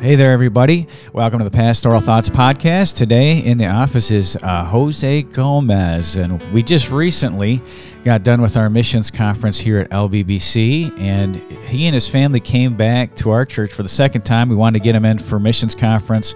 [0.00, 0.88] Hey there, everybody.
[1.12, 2.96] Welcome to the Pastoral Thoughts Podcast.
[2.96, 7.60] Today in the office is uh, Jose Gomez, and we just recently
[8.02, 12.74] got done with our missions conference here at LBBC, and he and his family came
[12.74, 14.48] back to our church for the second time.
[14.48, 16.34] We wanted to get him in for missions conference.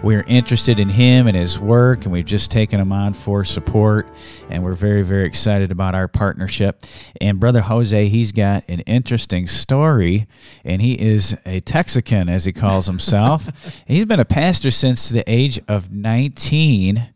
[0.00, 4.06] We're interested in him and his work, and we've just taken him on for support.
[4.48, 6.84] And we're very, very excited about our partnership.
[7.20, 10.28] And Brother Jose, he's got an interesting story,
[10.64, 13.48] and he is a Texican, as he calls himself.
[13.86, 17.12] he's been a pastor since the age of 19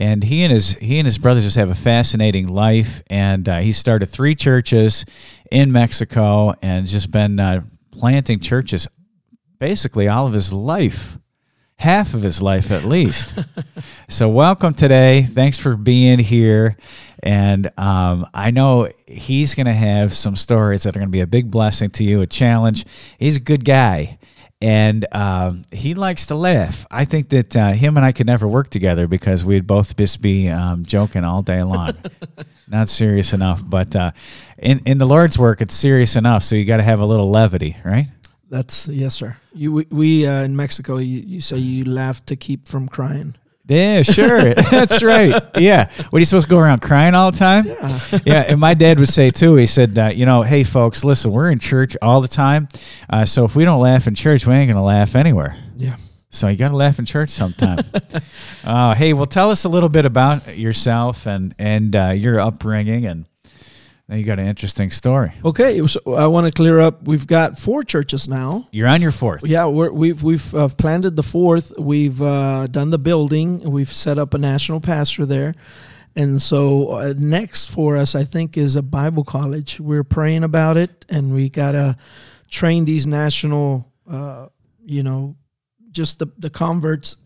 [0.00, 3.58] and he and his he and his brothers just have a fascinating life and uh,
[3.58, 5.04] he started three churches
[5.52, 8.88] in mexico and just been uh, planting churches
[9.60, 11.16] basically all of his life
[11.78, 13.34] half of his life at least.
[14.08, 15.22] so, welcome today.
[15.22, 16.76] Thanks for being here.
[17.22, 21.22] And um, I know he's going to have some stories that are going to be
[21.22, 22.84] a big blessing to you, a challenge.
[23.18, 24.18] He's a good guy.
[24.60, 26.86] And um, he likes to laugh.
[26.90, 30.22] I think that uh, him and I could never work together because we'd both just
[30.22, 31.98] be um, joking all day long.
[32.68, 34.12] Not serious enough, but uh,
[34.56, 36.42] in in the Lord's work, it's serious enough.
[36.42, 38.06] So you got to have a little levity, right?
[38.48, 39.36] That's yes, sir.
[39.52, 43.36] You we, we uh, in Mexico, you, you say you laugh to keep from crying.
[43.66, 44.54] Yeah, sure.
[44.70, 45.42] That's right.
[45.56, 45.90] Yeah.
[46.10, 47.64] What are you supposed to go around crying all the time?
[47.66, 48.18] Yeah.
[48.26, 48.40] yeah.
[48.42, 51.50] And my dad would say too, he said, uh, you know, hey, folks, listen, we're
[51.50, 52.68] in church all the time.
[53.08, 55.56] Uh, so if we don't laugh in church, we ain't going to laugh anywhere.
[55.76, 55.96] Yeah.
[56.28, 57.78] So you got to laugh in church sometime.
[58.64, 63.06] uh, hey, well, tell us a little bit about yourself and, and uh, your upbringing
[63.06, 63.26] and
[64.08, 65.32] now you got an interesting story.
[65.44, 67.08] Okay, so I want to clear up.
[67.08, 68.66] We've got four churches now.
[68.70, 69.46] You're on your fourth.
[69.46, 71.72] Yeah, we have we've, we've uh, planted the fourth.
[71.78, 73.60] We've uh, done the building.
[73.60, 75.54] We've set up a national pastor there,
[76.14, 79.80] and so uh, next for us, I think, is a Bible college.
[79.80, 81.96] We're praying about it, and we gotta
[82.50, 84.48] train these national, uh,
[84.84, 85.34] you know,
[85.92, 87.16] just the the converts.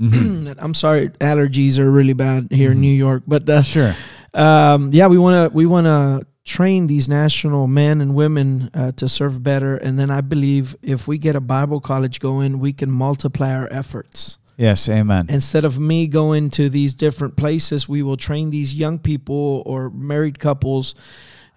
[0.00, 0.52] Mm-hmm.
[0.58, 2.76] I'm sorry, allergies are really bad here mm-hmm.
[2.76, 3.96] in New York, but uh, sure
[4.38, 8.92] um, yeah, we want to we want to train these national men and women uh,
[8.92, 12.72] to serve better, and then I believe if we get a Bible college going, we
[12.72, 14.38] can multiply our efforts.
[14.56, 15.26] Yes, amen.
[15.28, 19.90] Instead of me going to these different places, we will train these young people or
[19.90, 20.94] married couples,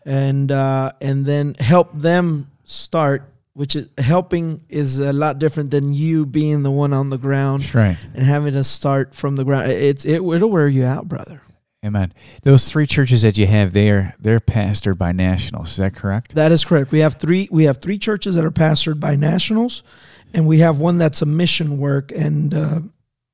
[0.06, 3.28] and uh, and then help them start.
[3.54, 7.76] Which is helping is a lot different than you being the one on the ground
[7.76, 7.98] right.
[8.16, 9.70] and having to start from the ground.
[9.70, 11.42] It's it it'll wear you out, brother.
[11.84, 12.14] Amen.
[12.44, 15.72] Those three churches that you have there, they're pastored by nationals.
[15.72, 16.36] Is that correct?
[16.36, 16.92] That is correct.
[16.92, 17.48] We have three.
[17.52, 19.82] We have three churches that are pastored by nationals,
[20.32, 22.12] and we have one that's a mission work.
[22.12, 22.80] And uh,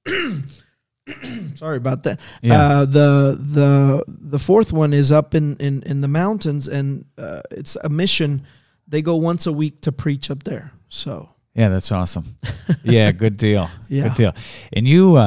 [1.55, 2.21] sorry about that.
[2.41, 2.61] Yeah.
[2.61, 7.41] Uh, the the the fourth one is up in in in the mountains, and uh,
[7.51, 8.47] it's a mission.
[8.87, 10.71] They go once a week to preach up there.
[10.87, 12.37] So yeah, that's awesome.
[12.83, 13.69] yeah, good deal.
[13.89, 14.35] yeah, good deal.
[14.71, 15.17] And you.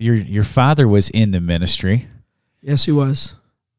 [0.00, 2.06] Uh, your your father was in the ministry.
[2.62, 3.34] Yes, he was.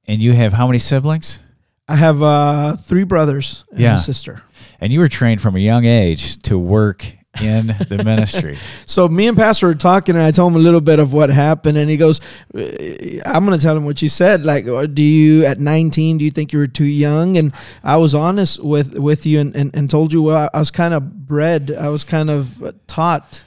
[0.05, 1.39] And you have how many siblings?
[1.87, 3.95] I have uh, three brothers and yeah.
[3.95, 4.41] a sister.
[4.79, 7.05] And you were trained from a young age to work
[7.41, 8.57] in the ministry.
[8.85, 11.29] So me and Pastor were talking, and I told him a little bit of what
[11.29, 12.19] happened, and he goes,
[12.53, 14.43] "I'm going to tell him what you said.
[14.43, 16.17] Like, uh, do you at 19?
[16.17, 17.53] Do you think you were too young?" And
[17.83, 20.93] I was honest with with you, and and, and told you well, I was kind
[20.93, 23.43] of bred, I was kind of taught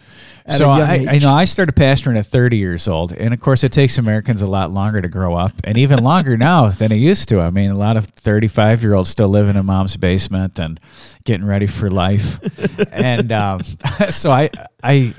[0.48, 3.72] so I, I, know I started pastoring at 30 years old, and of course it
[3.72, 7.30] takes Americans a lot longer to grow up, and even longer now than it used
[7.30, 7.40] to.
[7.40, 10.78] I mean, a lot of 35 year olds still living in mom's basement and
[11.24, 12.38] getting ready for life,
[12.92, 13.62] and um,
[14.10, 14.50] so I
[14.82, 15.14] I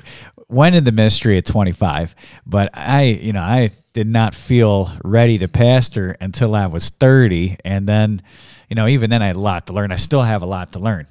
[0.48, 2.16] went into ministry at 25,
[2.46, 7.58] but I you know I did not feel ready to pastor until I was 30,
[7.66, 8.22] and then
[8.70, 9.92] you know even then I had a lot to learn.
[9.92, 11.08] I still have a lot to learn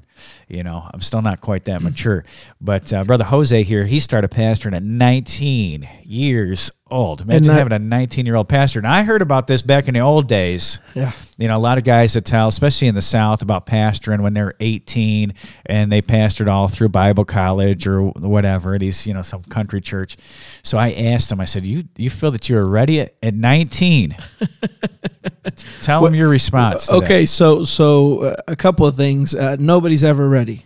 [0.48, 2.24] you know, I'm still not quite that mature.
[2.60, 7.20] But uh, brother Jose here, he started pastoring at 19 years old.
[7.20, 8.78] Imagine having a 19 year old pastor.
[8.78, 10.80] And I heard about this back in the old days.
[10.94, 11.12] Yeah.
[11.36, 14.34] You know, a lot of guys that tell, especially in the South, about pastoring when
[14.34, 15.34] they're 18
[15.66, 20.16] and they pastored all through Bible college or whatever, these, you know, some country church.
[20.62, 24.16] So I asked him, I said, You you feel that you're ready at, at 19?
[25.80, 26.90] tell well, him your response.
[26.90, 27.26] okay, that.
[27.28, 29.34] so so uh, a couple of things.
[29.34, 30.64] Uh, nobody's ever ready.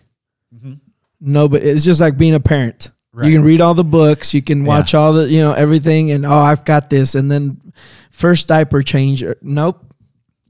[0.54, 0.74] Mm-hmm.
[1.20, 1.68] Nobody.
[1.68, 3.30] It's just like being a parent Right.
[3.30, 5.00] You can read all the books, you can watch yeah.
[5.00, 7.16] all the, you know, everything, and oh, I've got this.
[7.16, 7.72] And then
[8.10, 9.84] first diaper change, er, nope.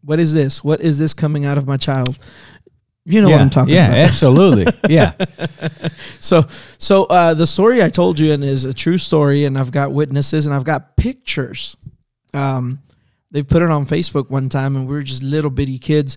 [0.08, 0.64] What is this?
[0.64, 2.18] What is this coming out of my child?
[3.04, 3.96] You know yeah, what I'm talking yeah, about.
[3.98, 4.66] Yeah, absolutely.
[4.88, 5.12] Yeah.
[6.18, 6.46] so,
[6.78, 9.92] so uh, the story I told you and is a true story, and I've got
[9.92, 11.76] witnesses and I've got pictures.
[12.32, 12.80] Um,
[13.30, 16.16] they put it on Facebook one time, and we were just little bitty kids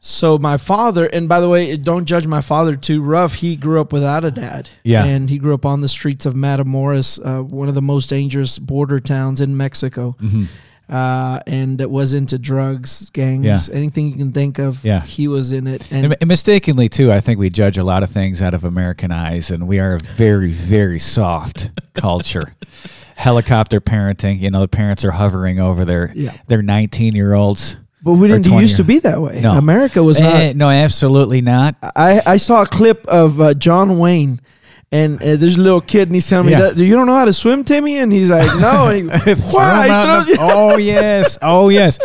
[0.00, 3.34] So my father, and by the way, don't judge my father too rough.
[3.34, 4.70] He grew up without a dad.
[4.84, 5.04] Yeah.
[5.04, 8.60] And he grew up on the streets of Matamoros, uh, one of the most dangerous
[8.60, 10.14] border towns in Mexico.
[10.20, 10.44] hmm
[10.88, 14.84] Uh, and it was into drugs, gangs, anything you can think of.
[14.84, 15.00] Yeah.
[15.00, 15.90] He was in it.
[15.90, 19.10] And, And, mistakenly too, I think we judge a lot of things out of American
[19.10, 22.54] eyes, and we are a very, very soft culture.
[23.16, 26.34] Helicopter parenting, you know, the parents are hovering over their Yeah.
[26.46, 27.76] their 19 year olds.
[28.02, 29.40] but we didn't used to be that way.
[29.40, 29.52] No.
[29.54, 30.34] America was not.
[30.36, 31.74] Eh, no, absolutely not.
[31.82, 34.40] I, I saw a clip of uh, John Wayne,
[34.92, 36.56] and uh, there's a little kid, and he's telling Yeah.
[36.58, 39.10] me, that, "Do you don't know how to swim, Timmy?" And he's like, "No." And
[39.22, 39.84] he, Throw Why?
[39.86, 41.98] 'em out the- oh yes, oh yes.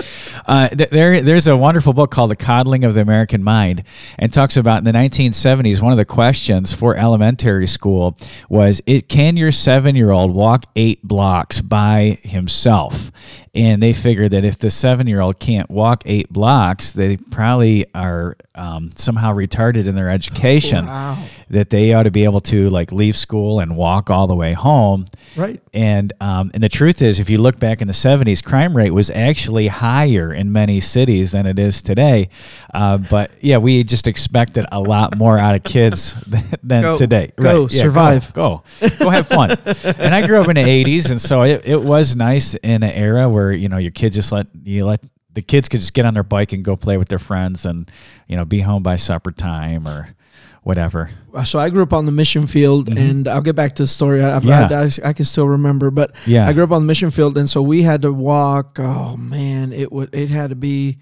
[0.48, 3.84] Uh, th- there, there's a wonderful book called "The Coddling of the American Mind,"
[4.18, 5.80] and talks about in the 1970s.
[5.82, 8.18] One of the questions for elementary school
[8.50, 13.12] was, it, "Can your seven-year-old walk eight blocks by himself?"
[13.54, 18.92] And they figured that if the seven-year-old can't walk eight blocks, they probably are um,
[18.96, 20.86] somehow retarded in their education.
[20.86, 21.18] Wow.
[21.52, 24.54] That they ought to be able to like leave school and walk all the way
[24.54, 25.06] home.
[25.36, 25.62] Right.
[25.74, 28.92] And um, and the truth is, if you look back in the '70s, crime rate
[28.92, 32.30] was actually higher in many cities than it is today.
[32.74, 36.98] Uh, but yeah, we just expected a lot more out of kids than, than Go.
[36.98, 37.32] today.
[37.38, 37.68] Go.
[37.70, 38.32] Yeah, Survive.
[38.34, 38.90] Go, go.
[39.00, 39.52] Go have fun.
[39.98, 42.92] and I grew up in the '80s, and so it, it was nice in an
[42.92, 45.02] era where you know your kids just let you let
[45.34, 47.92] the kids could just get on their bike and go play with their friends, and
[48.28, 50.16] you know be home by supper time or
[50.64, 51.10] whatever.
[51.46, 54.22] So I grew up on the mission field, and I'll get back to the story.
[54.24, 54.72] I, I've, Mm-hmm.
[54.72, 55.06] Yeah.
[55.06, 56.48] I, I can still remember, but Yeah.
[56.48, 58.78] I grew up on the mission field, and so we had to walk.
[58.80, 60.98] Oh man, it would it had to be,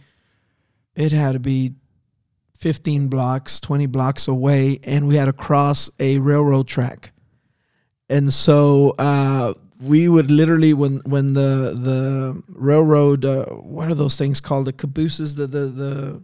[0.95, 1.73] it had to be,
[2.57, 7.11] fifteen blocks, twenty blocks away, and we had to cross a railroad track,
[8.09, 14.17] and so uh, we would literally when when the the railroad uh, what are those
[14.17, 16.21] things called the cabooses the the the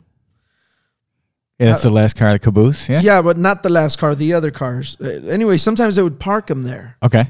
[1.60, 2.90] Yeah, that's the last car of the caboose.
[2.90, 3.00] Yeah.
[3.02, 4.98] yeah, but not the last car, the other cars.
[5.00, 7.28] Uh, anyway, sometimes they would park them there, Okay.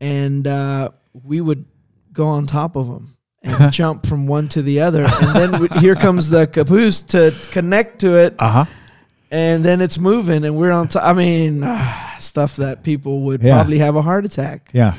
[0.00, 0.90] and uh,
[1.24, 1.64] we would
[2.12, 5.68] go on top of them and jump from one to the other, and then we,
[5.80, 8.64] here comes the caboose to connect to it, Uh huh.
[9.32, 11.02] and then it's moving, and we're on top.
[11.04, 13.54] I mean, ah, stuff that people would Yeah.
[13.56, 14.94] probably have a heart attack, Yeah.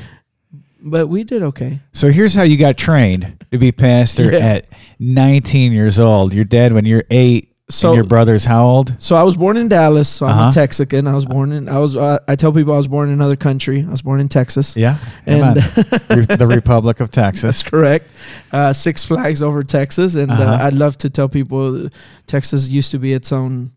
[0.81, 1.80] but we did okay.
[1.94, 4.39] So here's how you got trained to be pastor Yeah.
[4.39, 4.65] at
[5.00, 6.33] 19 years old.
[6.33, 7.48] Your dad when you're eight.
[7.73, 8.94] So- and your brother's how old?
[9.00, 10.09] So I was born in Dallas.
[10.09, 10.50] So I'm Uh-huh.
[10.50, 11.07] a Texican.
[11.07, 11.68] I was born in.
[11.69, 11.95] I was.
[11.95, 13.85] Uh, I tell people I was born in another country.
[13.88, 14.75] I was born in Texas.
[14.75, 14.97] Yeah.
[15.25, 15.56] And-
[16.39, 17.41] the Republic of Texas.
[17.44, 18.12] That's correct.
[18.51, 20.44] Uh, Six Flags over Texas, and Uh-huh.
[20.44, 21.89] uh, I'd love to tell people uh,
[22.27, 23.71] Texas used to be its own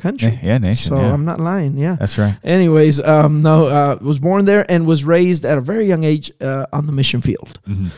[0.00, 0.38] country.
[0.42, 0.88] Yeah, nation.
[0.90, 1.12] so yeah.
[1.12, 1.78] I'm not lying.
[1.78, 1.96] Yeah.
[1.98, 2.34] That's right.
[2.42, 6.32] Anyways, um, no, uh, was born there and was raised at a very young age
[6.40, 7.60] uh, on the mission field.
[7.68, 7.90] Mhm.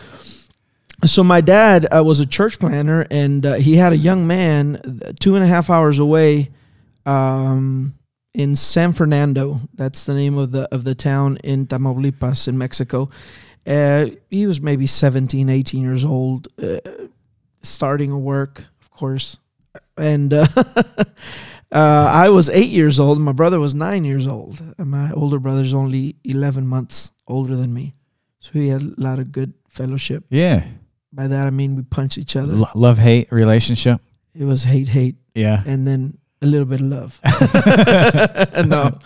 [1.07, 4.77] So my dad uh, was a church planner, and uh, he had a young man
[5.05, 6.51] uh, two and a half hours away,
[7.05, 7.95] um,
[8.33, 9.61] in San Fernando.
[9.75, 13.11] That's the name of the of the town in Tamaulipas in Mexico.
[13.67, 16.81] Uh, he was maybe 17, 18 years old, uh,
[17.63, 19.39] starting a work, of course,
[19.97, 20.35] and.
[21.73, 23.19] Uh, I was eight years old.
[23.19, 24.63] My brother was nine years old.
[24.79, 27.97] And my older brother's only eleven months older than me,
[28.39, 30.25] so he had a lot of good fellowship.
[30.31, 30.65] Yeah.
[31.15, 32.53] By that I mean we punched each other.
[32.55, 34.01] L- love hate relationship.
[34.35, 35.63] It was hate, hate, Yeah.
[35.65, 37.21] and then a little bit of love.
[38.67, 38.99] no,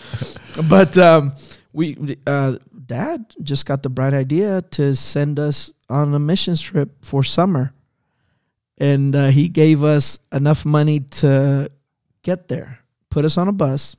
[0.71, 1.35] but um,
[1.73, 7.05] we uh, dad just got the bright idea to send us on a mission trip
[7.05, 7.73] for summer,
[8.79, 11.71] and uh, he gave us enough money to
[12.23, 12.79] get there.
[13.11, 13.97] Put us on a bus.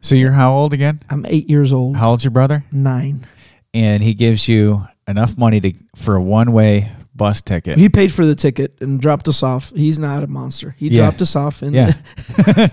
[0.00, 1.00] So you're how old again?
[1.10, 1.96] I'm eight years old.
[1.96, 2.64] How old's your brother?
[2.72, 3.26] Nine.
[3.72, 7.78] And he gives you enough money to for a one way bus ticket.
[7.78, 9.70] He paid for the ticket and dropped us off.
[9.74, 10.74] He's not a monster.
[10.78, 11.02] He Yeah.
[11.02, 11.92] dropped us off, and Yeah.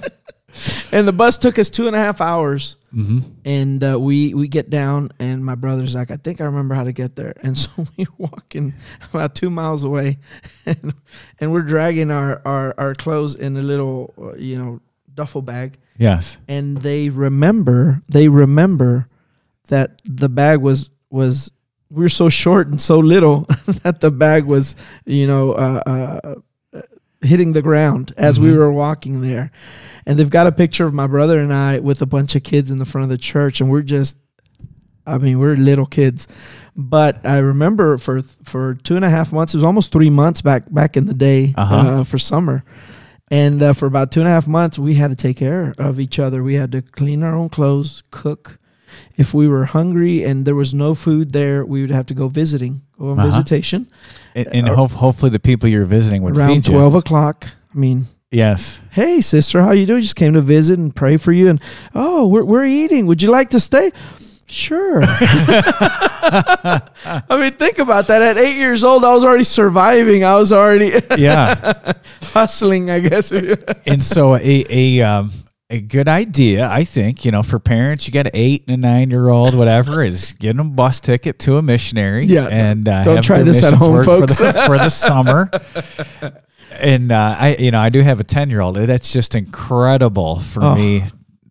[0.91, 2.75] and the bus took us two and a half hours.
[2.93, 6.75] hmm And uh, we we get down, and my brother's like, I think I remember
[6.75, 7.33] how to get there.
[7.43, 8.73] And so we walking
[9.13, 10.17] about two miles away,
[10.65, 10.93] and,
[11.39, 14.81] and we're dragging our, our, our clothes in a little, uh, you know,
[15.13, 15.77] duffel bag.
[15.97, 16.37] Yes.
[16.47, 19.07] And they remember, they remember
[19.67, 21.51] that the bag was was
[21.91, 23.41] we were so short and so little
[23.83, 25.81] that the bag was, you know, uh,
[26.73, 26.81] uh,
[27.21, 28.57] hitting the ground as we Mhm.
[28.57, 29.51] were walking there.
[30.05, 32.71] And they've got a picture of my brother and I with a bunch of kids
[32.71, 34.15] in the front of the church, and we're just,
[35.05, 36.27] I mean, we're little kids.
[36.75, 40.41] But I remember for for two and a half months, it was almost three months
[40.41, 41.75] back back in the day Uh-huh.
[41.75, 42.63] uh, for summer.
[43.29, 45.99] And uh, for about two and a half months, we had to take care of
[45.99, 46.43] each other.
[46.43, 48.57] We had to clean our own clothes, cook.
[49.17, 52.27] If we were hungry and there was no food there, we would have to go
[52.29, 53.27] visiting, go on Uh-huh.
[53.29, 53.87] visitation
[54.35, 56.73] And, and Uh, hope, hopefully the people you're visiting would around feed you.
[56.73, 57.47] twelve o'clock.
[57.73, 58.79] I mean, Yes.
[58.91, 59.99] Hey, sister, how you doing?
[60.01, 61.49] Just came to visit and pray for you.
[61.49, 61.61] And
[61.93, 63.05] oh, we're we're eating.
[63.07, 63.91] Would you like to stay?
[64.47, 65.01] Sure.
[65.03, 66.81] I
[67.39, 68.21] mean, think about that.
[68.21, 70.23] At eight years old, I was already surviving.
[70.23, 71.93] I was already Yeah.
[72.33, 73.31] hustling, I guess.
[73.31, 75.31] and so a a um,
[75.71, 78.87] a good idea, I think, you know, for parents, you got an eight and a
[78.87, 82.25] nine year old, whatever, is get them a bus ticket to a missionary.
[82.25, 84.37] Yeah, and uh, don't have try this at home, folks.
[84.37, 85.49] for the, for the summer.
[86.79, 88.75] And uh, I, you know, I do have a ten year old.
[88.75, 90.75] That's just incredible for Oh.
[90.75, 91.03] me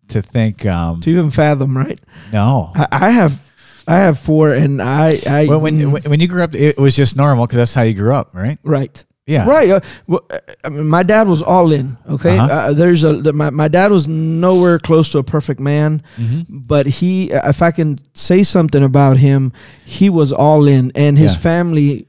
[0.08, 0.64] to think.
[0.66, 2.00] Um, to even fathom, right?
[2.32, 3.40] no, I, I have,
[3.86, 7.16] I have four, and I, I when when when you grew up, it was just
[7.16, 8.58] normal because that's how you grew up, right?
[8.64, 9.04] right.
[9.30, 9.70] Yeah, Right.
[9.70, 11.96] Uh, well, uh, I mean, my dad was all in.
[12.08, 12.37] Okay.
[12.38, 12.52] Uh-huh.
[12.70, 16.46] uh there's a the, my my dad was nowhere close to a perfect man, Mhm.
[16.49, 19.52] but he, if I can say something about him,
[19.99, 21.40] he was all in, and his Yeah.
[21.50, 22.06] family,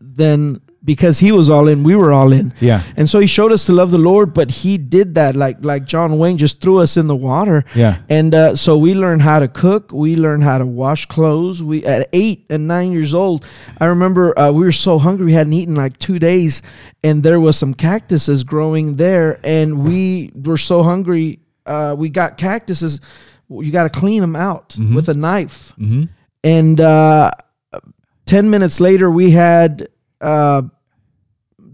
[0.00, 2.54] then because he was all in, we were all in.
[2.60, 5.58] Yeah, And so he showed us to love the Lord, but he did that like
[5.62, 7.64] like John Wayne just threw us in the water.
[7.74, 9.90] yeah, And uh, so we learned how to cook.
[9.92, 11.62] We learned how to wash clothes.
[11.62, 13.44] We at eight and nine years old,
[13.80, 16.62] I remember uh, we were so hungry we hadn't eaten like two days,
[17.02, 21.40] and there was some cactuses growing there, and we were so hungry.
[21.66, 23.00] Uh, we got cactuses.
[23.48, 25.72] You got to clean them out with a knife.
[25.76, 26.04] hmm
[26.44, 27.30] And uh,
[28.24, 29.88] ten minutes later, we had.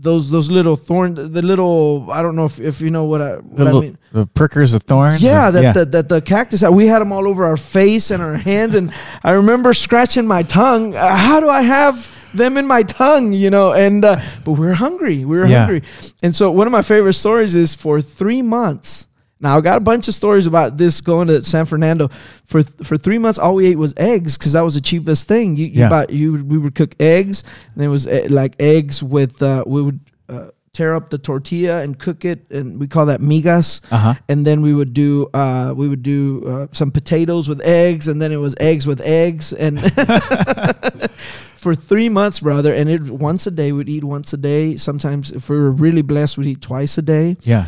[0.03, 3.37] Those those little thorn the little I don't know if, if you know what I
[3.37, 5.23] what the, I mean the prickers of thorns.
[5.23, 6.63] yeah, and- that, that that the cactus.
[6.69, 8.93] We had them all over our face and our hands, and
[9.23, 10.97] I remember scratching my tongue.
[10.97, 13.33] Uh, how do I have them in my tongue?
[13.33, 15.25] You know, and uh, but we were hungry.
[15.25, 15.67] We were Yeah.
[15.67, 15.83] hungry,
[16.23, 19.07] and so one of my favorite stories is for three months.
[19.43, 22.09] Now I got a bunch of stories about this going to San Fernando.
[22.47, 25.57] For for three months, all we ate was eggs because that was the cheapest thing.
[25.57, 25.89] You you, Yeah.
[25.91, 27.43] buy, you we would cook eggs,
[27.75, 30.01] and it was uh, like eggs with uh, we would.
[30.29, 34.15] Uh, tear up the tortilla and cook it and we call that migas Uh-huh.
[34.31, 38.23] and then we would do uh, we would do uh, some potatoes with eggs, and
[38.23, 39.77] then it was eggs with eggs, and
[41.57, 42.73] for three months, brother.
[42.73, 44.77] And it once a day we'd eat once a day.
[44.79, 47.37] Sometimes, if we were really blessed, we'd eat twice a day.
[47.43, 47.67] Yeah.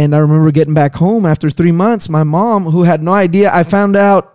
[0.00, 2.08] And I remember getting back home after three months.
[2.08, 4.34] My mom, who had no idea, I found out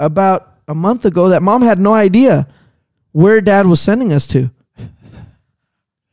[0.00, 2.48] about a month ago that mom had no idea
[3.12, 4.50] where dad was sending us to.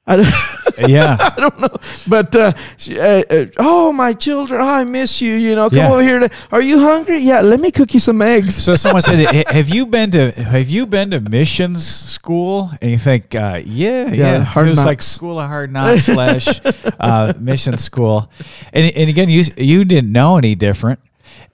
[0.05, 0.17] I
[0.87, 1.17] Yeah.
[1.19, 1.75] I don't know,
[2.07, 5.33] but uh, she, uh, uh, oh my children, oh, I miss you.
[5.33, 5.91] You know, come Yeah.
[5.91, 6.19] over here.
[6.19, 7.19] To, are you hungry?
[7.19, 8.55] Yeah, let me cook you some eggs.
[8.55, 12.91] So someone said, "Ha- "Have you been to Have you been to missions school?" And
[12.91, 15.05] you think, uh, "Yeah, yeah." Hard it was like Knocks.
[15.07, 16.47] school of hard knocks slash
[16.99, 18.31] uh, mission school.
[18.73, 20.99] And and again, you you didn't know any different,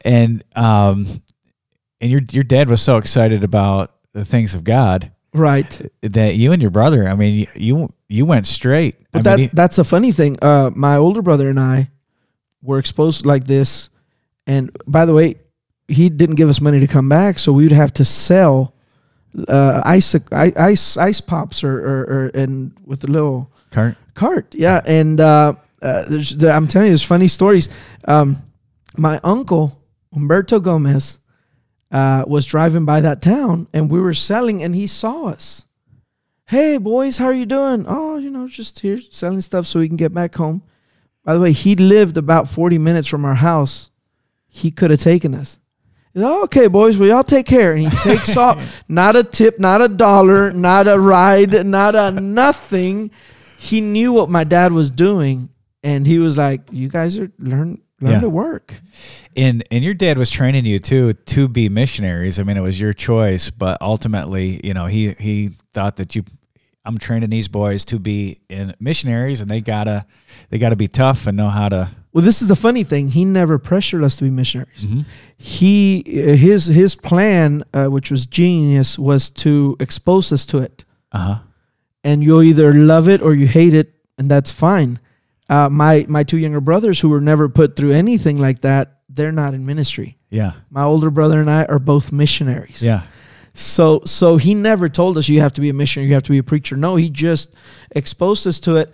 [0.01, 1.07] and um,
[2.01, 6.51] and your your dad was so excited about the things of God Right, that you
[6.53, 7.07] and your brother.
[7.07, 8.95] I mean, you you went straight.
[9.11, 10.37] but I that mean, that's a funny thing.
[10.41, 11.89] Uh, my older brother and I
[12.61, 13.89] were exposed like this,
[14.47, 15.35] and by the way,
[15.87, 18.73] he didn't give us money to come back, so we would have to sell
[19.47, 24.55] uh, ice ice ice pops or, or, or and with a little Kurt, cart.
[24.55, 27.69] Yeah, and uh, uh, there's, there, I'm telling you, there's funny stories.
[28.07, 28.37] Um,
[28.97, 29.81] my uncle
[30.15, 31.19] Humberto Gomez
[31.91, 35.65] uh, was driving by that town, and we were selling, and he saw us.
[36.47, 37.85] Hey boys, how are you doing?
[37.87, 40.61] Oh, you know, just here selling stuff so we can get back home.
[41.23, 43.89] By the way, he lived about 40 minutes from our house.
[44.47, 45.57] He could have taken us.
[46.13, 47.73] He's, "Oh, okay, boys, well, y'all take care.
[47.73, 48.83] And he takes off.
[48.87, 53.09] Not a tip, not a dollar, not a ride, not a nothing.
[53.57, 55.49] He knew what my dad was doing,
[55.83, 58.19] and he was like, "You guys are learn learn Yeah.
[58.21, 58.73] to work."
[59.37, 62.39] and and your dad was training you too to be missionaries.
[62.39, 66.23] I mean, it was your choice, but ultimately, you know, he he thought that you.
[66.87, 70.05] I'm training these boys to be in missionaries, and they gotta
[70.51, 71.89] they gotta be tough and know how to.
[72.13, 73.07] Well, this is the funny thing.
[73.09, 74.83] He never pressured us to be missionaries.
[74.85, 75.01] Mm-hmm.
[75.39, 80.85] He his his plan, uh, which was genius, was to expose us to it.
[81.11, 81.39] Uh huh.
[82.03, 84.99] and you'll either love it or you hate it, and that's fine.
[85.49, 89.31] Uh, my my two younger brothers, who were never put through anything like that, they're
[89.31, 90.17] not in ministry.
[90.29, 90.53] Yeah.
[90.69, 92.81] My older brother and I are both missionaries.
[92.81, 93.03] Yeah.
[93.53, 96.31] So so he never told us you have to be a missionary, you have to
[96.31, 96.75] be a preacher.
[96.75, 97.53] No, he just
[97.91, 98.93] exposed us to it.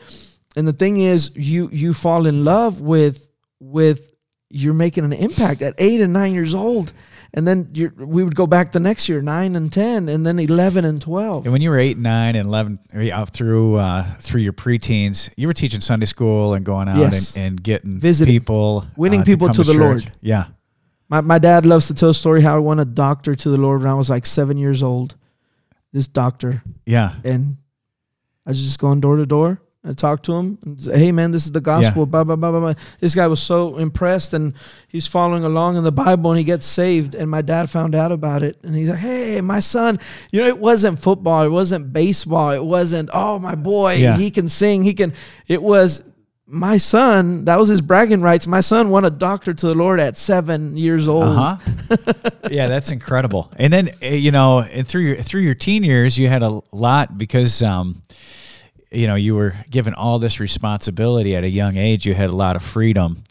[0.55, 3.27] And the thing is, you you fall in love with
[3.59, 4.13] with
[4.49, 6.93] you're making an impact at eight and nine years old,
[7.33, 10.37] and then you're, we would go back the next year, nine and ten, and then
[10.39, 11.45] eleven and twelve.
[11.45, 12.79] And when you were eight, nine, and eleven,
[13.11, 17.35] out through uh, through your preteens, you were teaching Sunday school and going out Yes.
[17.35, 18.33] and, and getting Visiting.
[18.33, 19.79] people, Winning uh, people come to the church.
[19.79, 20.11] Lord.
[20.21, 20.45] Yeah.
[21.09, 23.57] My, my dad loves to tell a story how I won a doctor to the
[23.57, 25.15] Lord when I was like seven years old.
[25.93, 27.15] This doctor, Yeah.
[27.25, 27.57] and
[28.45, 30.57] I was just going door to door, and talk to him.
[30.63, 32.03] And say, hey, man, this is the gospel.
[32.03, 32.05] Yeah.
[32.05, 32.73] Blah blah blah blah blah.
[32.99, 34.53] This guy was so impressed, and
[34.87, 37.15] he's following along in the Bible, and he gets saved.
[37.15, 39.97] And my dad found out about it, and he's like, hey, my son.
[40.31, 43.09] You know, it wasn't football, it wasn't baseball, it wasn't.
[43.13, 44.17] Oh, my boy, Yeah.
[44.17, 45.13] he can sing, he can.
[45.47, 46.03] It was.
[46.53, 48.45] My son, that was his bragging rights.
[48.45, 51.23] My son won a doctor to the Lord at seven years old.
[51.23, 52.13] Uh huh.
[52.51, 53.49] yeah, that's incredible.
[53.55, 56.59] And then uh, you know, and through your through your teen years, you had a
[56.73, 58.03] lot because um,
[58.91, 62.05] you know you were given all this responsibility at a young age.
[62.05, 63.23] You had a lot of freedom,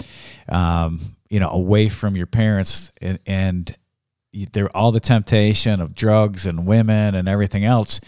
[0.48, 3.74] um, you know, away from your parents, and, and
[4.52, 8.00] there all the temptation of drugs and women and everything else.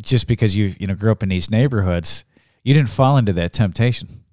[0.00, 2.24] Just because you you know grew up in these neighborhoods,
[2.64, 4.24] you didn't fall into that temptation.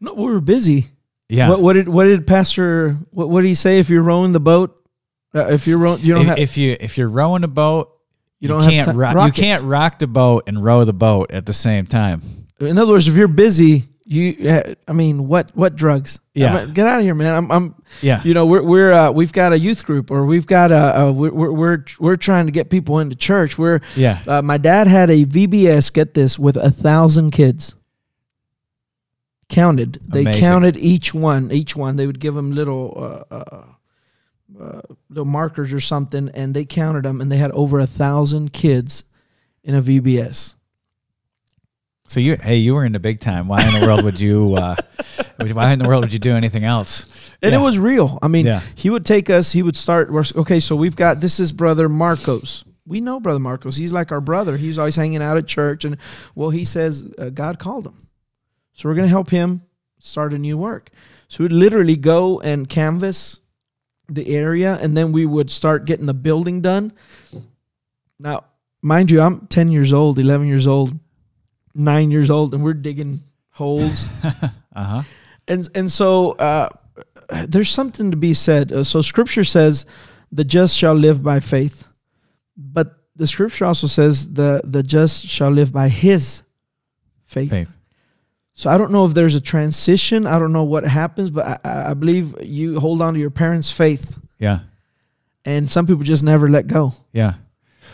[0.00, 0.86] No, we were busy.
[1.28, 1.50] Yeah.
[1.50, 3.78] What, what did what did Pastor what, what did he say?
[3.78, 4.80] If you're rowing the boat,
[5.34, 7.97] uh, if you're rowing, you don't if, have if you if you're rowing a boat,
[8.40, 9.38] you you, don't have can't rock, rockets.
[9.38, 12.22] you can't rock the boat and row the boat at the same time.
[12.60, 16.18] In other words, if you're busy, you uh, I mean, what what drugs?
[16.32, 16.64] Yeah.
[16.66, 17.34] Get out of here, man.
[17.34, 20.46] I'm I'm Yeah, you know we're we're uh, we've got a youth group or we've
[20.46, 23.58] got a, a we're, we're we're we're trying to get people into church.
[23.58, 24.22] We're yeah.
[24.26, 25.92] uh, my dad had a VBS.
[25.92, 27.74] Get this with a thousand kids.
[29.48, 30.00] Counted.
[30.06, 30.40] They Amazing.
[30.40, 31.50] counted each one.
[31.50, 31.96] Each one.
[31.96, 33.64] They would give them little uh,
[34.58, 37.86] uh, uh, little markers or something, and they counted them, and they had over a
[37.86, 39.04] thousand kids
[39.62, 40.54] in a VBS.
[42.06, 43.48] So you, hey, you were in the big time.
[43.48, 44.54] Why in the world would you?
[44.54, 44.76] Uh,
[45.52, 47.04] why in the world would you do anything else?
[47.42, 47.60] And Yeah.
[47.60, 48.18] it was real.
[48.22, 48.62] I mean, Yeah.
[48.74, 49.52] he would take us.
[49.52, 50.10] He would start.
[50.34, 52.64] Okay, so we've got this is brother Marcos.
[52.86, 53.76] We know brother Marcos.
[53.76, 54.56] He's like our brother.
[54.56, 55.98] He's always hanging out at church, and
[56.34, 58.08] well, he says uh, God called him,
[58.72, 59.60] so we're gonna help him
[59.98, 60.88] start a new work.
[61.28, 63.40] So we'd literally go and canvas
[64.08, 66.92] the area, and then we would start getting the building done.
[68.18, 68.44] Now,
[68.82, 70.98] mind you, I'm 10 years old, 11 years old,
[71.74, 75.02] nine years old, and we're digging holes Uh huh.
[75.48, 76.68] and and so uh,
[77.48, 78.70] there's something to be said.
[78.72, 79.86] Uh, so Scripture says,
[80.30, 81.84] "The just shall live by faith,"
[82.56, 86.42] but the Scripture also says, "the the just shall live by his
[87.24, 87.77] faith." Faith.
[88.58, 90.26] So I don't know if there's a transition.
[90.26, 93.70] I don't know what happens, but I- I, believe you hold on to your parents'
[93.70, 94.58] faith, Yeah.
[95.44, 96.92] and some people just never let go.
[97.12, 97.34] Yeah.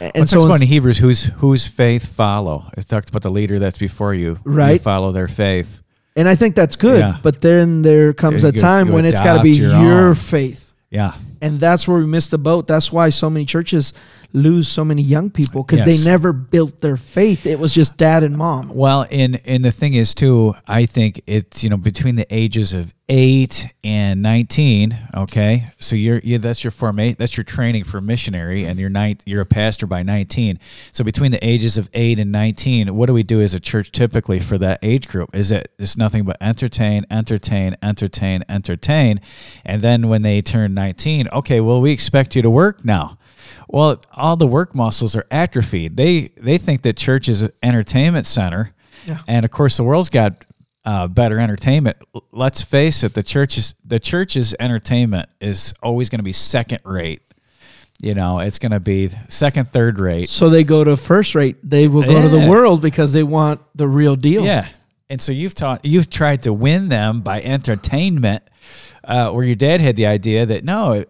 [0.01, 2.65] And And so so it's- in Hebrews, whose whose faith follow?
[2.79, 4.39] It talks about the leader that's before you.
[4.47, 4.81] You Right.
[4.81, 5.83] follow their faith.
[6.17, 7.01] and I think that's good.
[7.01, 7.17] Yeah.
[7.23, 9.83] But then there comes You a go- time you when it's got to be your
[9.83, 10.73] your faith.
[10.91, 11.13] Yeah.
[11.43, 12.67] and that's where we missed the boat.
[12.67, 13.93] That's why so many churches
[14.35, 15.87] lose so many young people because Yes.
[16.05, 17.47] they never built their faith.
[17.47, 18.75] It was just dad and mom.
[18.75, 22.73] Well, and and the thing is too, I think it's you know between the ages
[22.73, 24.99] of eight and nineteen.
[25.17, 28.91] Okay, so you're yeah, that's your formation, eh, that's your training for missionary, and you're
[28.91, 30.59] nine, you're a pastor by nineteen.
[30.91, 33.93] So between the ages of eight and nineteen, what do we do as a church
[33.93, 35.35] typically for that age group?
[35.35, 39.21] Is it it's nothing but entertain, entertain, entertain, entertain,
[39.65, 43.17] and then when they turn nineteen, okay, well we expect you to work now.
[43.69, 45.97] Well, all the work muscles are atrophied.
[45.97, 48.73] They they think that church is an entertainment center,
[49.07, 49.19] Yeah.
[49.27, 50.45] and of course the world's got
[50.85, 51.97] uh, better entertainment.
[52.31, 57.23] Let's face it, the church's the church's entertainment is always going to be second rate.
[58.03, 60.29] You know, it's going to be second, third rate.
[60.29, 61.57] So they go to first rate.
[61.63, 64.45] They will go to the world because they want the real deal.
[64.45, 64.67] Yeah,
[65.09, 68.43] and so you've taught you've tried to win them by entertainment,
[69.05, 71.05] uh, where your dad had the idea that no,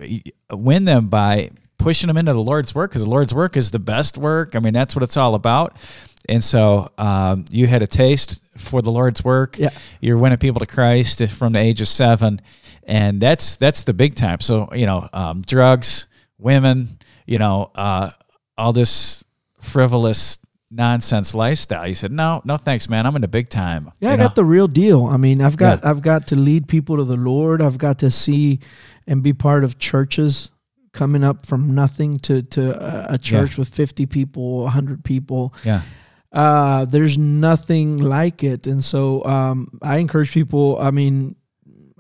[0.53, 1.51] win them by
[1.85, 4.57] pushing them into the Lord's work because the Lord's work is the best work.
[4.57, 5.77] I mean, that's what it's all about.
[6.29, 9.59] And so um, you had a taste for the Lord's work.
[9.59, 9.71] Yeah.
[10.01, 12.41] You're winning people to Christ from the age of seven,
[12.85, 14.41] and that's that's the big time.
[14.41, 16.07] So you know, um, drugs,
[16.39, 18.11] women, you know, uh,
[18.57, 19.23] all this
[19.61, 20.39] frivolous
[20.71, 21.87] nonsense lifestyle.
[21.87, 23.07] You said, no, no, thanks, man.
[23.07, 23.93] I'm in the big time.
[24.01, 24.25] Yeah, I You know?
[24.25, 25.05] got the real deal.
[25.07, 25.91] I mean, I've got Yeah.
[25.91, 27.63] I've got to lead people to the Lord.
[27.63, 28.61] I've got to see
[29.07, 30.51] and be part of churches
[30.95, 35.53] coming up from nothing to to a, church with 50 people, 100 people.
[35.65, 35.83] yeah,
[36.33, 38.67] uh, there's nothing like it.
[38.67, 41.37] And so um, I encourage people, I mean,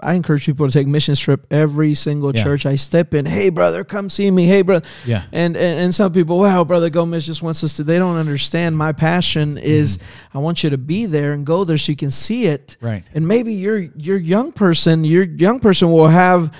[0.01, 2.43] I encourage people to take mission trip every single Yeah.
[2.43, 3.27] church I step in.
[3.27, 4.45] Hey, brother, come see me.
[4.45, 4.85] Hey, brother.
[5.07, 7.85] yeah, And, and and some people, wow, brother Gomez just wants us to.
[7.85, 8.77] They don't understand.
[8.77, 9.99] My passion is
[10.35, 12.77] I want you to be there and go there so you can see it.
[12.83, 13.05] right.
[13.15, 16.51] And maybe your your young person, your young person will have,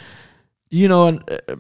[0.71, 1.57] you know, an, uh,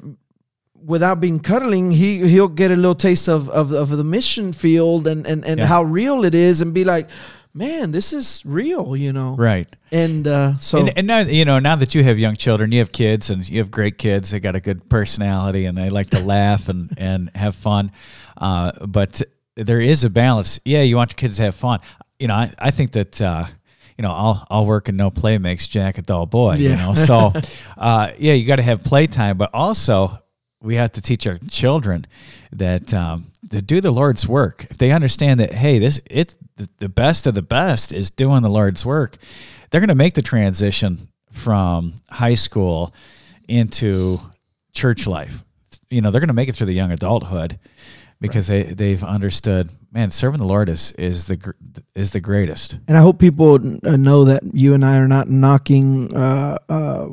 [0.84, 5.06] without being cuddling, he he'll get a little taste of of, of the mission field
[5.06, 5.66] and and and Yeah.
[5.66, 7.08] how real it is, and be like,
[7.52, 9.36] man, this is real, you know.
[9.36, 9.68] Right.
[9.92, 12.78] And uh, so and, and now you know now that you have young children, you
[12.80, 14.30] have kids, and you have great kids.
[14.30, 17.90] They got a good personality, and they like to laugh and and have fun.
[18.36, 19.22] Uh, but
[19.56, 20.60] there is a balance.
[20.64, 21.78] Yeah, you want your kids to have fun.
[22.18, 23.46] you know, I, I think that, uh,
[23.96, 26.94] you know, all, all work and no play makes Jack a dull boy, you know?
[26.94, 27.32] So,
[27.78, 30.18] uh, yeah, you got to have playtime, but also
[30.64, 32.06] we have to teach our children
[32.52, 34.64] that, um, to do the Lord's work.
[34.70, 36.36] If they understand that, hey, this, it's
[36.78, 39.16] the, best of the best is doing the Lord's work,
[39.70, 42.94] they're going to make the transition from high school
[43.48, 44.18] into
[44.72, 45.42] church life.
[45.90, 47.58] You know, they're going to make it through the young adulthood
[48.20, 51.54] because they they've understood, man, serving the Lord is is the
[51.94, 52.78] is the greatest.
[52.88, 57.08] And I hope people uh, know that you and I are not knocking, uh, uh,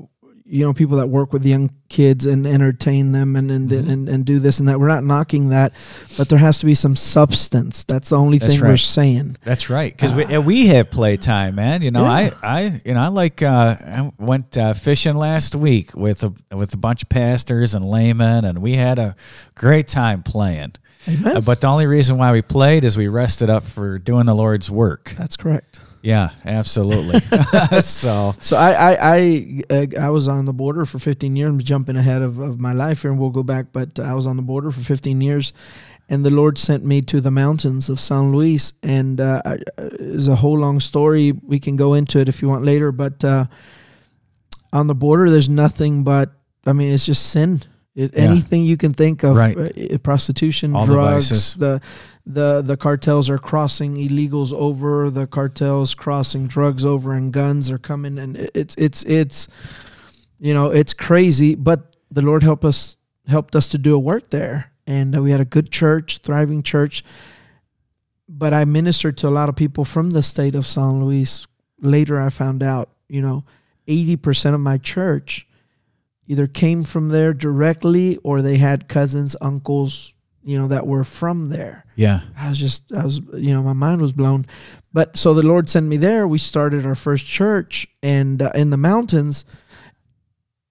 [0.52, 3.90] you know, people that work with young kids and entertain them and and, Mm-hmm.
[3.90, 4.80] and and do this and that.
[4.80, 5.72] We're not knocking that,
[6.18, 7.84] but there has to be some substance.
[7.84, 9.38] That's the only That's thing we're saying.
[9.46, 11.82] That's right, because we, we have playtime, man.
[11.82, 12.32] You know, Yeah.
[12.44, 16.34] I I you know I like uh, I went uh, fishing last week with a
[16.54, 19.16] with a bunch of pastors and laymen, and we had a
[19.56, 20.74] great time playing.
[21.08, 21.38] Amen.
[21.38, 24.36] Uh, but the only reason why we played is we rested up for doing the
[24.36, 25.14] Lord's work.
[25.18, 25.80] That's correct.
[26.02, 27.20] Yeah, absolutely.
[27.82, 31.50] so So I I I, uh, I was on the border for 15 years.
[31.50, 33.68] I'm jumping ahead of, of my life here, and we'll go back.
[33.72, 35.54] But I was on the border for 15 years,
[36.10, 38.74] and the Lord sent me to the mountains of San Luis.
[38.82, 41.32] And uh, uh, it's a whole long story.
[41.32, 42.92] We can go into it if you want later.
[42.92, 43.46] But uh,
[44.74, 46.32] on the border, there's nothing but
[46.66, 47.64] I mean, it's just sin.
[47.96, 48.22] It, Yeah.
[48.32, 49.58] Anything you can think of, Right.
[49.58, 51.82] uh, prostitution, All drugs, the
[52.26, 57.80] the the cartels are crossing illegals over the cartels crossing drugs over and guns are
[57.80, 59.48] coming and it's it's it's
[60.40, 62.96] you know it's crazy but the lord helped us
[63.28, 66.62] helped us to do a work there and uh, we had a good church thriving
[66.62, 67.04] church
[68.30, 71.48] but i ministered to a lot of people from the state of san luis
[71.82, 73.44] later i found out you know
[73.88, 75.48] 80% of my church
[76.32, 80.14] either came from there directly or they had cousins uncles
[80.44, 83.74] you know that were from there yeah, I was just, I was, you know, my
[83.74, 84.48] mind was blown.
[84.92, 86.28] But so the Lord sent me there.
[86.28, 89.46] We started our first church and uh, in the mountains.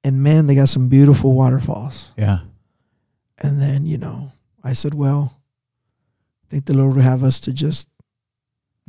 [0.03, 2.11] And man, they got some beautiful waterfalls.
[2.17, 2.39] yeah,
[3.39, 4.33] And then, you know,
[4.65, 5.41] I said, well,
[6.43, 7.89] I think the Lord would have us to just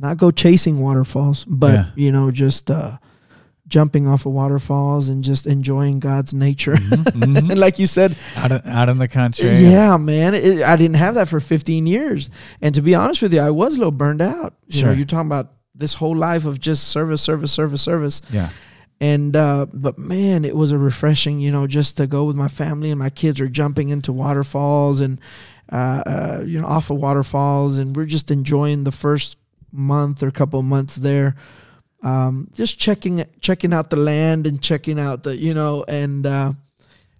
[0.00, 1.84] not go chasing waterfalls, but, Yeah.
[1.94, 2.96] you know, just uh,
[3.72, 6.74] jumping off of waterfalls and just enjoying God's nature.
[6.74, 7.50] Mhm.
[7.50, 9.48] and like you said, out in, out in the country.
[9.50, 10.34] yeah, man.
[10.34, 12.28] It, I didn't have that for 15 years.
[12.60, 14.52] And to be honest with you, I was a little burned out.
[14.66, 14.88] You Sure.
[14.90, 18.20] know, you're talking about this whole life of just service, service, service, service.
[18.30, 18.50] yeah,
[19.00, 22.48] And, uh, but man, it was a refreshing, you know, just to go with my
[22.48, 25.18] family and my kids are jumping into waterfalls and,
[25.72, 27.78] uh, uh, you know, off of waterfalls.
[27.78, 29.38] And we're just enjoying the first
[29.72, 31.34] month or couple of months there.
[32.02, 36.52] Um, just checking, checking out the land and checking out the, you know, and, uh,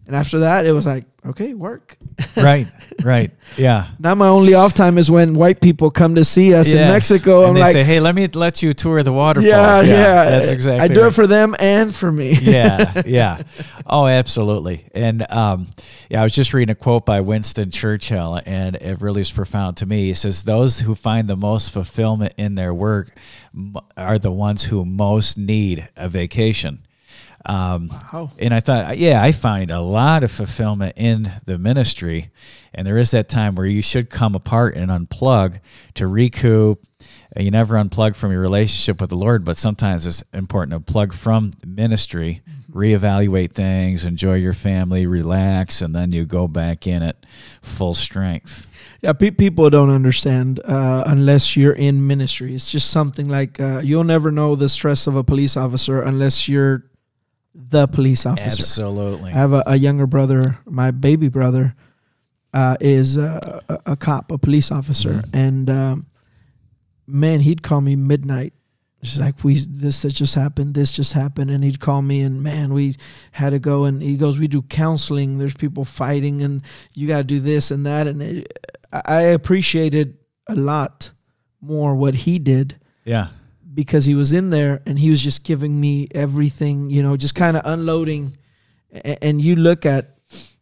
[0.07, 1.97] and after that, it was like, okay, work.
[2.37, 2.67] right,
[3.05, 3.88] right, yeah.
[3.99, 6.88] Now my only off time is when white people come to see us in Yes.
[6.91, 7.41] Mexico.
[7.41, 10.25] and I'm they like, say, "Hey, let me let you tour the waterfalls." yeah, yeah,
[10.31, 10.81] that's exactly.
[10.85, 11.09] I do right.
[11.09, 12.33] it for them and for me.
[12.43, 13.43] yeah, yeah.
[13.87, 14.87] Oh, absolutely.
[14.93, 15.69] And um,
[16.11, 19.77] yeah, I was just reading a quote by Winston Churchill, and it really is profound
[19.79, 20.09] to me.
[20.09, 23.09] He says, "Those who find the most fulfillment in their work
[23.97, 26.81] are the ones who most need a vacation."
[27.45, 28.31] Um, Wow.
[28.39, 32.31] and I thought, yeah, I find a lot of fulfillment in the ministry.
[32.75, 35.59] And there is that time where you should come apart and unplug
[35.95, 36.81] to recoup.
[37.37, 41.13] You never unplug from your relationship with the Lord, but sometimes it's important to plug
[41.13, 47.17] from ministry, reevaluate things, enjoy your family, relax, and then you go back in at
[47.63, 48.67] full strength.
[49.03, 52.55] Yeah, pe- people don't understand uh, unless you're in ministry.
[52.55, 56.49] It's just something like uh, you'll never know the stress of a police officer unless
[56.49, 56.85] you're
[57.55, 58.47] the police officer.
[58.47, 59.31] Absolutely.
[59.31, 61.75] I have a, a younger brother, my baby brother,
[62.55, 65.31] uh, is a, a, a cop, a police officer, Mhm.
[65.35, 66.07] and um,
[67.07, 68.53] man, he'd call me midnight.
[69.05, 70.75] She's like, "We this has just happened.
[70.75, 72.97] This just happened," and he'd call me, and man, we
[73.33, 73.85] had to go.
[73.85, 75.38] And he goes, "We do counseling.
[75.38, 76.62] There's people fighting, and
[76.95, 78.59] you got to do this and that." And it,
[78.93, 81.11] I appreciated a lot
[81.61, 83.29] more what he did Yeah.
[83.75, 87.35] Because he was in there and he was just giving me everything, you know, just
[87.35, 88.37] kind of unloading.
[88.95, 90.19] A- And you look at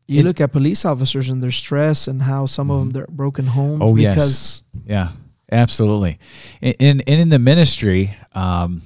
[0.06, 3.06] you It- look at police officers and their stress and how some of them they're
[3.08, 4.14] broken homes Oh, yes.
[4.14, 5.08] because Yeah,
[5.52, 6.18] absolutely.
[6.60, 8.82] In in, in the ministry, um,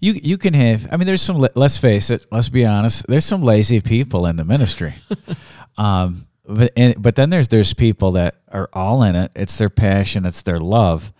[0.00, 0.88] you you can have.
[0.92, 1.46] I mean, there's some.
[1.54, 2.26] Let's face it.
[2.32, 3.06] Let's be honest.
[3.06, 4.94] There's some lazy people in the ministry.
[5.78, 9.30] um, but and, but then there's there's people that are all in it.
[9.36, 10.26] It's their passion.
[10.26, 11.12] It's their love.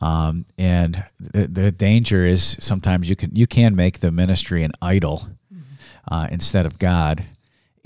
[0.00, 4.72] Um, and the, the danger is sometimes you can you can make the ministry an
[4.82, 5.26] idol
[6.10, 7.24] uh, instead of God.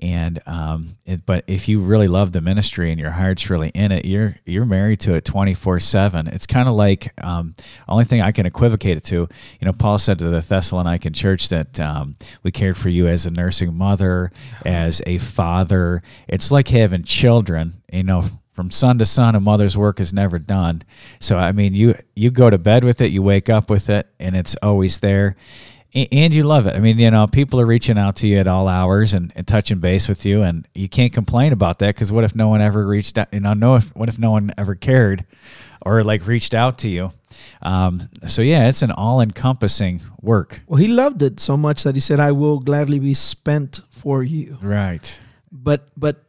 [0.02, 3.92] And um, it, but if you really love the ministry and your heart's really in
[3.92, 6.26] it, you're you're married to it twenty four seven.
[6.26, 7.54] It's kind of like um,
[7.86, 9.16] only thing I can equivocate it to.
[9.16, 13.26] You know, Paul said to the Thessalonican church that um, we cared for you as
[13.26, 14.32] a nursing mother,
[14.64, 16.02] as a father.
[16.28, 17.82] It's like having children.
[17.92, 20.82] You know, from son to son a mother's work is never done.
[21.18, 24.06] So i mean you you go to bed with it you wake up with it
[24.18, 25.36] and it's always there.
[25.92, 26.76] And you love it.
[26.76, 29.46] I mean you know people are reaching out to you at all hours and, and
[29.46, 32.60] touching base with you and you can't complain about that because what if no one
[32.60, 35.24] ever reached out you know no if, what if no one ever cared
[35.82, 37.12] or like reached out to you?
[37.62, 40.60] Um, so yeah it's an all-encompassing work.
[40.66, 44.22] Well he loved it so much that he said i will gladly be spent for
[44.22, 44.58] you.
[44.60, 45.20] Right.
[45.52, 46.24] But but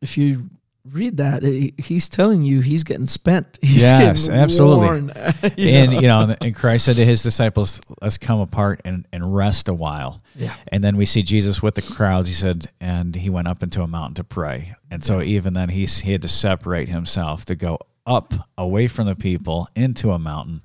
[0.00, 0.50] if you
[0.90, 1.42] read that
[1.78, 3.58] he's telling you he's getting spent.
[3.62, 5.12] He's yes absolutely.
[5.56, 6.00] you and know?
[6.00, 9.74] you know and christ said to his disciples let's come apart and, and rest a
[9.74, 10.22] while.
[10.36, 10.54] Yeah.
[10.68, 13.82] And then we see jesus with the crowds he said and he went up into
[13.82, 14.74] a mountain to pray.
[14.90, 19.06] And so even then he's, he had to separate himself to go up away from
[19.06, 20.60] the people into a mountain.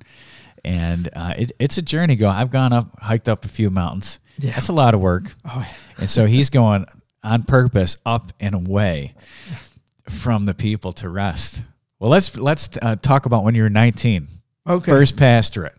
[0.65, 4.19] And uh, it, it's a journey go i've gone up hiked up a few mountains.
[4.37, 4.51] Yeah.
[4.51, 5.33] that's a lot of work.
[5.45, 5.73] Oh, yeah.
[5.97, 6.85] and so he's going
[7.23, 9.13] on purpose up and away
[10.09, 11.61] from the people to rest.
[11.99, 14.27] Well, let's let's uh, talk about when you were 19.
[14.67, 14.91] Okay.
[14.91, 15.75] First pastorate.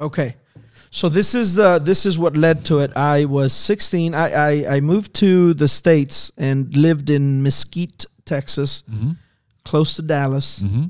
[0.00, 0.36] Okay.
[0.90, 2.92] So this is uh, this is what led to it.
[2.96, 4.14] I was 16.
[4.14, 9.12] I, I, I moved to the states and lived in Mesquite, Texas, mm-hmm.
[9.64, 10.84] close to Dallas, mm-hmm.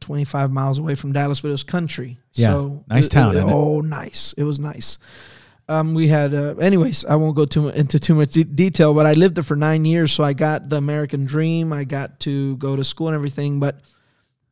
[0.00, 2.18] 25 miles away from Dallas, but it was country.
[2.34, 3.36] Yeah, so nice it, town.
[3.36, 4.34] It, oh, nice!
[4.36, 4.98] It was nice.
[5.68, 9.04] Um, we had, uh, anyways, I won't go too into too much de- detail, but
[9.04, 11.72] I lived there for nine years, so I got the American dream.
[11.72, 13.80] I got to go to school and everything, but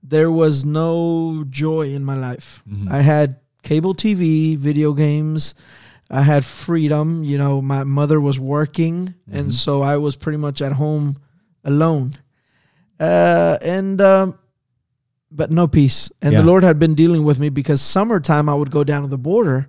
[0.03, 2.62] there was no joy in my life.
[2.68, 2.92] Mm-hmm.
[2.92, 5.55] I had cable TV, video games.
[6.11, 7.22] I had freedom.
[7.22, 9.37] You know, my mother was working, mm-hmm.
[9.38, 11.20] and so I was pretty much at home
[11.64, 12.12] alone.
[12.98, 14.38] Uh, and um,
[15.31, 16.11] but no peace.
[16.22, 16.40] And yeah.
[16.40, 19.18] the Lord had been dealing with me because summertime I would go down to the
[19.18, 19.68] border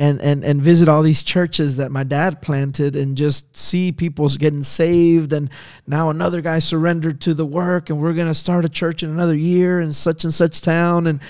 [0.00, 4.26] and and and visit all these churches that my dad planted and just see people
[4.30, 5.30] getting saved.
[5.32, 5.50] And
[5.86, 9.10] now another guy surrendered to the work and we're going to start a church in
[9.10, 11.06] another year in such and such town.
[11.06, 11.20] And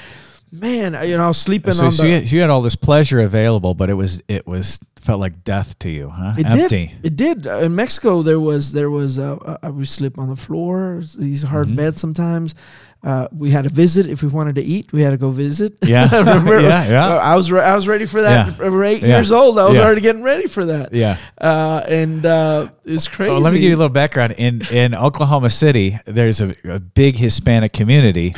[0.52, 2.60] man you know I was sleeping so, on so the you, had, you had all
[2.60, 6.34] this pleasure available but it was it was felt like death to you huh?
[6.36, 6.86] It empty.
[7.02, 7.06] Did.
[7.06, 7.46] it did.
[7.46, 11.68] In mexico there was there was uh, uh, we sleep on the floor these hard
[11.68, 11.76] mm-hmm.
[11.76, 12.56] beds sometimes
[13.02, 14.92] uh, we had to visit if we wanted to eat.
[14.92, 15.78] We had to go visit.
[15.82, 17.16] Yeah, Remember, yeah, yeah.
[17.16, 18.58] I was re- I was ready for that.
[18.58, 18.68] Yeah.
[18.68, 19.16] We eight yeah.
[19.16, 19.58] years old.
[19.58, 19.84] I was yeah.
[19.84, 20.92] already getting ready for that.
[20.92, 23.32] Yeah, uh, and uh, it's crazy.
[23.32, 24.34] Well, let me give you a little background.
[24.36, 28.34] In in Oklahoma City, there's a, a big Hispanic community,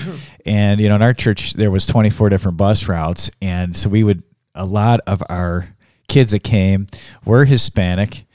[0.46, 4.04] and you know, in our church there was 24 different bus routes, and so we
[4.04, 4.22] would
[4.54, 5.74] a lot of our
[6.08, 6.86] kids that came
[7.24, 8.26] were Hispanic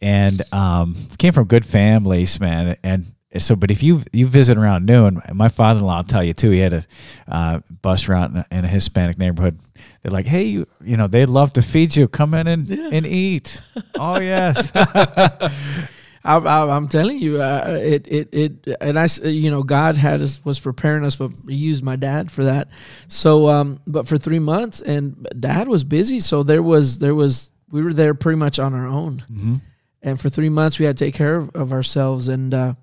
[0.00, 2.76] and um, came from good families, man.
[2.82, 6.50] And so but if you you visit around noon my father-in-law will tell you too
[6.50, 6.84] he had a
[7.28, 9.58] uh, bus route in a, in a, hispanic neighborhood
[10.02, 12.90] they're like hey you, you know they'd love to feed you come in and, yeah.
[12.92, 13.60] and eat
[13.98, 14.70] oh yes
[16.26, 20.42] I, am telling you, uh, it, it, it, and I, you know, God had us,
[20.42, 22.68] was preparing us, but He used my dad for that.
[23.08, 27.50] So, um, but for three months, and Dad was busy, so there was, there was,
[27.70, 29.56] we were there pretty much on our own, mm-hmm.
[30.02, 32.74] and for three months we had to take care of, of ourselves, and uh,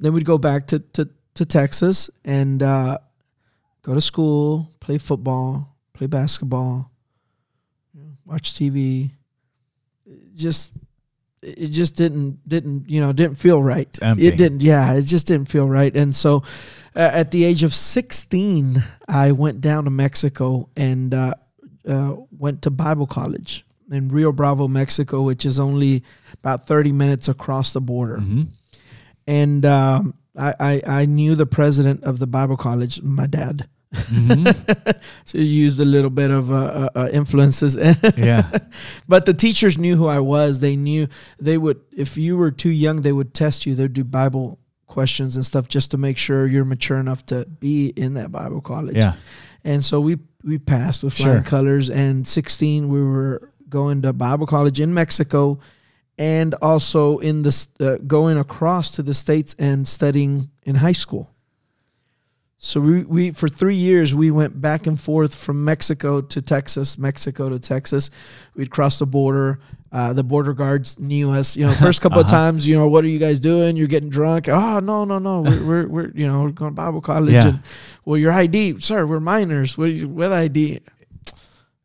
[0.00, 2.98] then we'd go back to, to, to Texas and uh,
[3.82, 6.90] go to school, play football, play basketball,
[8.24, 9.10] watch TV.
[10.06, 10.72] It just
[11.42, 13.88] it just didn't didn't you know didn't feel right.
[14.18, 14.62] It didn't.
[14.62, 15.94] Yeah, it just didn't feel right.
[15.94, 16.42] And so,
[16.96, 21.34] uh, at the age of sixteen, I went down to Mexico and uh,
[21.88, 26.02] uh, went to Bible college in Rio Bravo, Mexico, which is only
[26.34, 28.18] about thirty minutes across the border.
[28.18, 28.42] Mm-hmm
[29.26, 33.68] and um, I, I, I knew the president of the Bible college, my dad.
[33.92, 34.90] Mm-hmm.
[35.24, 37.76] so you used a little bit of uh, uh, uh influences.
[38.16, 38.50] yeah.
[39.08, 40.60] But the teachers knew who I was.
[40.60, 41.08] They knew
[41.38, 43.74] they would, if you were too young, they would test you.
[43.74, 47.88] They'd do Bible questions and stuff just to make sure you're mature enough to be
[47.88, 48.96] in that Bible college.
[48.96, 49.14] Yeah.
[49.62, 51.42] And so we we passed with flying sure.
[51.42, 51.88] colors.
[51.88, 55.58] And 16, we were going to Bible college in Mexico
[56.18, 61.30] and also in the uh, going across to the states and studying in high school.
[62.58, 66.96] So we, we for three years we went back and forth from Mexico to Texas,
[66.96, 68.10] Mexico to Texas.
[68.54, 69.60] We'd cross the border.
[69.92, 71.56] Uh, the border guards knew us.
[71.56, 72.26] You know, first couple uh-huh.
[72.26, 73.76] of times, you know, what are you guys doing?
[73.76, 74.48] You're getting drunk.
[74.48, 75.42] Oh no, no, no.
[75.42, 77.34] We're we're, we're you know we're going to Bible college.
[77.34, 77.48] Yeah.
[77.48, 77.62] And,
[78.04, 79.04] well, your ID, sir.
[79.04, 79.76] We're minors.
[79.76, 80.80] What what ID?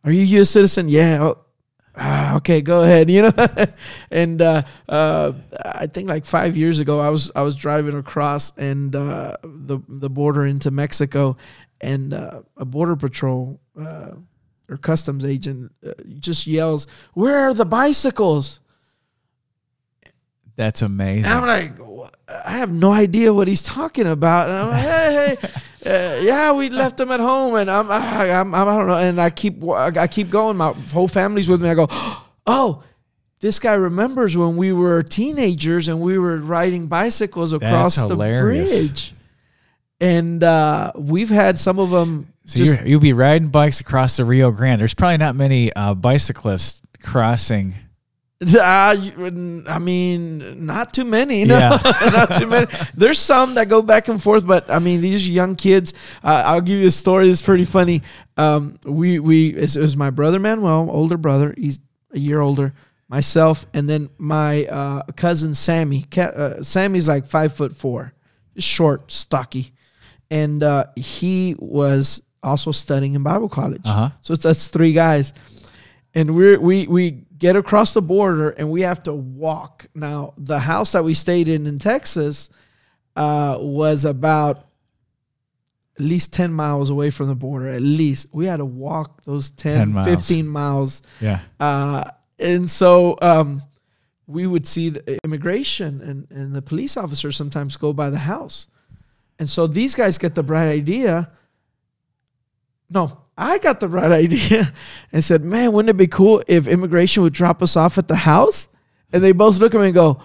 [0.06, 0.50] Are you a U.S.
[0.50, 0.88] citizen?
[0.88, 1.18] Yeah.
[1.22, 1.40] Oh,
[2.00, 3.34] ah, okay, go ahead, you know.
[4.12, 5.34] and uh, uh,
[5.64, 9.80] I think like five years ago, I was I was driving across and uh, the
[9.88, 11.38] the border into Mexico,
[11.82, 14.12] and uh, a border patrol uh,
[14.70, 18.60] or customs agent uh, just yells, "Where are the bicycles?"
[20.56, 21.24] That's amazing.
[21.24, 21.72] And I'm like,
[22.46, 24.50] I have no idea what he's talking about.
[24.50, 25.50] And I'm like, hey, hey,
[25.86, 28.98] uh, yeah, we left them at home, and I'm, I, I'm, I'm, I don't know.
[28.98, 30.58] And I keep I keep going.
[30.58, 31.70] My whole family's with me.
[31.70, 31.88] I go,
[32.48, 32.84] oh,
[33.40, 38.70] this guy remembers when we were teenagers and we were riding bicycles across the hilarious.
[38.70, 39.14] bridge.
[40.02, 42.34] And uh, we've had some of them.
[42.46, 44.82] so you're, you'll be riding bikes across the Rio Grande.
[44.82, 47.74] There's probably not many uh, bicyclists crossing.
[48.42, 51.44] Uh, you- I mean, not too many.
[51.44, 51.78] No, Yeah.
[52.14, 52.68] not too many.
[52.94, 55.94] There's some that go back and forth, but I mean, these young kids.
[56.24, 57.28] Uh, I'll give you a story.
[57.28, 58.02] that's pretty funny.
[58.38, 61.54] Um, we we it was my brother Manuel, older brother.
[61.58, 61.80] He's
[62.14, 62.74] a year older.
[63.10, 66.06] Myself, and then my uh, cousin Sammy.
[66.16, 68.14] Uh, Sammy's like five foot four,
[68.58, 69.74] short, stocky,
[70.32, 73.82] and uh, he was also studying in Bible college.
[73.84, 74.12] Uh-huh.
[74.22, 75.34] So it's, that's three guys
[76.16, 80.60] and we're we we get across the border and we have to walk now the
[80.60, 82.50] house that we stayed in in texas
[83.16, 84.68] uh, was about
[85.98, 89.50] at least 10 miles away from the border at least we had to walk those
[89.52, 90.08] 10, 10 miles.
[90.28, 91.40] 15 miles Yeah.
[91.60, 92.04] uh,
[92.38, 93.62] and so um,
[94.28, 98.68] we would see the immigration and, and the police officers sometimes go by the house.
[99.40, 101.32] And so these guys get the bright idea.
[102.90, 104.72] No, I got the right idea
[105.14, 108.16] and said, man, wouldn't it be cool if immigration would drop us off at the
[108.16, 108.68] house?
[109.14, 110.22] And they both look at me and go,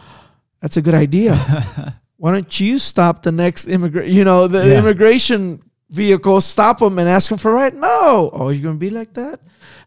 [0.60, 1.36] that's a good idea.
[2.16, 4.78] Why don't you stop the next immigrant, you know, the Yeah.
[4.78, 7.74] immigration vehicle, stop them and ask them for a ride?
[7.76, 8.30] No.
[8.32, 9.40] Oh, you're going to be like that?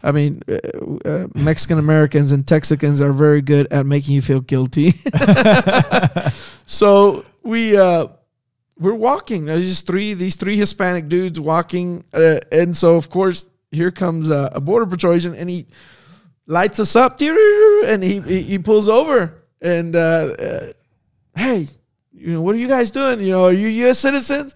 [0.03, 0.57] I mean, uh,
[1.09, 4.91] uh, Mexican Americans and Texicans are very good at making you feel guilty.
[6.65, 8.07] so we uh,
[8.79, 9.45] we're walking.
[9.45, 14.29] There's just three these three Hispanic dudes walking, uh, and so of course here comes
[14.29, 15.67] a, a border patrol agent, and he
[16.45, 20.73] lights us up, and he he, pulls over, and uh, uh,
[21.35, 21.67] hey,
[22.13, 23.19] you know what are you guys doing?
[23.19, 23.99] You know, are you U.S.
[23.99, 24.55] citizens?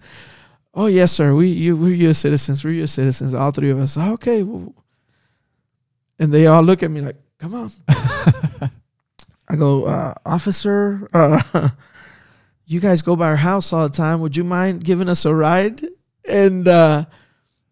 [0.74, 1.34] Oh yes, sir.
[1.34, 2.18] We you we're U.S.
[2.18, 2.64] citizens.
[2.64, 2.92] We're U.S.
[2.92, 3.34] citizens.
[3.34, 3.96] All three of us.
[3.96, 4.42] Okay.
[6.18, 7.70] And they all look at me like, "Come on."
[9.48, 11.08] I go, uh, officer.
[12.72, 14.20] You guys go by our house all the time.
[14.22, 15.84] Would you mind giving us a ride?
[16.26, 17.04] And uh,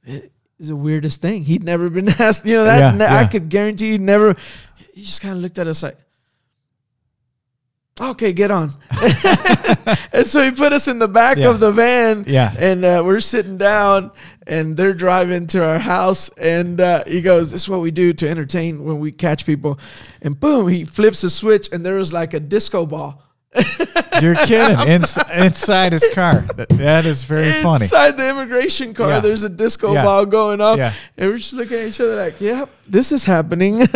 [0.05, 1.43] it is the weirdest thing.
[1.45, 2.45] He'd never been asked.
[2.45, 4.37] You know that Yeah, ne- I could guarantee he never.
[4.93, 5.97] He just kind of looked at us like,
[8.01, 8.73] "Okay, get on."
[10.13, 11.49] and so he put us in the back Yeah.
[11.51, 12.25] of the van.
[12.27, 12.53] Yeah.
[12.59, 14.11] And uh, we're sitting down,
[14.47, 16.29] and they're driving to our house.
[16.31, 19.79] And uh, he goes, "This is what we do to entertain when we catch people."
[20.23, 23.23] And boom, he flips a switch, and there was like a disco ball.
[24.23, 24.79] You're kidding.
[24.87, 26.43] Ins- inside his car.
[26.57, 27.85] That, that is very funny.
[27.85, 29.21] Inside the immigration car, Yeah.
[29.21, 30.05] there's a disco Yeah.
[30.05, 30.79] ball going off.
[30.79, 30.93] Yeah.
[31.17, 33.79] And we're just looking at each other like, yep, this is happening.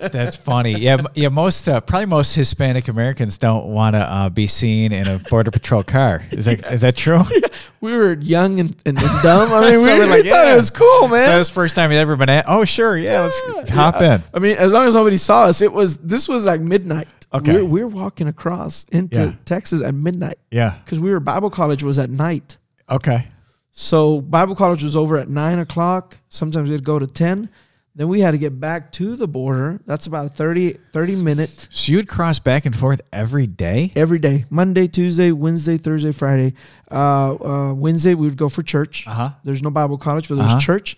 [0.00, 0.78] That's funny.
[0.78, 1.28] Yeah, yeah.
[1.28, 5.50] Most uh, probably most Hispanic Americans don't want to uh, be seen in a border
[5.50, 6.22] patrol car.
[6.30, 7.22] Is that is that true?
[7.80, 9.52] we were young and, and, dumb.
[9.52, 10.52] I mean, So we, we're we like, thought yeah.
[10.52, 11.20] it was cool, man.
[11.20, 12.44] So that's the first time you'd ever been at.
[12.48, 12.96] Oh, sure.
[12.96, 14.22] Yeah, let's hop in.
[14.32, 17.08] I mean, as long as nobody saw us, it was this was like midnight.
[17.36, 17.54] Okay.
[17.54, 19.32] We're, we're walking across into Yeah.
[19.44, 20.74] Texas at midnight Yeah.
[20.84, 22.56] because we were Bible college was at night.
[22.90, 23.28] Okay.
[23.72, 26.18] So Bible college was over at nine o'clock.
[26.28, 27.50] Sometimes we'd go to ten.
[27.94, 29.80] Then we had to get back to the border.
[29.86, 33.90] That's about a 30, 30 minute So you'd cross back and forth every day.
[33.96, 34.44] every day.
[34.50, 36.52] Monday, Tuesday, Wednesday, Thursday, Friday.
[36.90, 39.06] Uh, uh, Wednesday we would go for church.
[39.06, 39.30] Uh huh.
[39.44, 40.60] There's no Bible college, but there's Uh-huh.
[40.60, 40.96] church.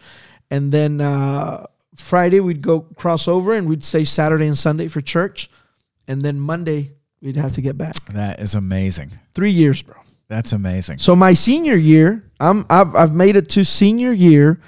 [0.51, 5.01] And then uh, Friday we'd go cross over and we'd stay Saturday and Sunday for
[5.01, 5.49] church.
[6.09, 7.95] And then Monday we'd have to get back.
[8.07, 9.11] That is amazing.
[9.35, 9.95] Three years, bro.
[10.29, 10.99] That's amazing.
[10.99, 14.61] So my senior year, I'm I've I've made it to senior year,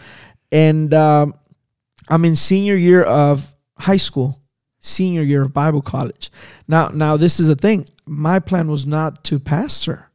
[0.52, 1.34] and um,
[2.08, 4.40] I'm in senior year of high school,
[4.78, 6.30] senior year of Bible college.
[6.68, 7.86] Now now this is a thing.
[8.06, 10.10] My plan was not to pastor.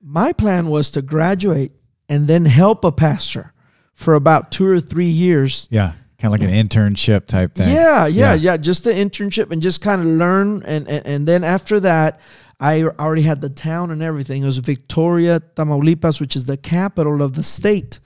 [0.00, 1.72] My plan was to graduate
[2.08, 3.52] and then help a pastor
[3.92, 5.94] for about two or three years Yeah.
[6.20, 7.68] Kind of like an internship type thing.
[7.72, 8.32] yeah, Yeah.
[8.32, 11.78] yeah, yeah, Just the internship and just kind of learn, and, and and then after
[11.80, 12.20] that,
[12.58, 14.42] I already had the town and everything.
[14.42, 18.00] It was Victoria, Tamaulipas, which is the capital of the state.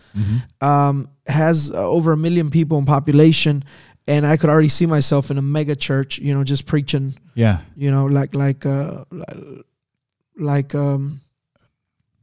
[0.61, 3.65] Um, has uh, over a million people in population,
[4.07, 6.19] and I could already see myself in a mega church.
[6.19, 7.15] You know, just preaching.
[7.35, 7.61] Yeah.
[7.77, 9.05] You know, like like uh,
[10.37, 11.21] like um,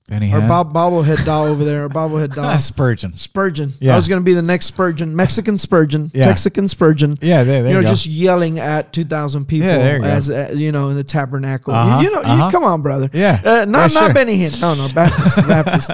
[0.09, 0.47] Benny Hinn?
[0.47, 1.83] bob- bobblehead doll over there.
[1.83, 2.57] Our bobblehead doll.
[2.57, 3.15] Spurgeon.
[3.15, 3.73] Spurgeon.
[3.79, 3.93] Yeah.
[3.93, 6.25] I was going to be the next Spurgeon, Mexican Spurgeon, Yeah.
[6.25, 7.17] Mexican Spurgeon.
[7.21, 7.89] Yeah, there, there you know, go.
[7.89, 11.73] just yelling at two thousand people Yeah, you as uh, you know in the tabernacle.
[11.73, 12.45] You- Uh-huh, You, know, uh-huh.
[12.47, 13.09] you, come on, brother.
[13.13, 13.39] yeah.
[13.45, 14.13] Uh, not Yeah, not.
[14.15, 14.59] Benny Hinn.
[14.61, 15.89] No, no, Baptist, Baptist.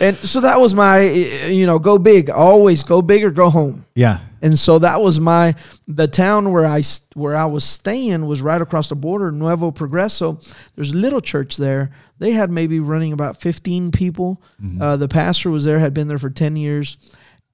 [0.00, 1.00] and so that was my,
[1.48, 2.28] you know, go big.
[2.30, 3.84] Always go big or go home.
[3.94, 4.18] yeah.
[4.42, 5.54] And so that was my
[5.86, 6.82] the town where I
[7.14, 10.42] where I was staying was right across the border, Nuevo Progreso.
[10.74, 11.90] There's a little church there.
[12.18, 14.42] They had maybe running about 15 people.
[14.62, 14.80] Mm-hmm.
[14.80, 16.98] Uh, the pastor was there, had been there for 10 years,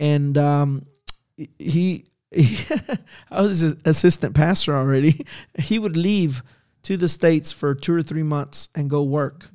[0.01, 0.87] and um,
[1.37, 2.57] he, he
[3.31, 5.27] I was his assistant pastor already.
[5.59, 6.43] He would leave
[6.85, 9.49] to the states for two or three months and go work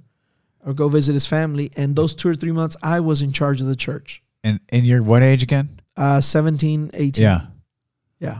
[0.66, 1.72] or go visit his family.
[1.78, 4.22] And those two or three months, I was in charge of the church.
[4.44, 5.81] And and you're what age again?
[5.98, 7.24] Uh, 17, 18.
[7.24, 7.42] Yeah.
[8.20, 8.40] Yeah.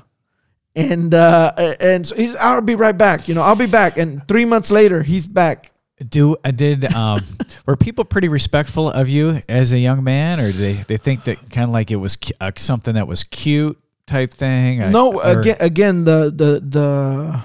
[0.74, 3.28] And uh and so he's I'll be right back.
[3.28, 3.98] You know, I'll be back.
[3.98, 5.74] And three months later, he's back.
[6.08, 7.20] Do I did um
[7.68, 11.38] were people pretty respectful of you as a young man, or they they think that
[11.50, 13.78] kind of like it was uh, something that was cute
[14.08, 14.80] type thing?
[14.92, 17.44] No, again again the the the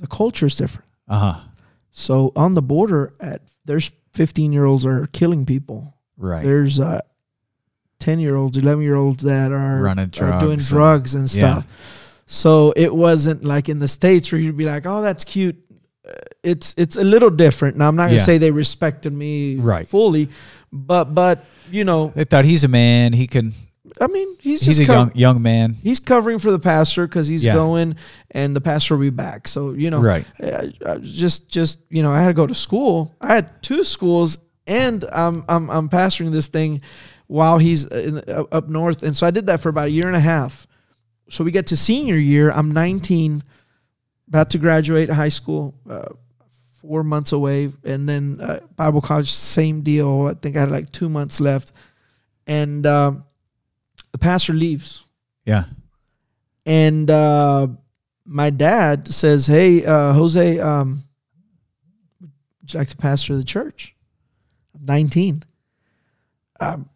[0.00, 0.88] the culture is different.
[1.08, 1.40] Uh huh.
[1.90, 5.94] So on the border at there's 15 year olds are killing people.
[6.16, 6.42] Right.
[6.42, 7.02] There's uh
[8.06, 11.24] 10 year olds, 11 year olds that are, Running are doing drugs and- drugs and
[11.34, 11.40] Yeah.
[11.42, 11.64] stuff.
[12.26, 15.56] So it wasn't like in the states where you'd be like, "Oh, that's cute."
[16.08, 17.76] Uh, It's it's a little different.
[17.76, 18.30] Now I'm not gonna Yeah.
[18.30, 19.86] say they respected me Right.
[19.88, 20.28] fully,
[20.72, 21.36] but but
[21.72, 23.12] you know, They thought he's a man.
[23.12, 23.52] He can.
[24.00, 25.76] I mean, he's He's just a young young man.
[25.82, 27.54] he's covering for the pastor because he's Yeah.
[27.54, 27.96] going,
[28.30, 29.48] and the pastor will be back.
[29.48, 30.24] So you know, Right.
[30.40, 32.96] I, I just just you know, I had to go to school.
[33.20, 36.80] I had two schools, and I'm I'm I'm pastoring this thing
[37.26, 40.06] while he's in, up up north, and so I did that for about a year
[40.06, 40.66] and a half.
[41.28, 42.50] So we get to senior year.
[42.52, 43.42] I'm 19,
[44.28, 45.74] about to graduate high school.
[45.88, 46.08] Uh,
[46.80, 50.26] four months away, and then uh, Bible college, same deal.
[50.28, 51.72] I think I had like two months left,
[52.46, 53.24] and um,
[54.12, 55.02] the pastor leaves
[55.44, 55.64] Yeah.
[56.64, 57.66] and uh,
[58.24, 61.02] my dad says, "Hey, uh, Jose, um,
[62.20, 63.96] would you like to pastor the church?"
[64.74, 65.42] I'm 19.
[66.60, 66.88] Um,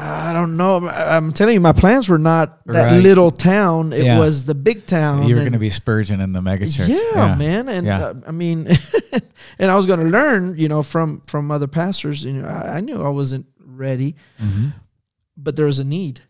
[0.00, 0.88] I don't know.
[0.88, 3.02] I'm, telling you, my plans were not that Right.
[3.02, 3.92] little town.
[3.92, 4.18] It Yeah.
[4.18, 5.26] was the big town.
[5.26, 6.88] you were going to be Spurgeon in the megachurch.
[6.88, 7.68] yeah, man.
[7.68, 8.00] And Yeah.
[8.06, 8.68] uh, I mean,
[9.58, 12.22] and I was going to learn, you know, from from other pastors.
[12.24, 14.68] You know, I, I knew I wasn't ready hmm
[15.40, 16.20] but there was a need.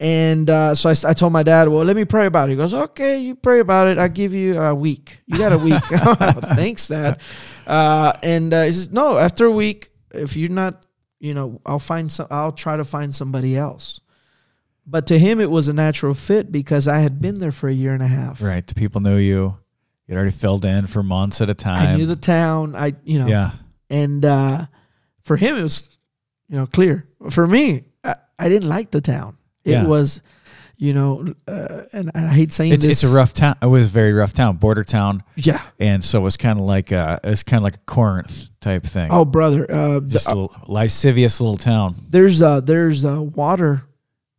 [0.00, 2.52] And uh, so I told my dad, well, let me pray about it.
[2.52, 3.98] He goes, okay, you pray about it.
[3.98, 5.18] I'll give you a week.
[5.26, 5.82] You got a week.
[6.54, 7.20] Thanks, Dad.
[7.66, 10.86] Uh, and uh, he says, no, after a week, if you're not,
[11.20, 14.00] you know, I'll find some, I'll try to find somebody else.
[14.86, 17.72] But to him, it was a natural fit because I had been there for a
[17.74, 18.40] year and a half.
[18.40, 18.66] Right.
[18.66, 19.58] The people knew you.
[20.06, 21.88] You'd already filled in for months at a time.
[21.88, 22.74] I knew the town.
[22.74, 23.50] I, you know, Yeah.
[23.90, 24.66] and uh,
[25.24, 25.94] for him it was
[26.48, 29.86] you know clear for me I, I didn't like the town it Yeah.
[29.86, 30.22] was
[30.80, 33.56] you know uh, and i hate saying It's, this it's a rough town.
[33.60, 36.64] It was a very rough town, border town, yeah and so it was kind of
[36.64, 39.08] like uh, it's kind of like a Corinth type thing.
[39.10, 41.94] oh brother uh, the- just a little lascivious little town.
[42.10, 43.82] there's uh there's uh water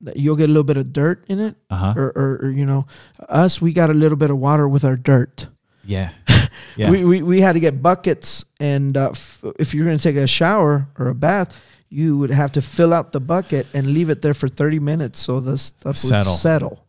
[0.02, 1.94] that you'll get a little bit of dirt in it Uh huh.
[1.98, 2.88] or, or, or you know
[3.28, 5.48] us we got a little bit of water with our dirt
[5.84, 6.12] Yeah.
[6.78, 6.92] Yeah.
[6.92, 10.16] we, we, we had to get buckets and uh, f- if you're going to take
[10.16, 11.60] a shower or a bath
[11.90, 15.20] you would have to fill out the bucket and leave it there for 30 minutes
[15.20, 16.32] so the stuff Settle.
[16.34, 16.86] would settle.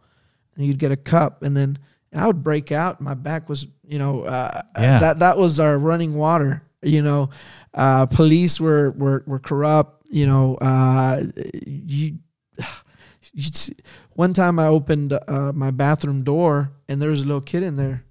[0.56, 1.78] and you'd get a cup and then
[2.14, 3.00] i would break out.
[3.00, 4.98] My back was you know uh, Yeah.
[4.98, 7.30] that that was our running water you know.
[7.72, 10.56] Uh, police were, were were corrupt you know.
[10.56, 11.22] Uh,
[11.64, 12.18] you
[13.52, 13.74] see,
[14.14, 17.76] one time i opened uh, my bathroom door and there was a little kid in
[17.76, 18.04] there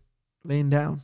[0.45, 1.01] laying down.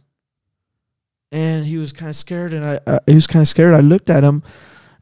[1.32, 3.74] And he was kind of scared and i uh, he was kind of scared.
[3.76, 4.42] I looked at him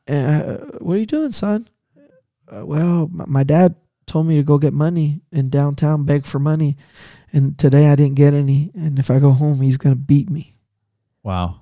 [0.07, 1.67] uh, what are you doing son
[2.51, 3.75] uh, well my, my dad
[4.05, 6.75] told me to go get money in downtown beg for money
[7.31, 10.29] and today i didn't get any and if i go home he's going to beat
[10.29, 10.55] me
[11.23, 11.61] wow.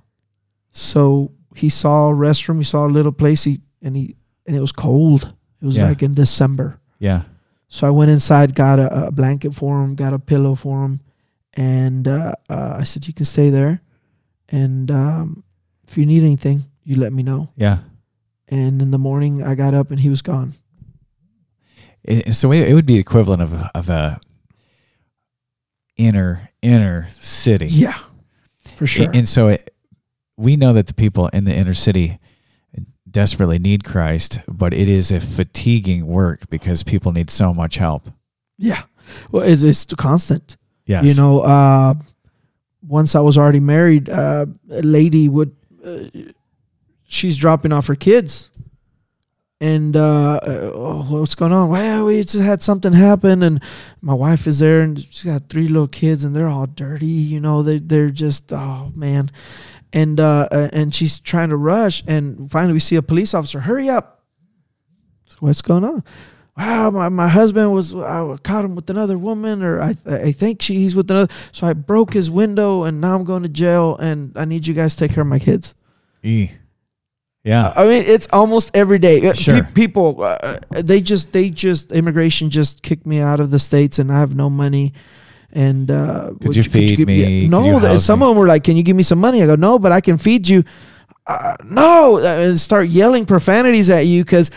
[0.72, 4.16] so he saw a restroom he saw a little place he and he
[4.48, 5.88] and it was cold it was Yeah.
[5.90, 7.24] like in december Yeah.
[7.68, 11.00] so I went inside, got a, a blanket for him, got a pillow for him,
[11.54, 13.82] and uh, uh, I said, "You can stay there,
[14.50, 15.44] and um,
[15.88, 17.80] if you need anything, you let me know." Yeah.
[18.52, 20.54] And in the morning, I got up and he was gone.
[22.04, 24.20] It, so it, it would be equivalent of of a
[25.98, 27.68] inner inner city.
[27.68, 27.98] Yeah,
[28.76, 29.06] for sure.
[29.06, 29.74] And, and so it,
[30.36, 32.20] we know that the people in the inner city
[33.10, 38.10] desperately need Christ, but it is a fatiguing work because people need so much help.
[38.58, 38.84] yeah,
[39.32, 40.58] well, it's, it's constant.
[40.86, 41.06] Yes.
[41.06, 41.94] You know, uh,
[42.88, 46.06] once I was already married, uh, a lady would uh,
[47.12, 48.50] she's dropping off her kids.
[49.60, 51.70] And uh, oh, what's going on?
[51.70, 53.62] Well, we just had something happen, and
[54.02, 57.06] my wife is there, and she's got three little kids, and they're all dirty.
[57.06, 59.30] You know, they they're just oh man,
[59.94, 63.60] and uh, uh, and she's trying to rush, and finally we see a police officer.
[63.60, 64.24] Hurry up!
[65.40, 66.04] What's going on?
[66.58, 70.64] Wow, my, my husband was I caught him with another woman, or I I think
[70.64, 71.32] she's with another.
[71.52, 74.74] So I broke his window, and now I'm going to jail, and I need you
[74.74, 75.76] guys to take care of my kids.
[76.24, 76.50] E.
[77.44, 77.74] Yeah.
[77.76, 79.28] I mean, it's almost every day.
[79.28, 79.64] Uh, Sure.
[79.64, 83.98] pe- people, uh, they just, they just, immigration just kicked me out of the states,
[84.00, 84.94] and I have no money.
[85.54, 87.42] And uh, would you feed give me?
[87.42, 88.26] Could No, you some me?
[88.26, 90.00] of them were like, "Can you give me some money?" I go, "No, but I
[90.00, 90.64] can feed you."
[91.28, 94.50] Uh, no, uh, and start yelling profanities at you because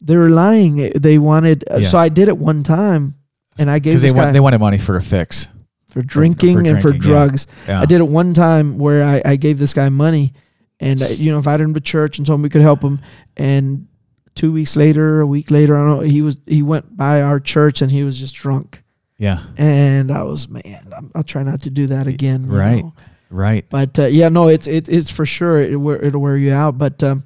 [0.00, 0.90] they were lying.
[0.96, 1.62] They wanted.
[1.70, 1.88] Uh, Yeah.
[1.88, 3.14] So I did it one time,
[3.60, 5.46] and I gave they guy want they wanted money for a fix.
[5.88, 7.26] for drinking and for drinking, yeah.
[7.26, 7.46] drugs.
[7.68, 7.82] Yeah.
[7.82, 10.32] I did it one time where I, I gave this guy money
[10.80, 13.00] and, uh, you know, invited him to church and told him we could help him.
[13.36, 13.86] And
[14.34, 17.38] two weeks later, a week later, I don't know, he was, he went by our
[17.38, 18.82] church and he was just drunk.
[19.18, 19.42] Yeah.
[19.58, 22.46] And I was, man, I'm, I'll try not to do that again.
[22.46, 22.82] Right.
[22.82, 22.94] know.
[23.28, 23.66] Right.
[23.68, 25.60] But uh, yeah, no, it's, it, it's for sure.
[25.60, 26.78] It, wear- it'll wear you out.
[26.78, 27.24] But, um,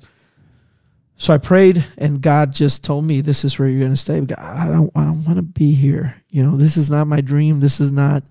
[1.17, 4.21] so I prayed and God just told me this is where you're going to stay.
[4.21, 6.17] God, I don't, I don't want to be here.
[6.29, 7.61] You know, this is not my dream.
[7.61, 8.25] This is not,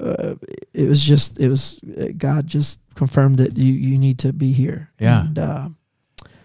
[0.00, 0.34] uh,
[0.72, 1.78] it was just it was
[2.16, 4.90] God just confirmed that you you need to be here.
[4.98, 5.26] Yeah.
[5.26, 5.68] And, uh,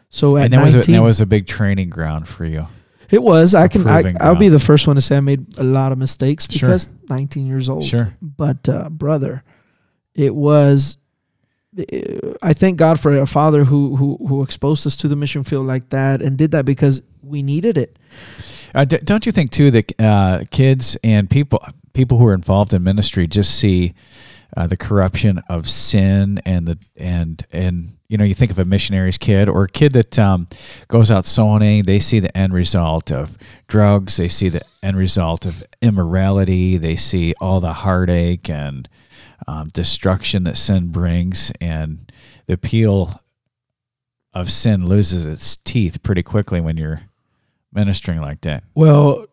[0.09, 2.67] so at And that was a, that was a big training ground for you.
[3.09, 3.53] it was.
[3.55, 3.87] I can.
[3.87, 6.69] I I'll be the first one to say I made a lot of mistakes Sure.
[6.69, 7.83] because 19 years old.
[7.83, 8.13] Sure.
[8.21, 9.43] But uh, brother,
[10.13, 10.97] it was.
[12.41, 15.67] I thank God for a father who who who exposed us to the mission field
[15.67, 17.99] like that and did that because we needed it.
[18.73, 21.59] Uh, d- don't you think too that uh, kids and people
[21.95, 23.93] people who are involved in ministry just see
[24.55, 28.65] uh, the corruption of sin and the and and you know you think of a
[28.65, 30.47] missionary's kid or a kid that um,
[30.87, 33.37] goes out sowing they see the end result of
[33.67, 38.87] drugs they see the end result of immorality they see all the heartache and
[39.47, 42.11] um, destruction that sin brings and
[42.45, 43.09] the appeal
[44.33, 47.01] of sin loses its teeth pretty quickly when you're
[47.73, 48.63] ministering like that.
[48.73, 49.27] Well,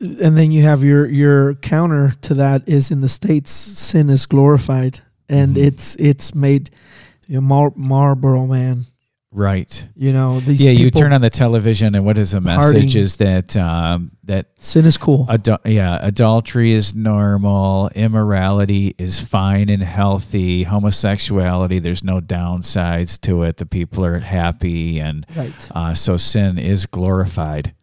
[0.00, 4.26] and then you have your your counter to that is in the states sin is
[4.26, 5.64] glorified and Mhm.
[5.66, 6.70] it's it's made
[7.26, 8.86] you know, Mar- Marlboro man.
[9.32, 9.86] Right.
[9.96, 12.94] You know these yeah, you turn on the television, and what is the message?
[12.94, 12.96] partying.
[12.96, 15.26] Is that um, that sin is cool.
[15.26, 23.42] adu- yeah, adultery is normal, immorality is fine and healthy, homosexuality there's no downsides to
[23.42, 23.58] it.
[23.58, 25.70] The people are happy, and right.
[25.74, 27.74] uh, so sin is glorified.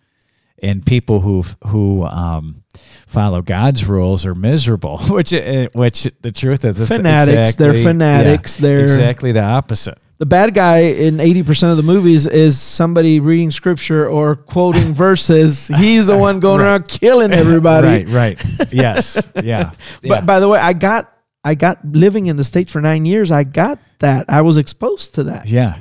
[0.63, 2.63] And people who who um,
[3.05, 7.55] follow God's rules are miserable, which uh, which the truth is it's Fanatics.
[7.55, 8.57] they're exactly- yeah, fanatics.
[8.57, 9.97] they're exactly the opposite.
[10.19, 15.67] the bad guy in 80% of the movies is somebody reading scripture or quoting verses.
[15.67, 16.67] He's the one going Right.
[16.67, 17.87] around killing everybody.
[17.87, 18.71] Right, right.
[18.71, 19.19] Yes.
[19.43, 19.71] Yeah.
[20.01, 20.21] But yeah.
[20.21, 21.11] by the way, I got
[21.43, 23.31] I got living in the states for 9 years.
[23.31, 24.25] I got that.
[24.29, 25.49] I was exposed to that.
[25.49, 25.75] yeah.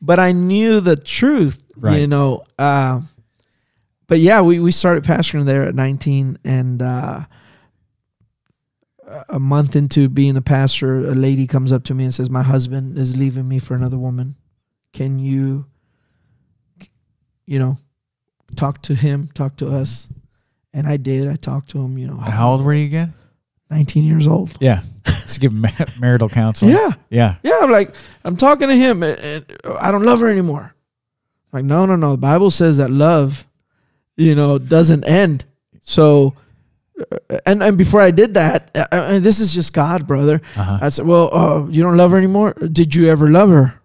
[0.00, 1.98] But I knew the truth, Right.
[2.00, 2.44] you know.
[2.58, 3.00] Uh,
[4.06, 7.20] but yeah, we, we started pastoring there at 19 and uh,
[9.28, 12.42] a month into being a pastor, a lady comes up to me and says, "My
[12.42, 14.34] husband is leaving me for another woman.
[14.92, 15.66] Can you,
[17.46, 17.76] you know,
[18.56, 20.08] talk to him, talk to us?"
[20.72, 21.28] And I did.
[21.28, 21.98] I talked to him.
[21.98, 23.14] You know, How old were you again?
[23.70, 24.56] 19 years old.
[24.60, 24.80] Yeah.
[25.28, 25.52] To give
[26.00, 26.72] marital counseling.
[26.74, 27.36] Yeah, Yeah.
[27.42, 27.58] yeah.
[27.62, 27.94] I'm like,
[28.24, 29.46] I'm talking to him, and, and
[29.80, 30.74] I don't love her anymore.
[31.52, 32.10] I'm like, no, no, no.
[32.12, 33.46] The Bible says that love,
[34.16, 35.44] you know, doesn't end.
[35.82, 36.34] So,
[36.98, 40.40] uh, and and before I did that, uh, this is just God, brother.
[40.56, 40.78] Uh-huh.
[40.80, 42.52] I said, well, uh, you don't love her anymore.
[42.54, 43.80] Did you ever love her?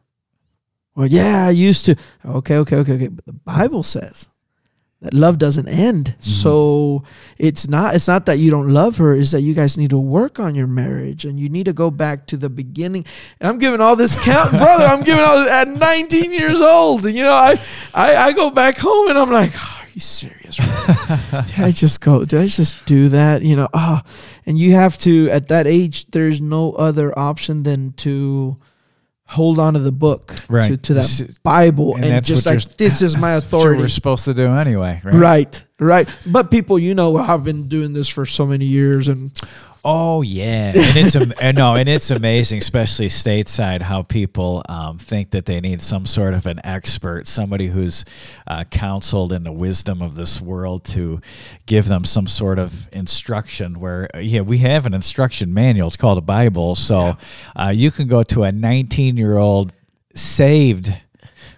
[0.95, 1.95] Well, yeah, I used to.
[2.25, 3.07] Okay, okay, okay, okay.
[3.07, 4.27] But the Bible says
[5.01, 6.15] that love doesn't end.
[6.19, 7.03] So
[7.37, 7.95] it's not.
[7.95, 9.15] It's not that you don't love her.
[9.15, 11.89] It's that you guys need to work on your marriage and you need to go
[11.89, 13.05] back to the beginning.
[13.39, 14.85] And I'm giving all this count, brother.
[14.85, 17.05] I'm giving all this at 19 years old.
[17.05, 17.59] And you know, I
[17.93, 20.55] I, I go back home and I'm like, "Oh, you serious?
[21.51, 22.23] did I just go?
[22.23, 23.41] Did I just do that?
[23.41, 24.03] You know, ah,
[24.45, 26.07] and you have to at that age.
[26.07, 28.57] There's no other option than to
[29.25, 30.69] hold on to the book, Right.
[30.69, 33.81] to, to that Bible, and, that's just like this is my authority.
[33.81, 35.01] we're supposed to do anyway.
[35.03, 35.15] Right.
[35.15, 36.17] Right, right.
[36.25, 39.31] But people, you know, I've been doing this for so many years, and
[39.85, 44.97] Oh yeah, and it's am- and no, and it's amazing, especially stateside, how people um,
[44.97, 48.03] think that they need some sort of an expert, somebody who's
[48.47, 51.21] uh, counseled in the wisdom of this world to
[51.65, 53.79] give them some sort of instruction.
[53.79, 55.87] Where uh, yeah, we have an instruction manual.
[55.87, 57.15] It's called a Bible, so
[57.55, 59.71] uh, you can go to a 19 year old
[60.13, 60.93] saved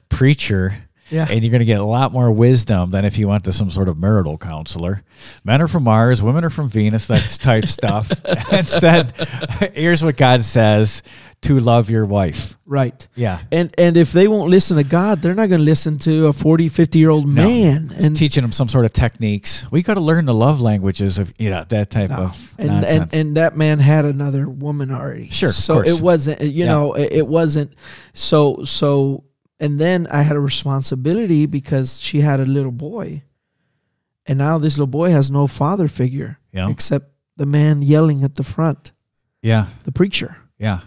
[0.09, 0.73] preacher.
[1.11, 1.27] Yeah.
[1.29, 3.69] And you're going to get a lot more wisdom than if you went to some
[3.69, 5.03] sort of marital counselor.
[5.43, 8.09] Men are from Mars, women are from Venus, that type stuff.
[8.51, 9.11] Instead,
[9.75, 11.03] here's what God says
[11.41, 12.55] to love your wife.
[12.67, 13.07] Right.
[13.15, 13.39] Yeah.
[13.51, 16.33] And and if they won't listen to God, they're not going to listen to a
[16.33, 17.43] 40, 50 year old No.
[17.45, 17.91] man.
[17.95, 19.65] It's And teaching them some sort of techniques.
[19.71, 22.15] We got to learn the love languages of, you know, that type No.
[22.17, 22.99] of and, nonsense.
[22.99, 25.29] and and that man had another woman already.
[25.31, 26.65] Sure, of So it wasn't you Yeah.
[26.67, 27.73] know, it, it wasn't
[28.13, 29.23] so so
[29.61, 33.23] and then I had a responsibility because she had a little boy.
[34.25, 36.69] And now this little boy has no father figure yeah.
[36.69, 38.91] except the man yelling at the front,
[39.41, 39.67] Yeah.
[39.85, 40.35] the preacher.
[40.59, 40.81] Yeah.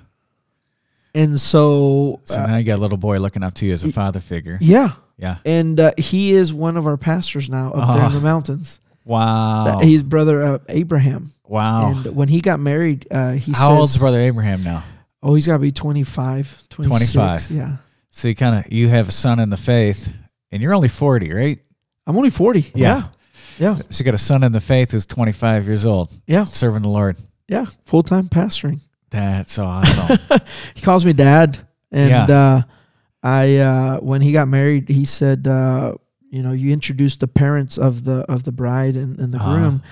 [1.14, 3.84] And so, So uh, now you got a little boy looking up to you as
[3.84, 4.58] a father figure.
[4.60, 4.92] yeah.
[5.16, 5.36] Yeah.
[5.46, 8.14] And uh, he is one of our pastors now up there in Oh.
[8.16, 8.80] the mountains.
[9.04, 9.78] Wow.
[9.80, 11.32] He's brother uh, Abraham.
[11.46, 11.90] wow.
[11.92, 14.82] And when he got married, uh, he How says, old's Brother Abraham now?
[15.22, 17.12] Oh, he's got to be 25, 26.
[17.14, 17.50] 25.
[17.56, 17.76] Yeah.
[18.16, 20.14] So you kind of you have a son in the faith,
[20.52, 21.58] and you're only 40, right?
[22.06, 22.70] I'm only 40.
[22.74, 23.08] Yeah.
[23.58, 23.76] Yeah.
[23.90, 26.44] So you got a son in the faith who's 25 years old, Yeah.
[26.46, 27.16] serving the Lord.
[27.48, 27.66] Yeah.
[27.86, 28.80] Full time pastoring.
[29.10, 30.18] That's awesome.
[30.74, 31.58] He calls me dad.
[31.90, 32.24] And Yeah.
[32.56, 32.62] uh,
[33.22, 35.94] I, uh, when he got married, he said, uh,
[36.30, 39.54] you know, you introduce the parents of the of the bride and, and the Uh-huh.
[39.54, 39.82] groom.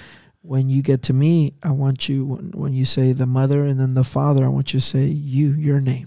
[0.43, 3.79] When you get to me, I want you when, when you say the mother and
[3.81, 6.07] then the father, I want you to say you your name.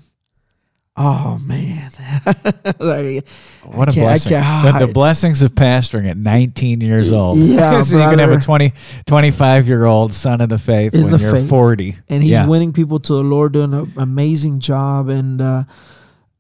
[0.97, 1.91] Oh man,
[2.79, 3.27] Like,
[3.63, 4.31] What a blessing.
[4.31, 7.37] The, the blessings of pastoring at 19 years old.
[7.37, 8.71] Yeah, so you can have a 20,
[9.05, 11.49] 25 year old son in the faith In when the you're faith.
[11.49, 11.97] 40.
[12.07, 12.47] and he's Yeah.
[12.47, 15.09] winning people to the Lord, doing an amazing job.
[15.09, 15.63] And uh,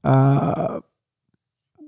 [0.05, 0.79] uh,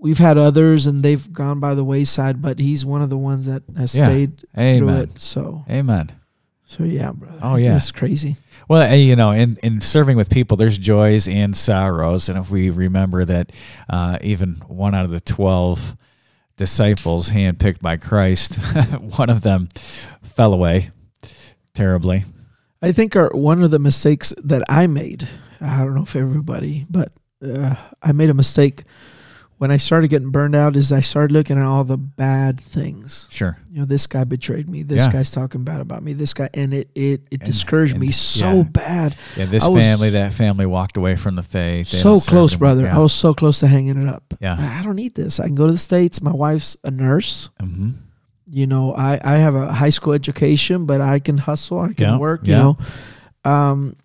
[0.01, 3.45] we've had others, and they've gone by the wayside, but he's one of the ones
[3.45, 4.07] that has Yeah.
[4.07, 5.21] stayed through it.
[5.21, 6.09] So, Amen.
[6.67, 7.39] So yeah, brother.
[7.41, 7.77] Oh, yeah.
[7.77, 8.35] it's crazy.
[8.67, 12.27] Well, you know, in, in serving with people, there's joys and sorrows.
[12.27, 13.53] And if we remember that
[13.89, 15.95] uh, even one out of the 12
[16.57, 18.57] disciples handpicked by Christ,
[19.17, 19.69] one of them
[20.23, 20.91] fell away
[21.73, 22.25] terribly.
[22.81, 25.27] I think our one of the mistakes that I made.
[25.61, 28.83] I don't know if everybody, but uh, I made a mistake
[29.57, 30.75] when I started getting burned out.
[30.75, 33.27] Is I started looking at all the bad things.
[33.31, 33.57] Sure.
[33.71, 34.83] you know, this guy betrayed me.
[34.83, 35.11] This Yeah.
[35.11, 36.13] guy's talking bad about me.
[36.13, 38.63] This guy, and it it, it And- discouraged and- me so yeah.
[38.63, 39.15] bad.
[39.35, 41.87] Yeah, this I family, that family walked away from the faith.
[41.87, 42.83] So close, brother.
[42.83, 42.95] Yeah.
[42.97, 44.33] I was so close to hanging it up.
[44.39, 44.55] Yeah.
[44.59, 45.39] I I don't need this.
[45.39, 46.21] I can go to the states.
[46.21, 47.49] My wife's a nurse.
[47.59, 47.89] hmm
[48.49, 51.79] You know, I I have a high school education, but I can hustle.
[51.81, 52.47] I can Yeah, work.
[52.47, 52.77] You know,
[53.43, 53.95] um,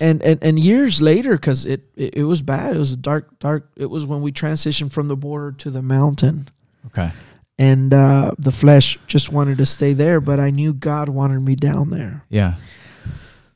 [0.00, 2.74] and and and years later, because it, it it was bad.
[2.74, 3.70] It was a dark dark.
[3.76, 6.48] It was when we transitioned from the border to the mountain.
[6.86, 7.10] Okay.
[7.58, 11.56] And uh, the flesh just wanted to stay there, but I knew God wanted me
[11.56, 12.24] down there.
[12.30, 12.54] Yeah.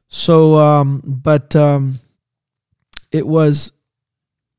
[0.09, 2.01] So, um, but um,
[3.11, 3.73] it was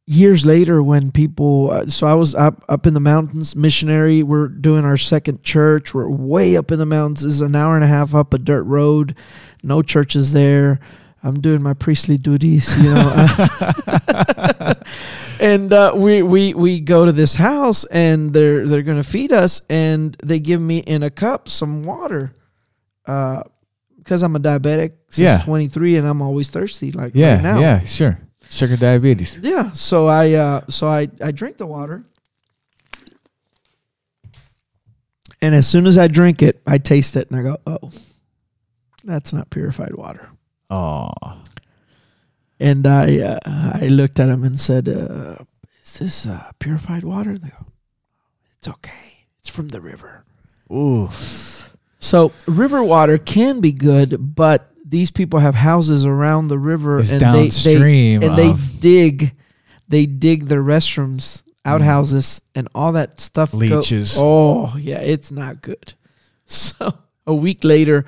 [0.08, 1.70] years later when people.
[1.72, 4.24] Uh, so I was up up in the mountains, missionary.
[4.24, 5.94] We're doing our second church.
[5.94, 7.24] We're way up in the mountains.
[7.24, 9.16] Is an hour and a half up a dirt road.
[9.62, 10.80] No churches there.
[11.26, 13.10] I'm doing my priestly duties, you know.
[15.40, 19.62] and uh, we we we go to this house, and they're they're gonna feed us,
[19.70, 22.32] and they give me in a cup some water.
[23.08, 23.42] Uh,
[23.98, 25.40] because I'm a diabetic since Yeah.
[25.44, 27.34] 23 and I'm always thirsty like Yeah.
[27.36, 27.60] right now.
[27.60, 27.80] Yeah.
[27.86, 28.20] Sure.
[28.52, 29.40] Sugar diabetes.
[29.42, 29.72] Yeah.
[29.74, 32.06] So I uh so I I drink the water.
[35.42, 37.92] And as soon as I drink it, I taste it and I go, "Oh.
[39.04, 40.30] That's not purified water."
[40.70, 41.12] Oh.
[42.60, 43.40] And I uh,
[43.82, 45.44] I looked at him and said, uh,
[45.84, 47.66] "Is this uh, purified water?" And they go,
[48.58, 49.26] "It's okay.
[49.40, 50.24] It's from the river."
[50.72, 51.10] Ooh.
[52.00, 57.12] So river water can be good, but these people have houses around the river It's
[57.12, 59.34] and they, downstream they and they dig
[59.88, 63.52] they dig their restrooms, outhouses, and all that stuff.
[63.52, 63.82] go-
[64.18, 65.94] oh yeah, it's not good.
[66.48, 66.94] So
[67.26, 68.06] a week later,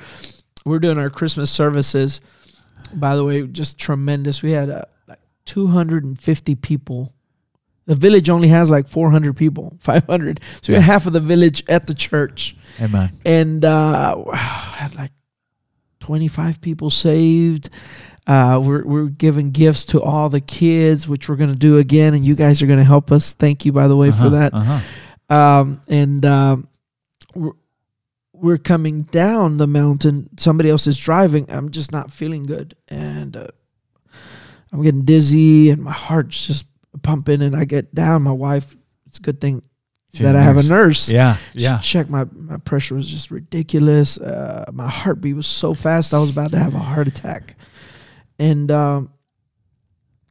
[0.64, 2.22] we're doing our Christmas services.
[2.94, 4.42] By the way, just tremendous.
[4.44, 7.14] We had uh, like 250 people.
[7.86, 10.40] The village only has like 400 people, 500.
[10.62, 10.82] So we Yeah.
[10.82, 13.12] had half of the village at the church Amen.
[13.26, 15.12] and uh, had like
[16.00, 17.70] 25 people saved.
[18.26, 22.14] Uh, we're, we're giving gifts to all the kids, which we're going to do again,
[22.14, 23.32] and you guys are going to help us.
[23.34, 24.54] Thank you, by the way, Uh-huh, for that.
[24.54, 25.34] Uh-huh.
[25.34, 26.68] Um, and um,
[28.40, 30.30] we're coming down the mountain.
[30.38, 31.46] Somebody else is driving.
[31.50, 33.48] I'm just not feeling good, and uh,
[34.72, 36.68] I'm getting dizzy, and my heart's just
[37.02, 37.42] pumping.
[37.42, 38.22] And I get down.
[38.24, 38.76] My wife.
[39.08, 39.64] It's a good thing
[40.14, 41.10] She's that I have a nurse.
[41.10, 41.38] Yeah.
[41.54, 41.80] She Yeah.
[41.80, 44.18] checked my my pressure was just ridiculous.
[44.18, 47.56] Uh, my heartbeat was so fast I was about to have a heart attack,
[48.38, 49.12] and um,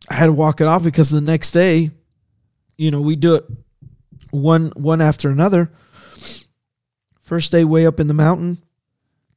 [0.09, 1.91] I had to walk it off because the next day
[2.79, 3.45] you know, we do it
[4.31, 5.71] one one after another.
[7.27, 8.59] First day way up in the mountain,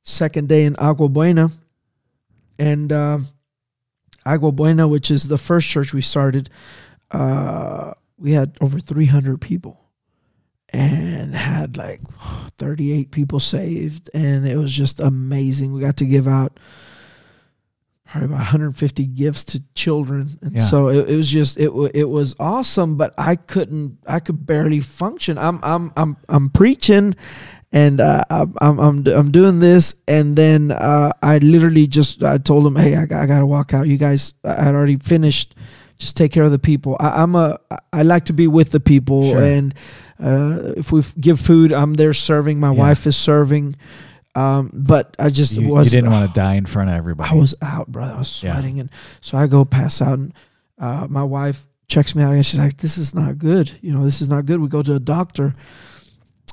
[0.03, 1.49] second day in Agua Buena,
[2.59, 3.17] and uh,
[4.23, 6.51] Agua Buena, which is the first church we started,
[7.09, 9.79] uh, we had over 300 people
[10.71, 12.01] and had like
[12.59, 14.07] 38 people saved.
[14.13, 15.73] And it was just amazing.
[15.73, 16.59] We got to give out
[18.05, 20.37] probably about 150 gifts to children.
[20.43, 20.61] And Yeah.
[20.61, 24.79] so it, it was just it, it was awesome but i couldn't i could barely
[24.79, 25.39] function.
[25.39, 27.15] I'm i'm i'm, I'm preaching
[27.71, 32.37] and uh, I'm, I'm I'm I'm doing this, and then uh, I literally just I
[32.39, 33.87] told them, hey, I, got- I gotta walk out.
[33.87, 35.55] You guys, I had already finished.
[35.99, 36.95] Just take care of the people.
[36.99, 37.59] I, I'm a
[37.91, 39.43] I like to be with the people, Sure.
[39.43, 39.73] and
[40.19, 42.59] uh, if we give food, I'm there serving.
[42.59, 42.79] My Yeah.
[42.79, 43.75] wife is serving,
[44.35, 47.29] um, but I just You, you didn't want to die in front of everybody.
[47.31, 48.13] I was out, brother.
[48.13, 48.53] I was Yeah.
[48.53, 48.89] sweating, and
[49.21, 50.33] so I go pass out, and
[50.79, 53.69] uh, my wife checks me out, and she's like, "This is not good.
[53.81, 55.53] You know, this is not good." We go to a doctor,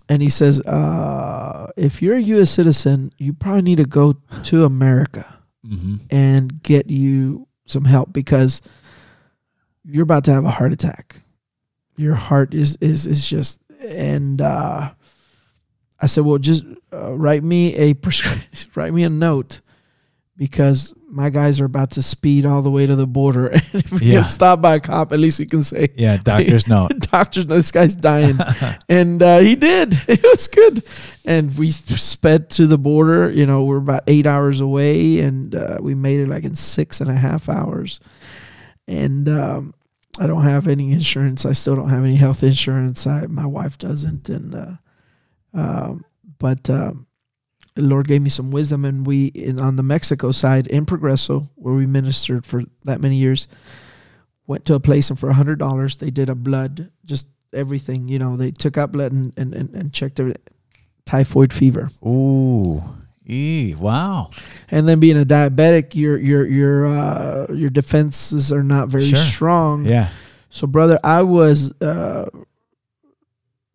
[0.09, 2.51] and he says, uh, "If you're a U.S.
[2.51, 5.33] citizen, you probably need to go to America
[5.67, 8.61] hmm and get you some help because
[9.85, 11.23] you're about to have a heart attack.
[11.97, 14.91] Your heart is is is just." And uh,
[16.01, 18.71] I said, "Well, just uh, write me a prescription.
[18.75, 19.61] write me a note."
[20.37, 23.47] Because my guys are about to speed all the way to the border.
[23.72, 24.20] And if we Yeah.
[24.20, 26.89] get stopped by a cop, at least we can say, Yeah, doctors know.
[26.99, 28.39] doctors, this guy's dying.
[28.89, 29.95] and uh, he did.
[30.09, 30.82] It was good.
[31.24, 33.30] And we sped to the border.
[33.30, 37.01] You know, we're about eight hours away, and uh, we made it like in six
[37.01, 37.99] and a half hours.
[38.87, 39.74] And um,
[40.20, 41.45] I don't have any insurance.
[41.47, 43.07] I still don't have any health insurance.
[43.07, 44.28] I, my wife doesn't.
[44.28, 44.72] And uh,
[45.55, 46.05] um,
[46.39, 47.06] but um,
[47.77, 51.49] the Lord gave me some wisdom, and we in on the Mexico side in Progreso,
[51.55, 53.47] where we ministered for that many years,
[54.47, 58.09] went to a place and for a hundred dollars they did a blood, just everything.
[58.09, 60.43] You know, they took out blood and and, and, and checked everything.
[61.05, 62.83] Typhoid fever, Ooh,
[63.29, 64.31] ee, wow.
[64.70, 69.18] and then being a diabetic, your your your uh, your defenses are not very Sure.
[69.20, 69.87] strong.
[69.87, 70.09] Yeah,
[70.51, 71.70] So, brother, I was.
[71.81, 72.29] Uh,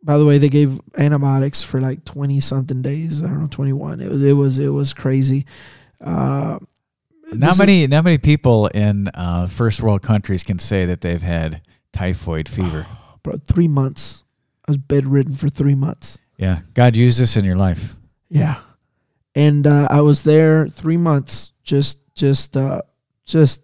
[0.03, 3.23] by the way, they gave antibiotics for like twenty something days.
[3.23, 3.99] I don't know, twenty one.
[4.01, 5.45] It was it was it was crazy.
[5.99, 6.57] Uh,
[7.33, 11.01] not this is- many, not many people in uh, first world countries can say that
[11.01, 11.61] they've had
[11.93, 12.85] typhoid fever.
[13.23, 14.23] bro, three months.
[14.67, 16.17] I was bedridden for three months.
[16.37, 17.95] Yeah, God used this in your life.
[18.29, 18.59] Yeah,
[19.35, 21.51] and uh, I was there three months.
[21.63, 22.81] Just just uh,
[23.25, 23.61] just,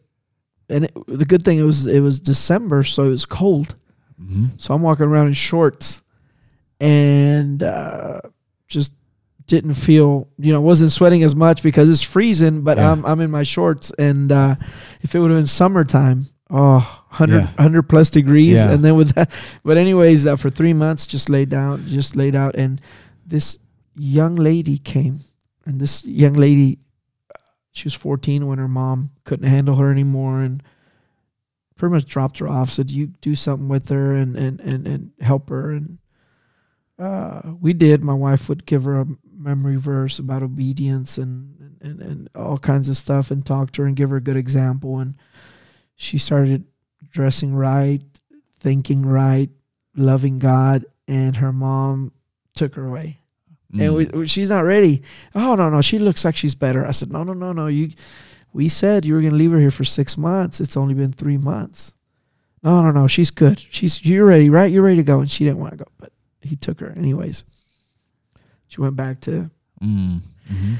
[0.70, 3.76] and it, the good thing it was it was December, so it was cold.
[4.20, 6.02] hmm So I'm walking around in shorts
[6.80, 8.22] and uh,
[8.68, 8.94] just
[9.48, 12.92] didn't feel, you know, wasn't sweating as much because it's freezing, but Yeah.
[12.92, 13.92] I'm, I'm in my shorts.
[13.98, 14.56] And uh,
[15.02, 17.46] if it would have been summertime, oh, 100, Yeah.
[17.56, 18.58] 100 plus degrees.
[18.58, 18.72] Yeah.
[18.72, 19.32] And then with that,
[19.64, 22.56] but anyways, uh, for three months, just laid down, just laid out.
[22.56, 22.82] And
[23.26, 23.58] this
[23.96, 25.22] young lady came.
[25.66, 26.80] And this young lady,
[27.72, 30.42] she was 14 when her mom couldn't handle her anymore.
[30.42, 30.62] And
[31.78, 35.12] pretty much dropped her off, said, You do something with her and, and, and, and
[35.22, 35.72] help her.
[35.72, 36.00] And
[37.00, 38.04] uh, we did.
[38.04, 42.90] My wife would give her a memory verse about obedience and, and, and all kinds
[42.90, 45.00] of stuff and talk to her and give her a good example.
[45.00, 45.16] And
[45.96, 46.66] she started
[47.10, 48.02] dressing right,
[48.60, 49.50] thinking right,
[49.96, 50.86] loving God.
[51.08, 52.12] And her mom
[52.56, 53.20] took her away
[53.74, 53.82] Mm.
[53.82, 55.04] and we, she's not ready.
[55.36, 56.86] Oh no, no, she looks like she's better.
[56.86, 57.68] I said, no, no, no, no.
[57.68, 57.92] You,
[58.54, 60.62] we said you were gonna leave her here for six months.
[60.62, 61.94] It's only been three months.
[62.64, 63.08] No, no, no.
[63.08, 63.60] She's good.
[63.60, 64.72] She's you're ready, right?
[64.72, 65.20] You're ready to go.
[65.20, 66.12] And she didn't want to go, but
[66.48, 67.46] he took her anyways.
[68.68, 69.50] She went back to
[69.82, 70.22] Mm.
[70.52, 70.76] Mhm.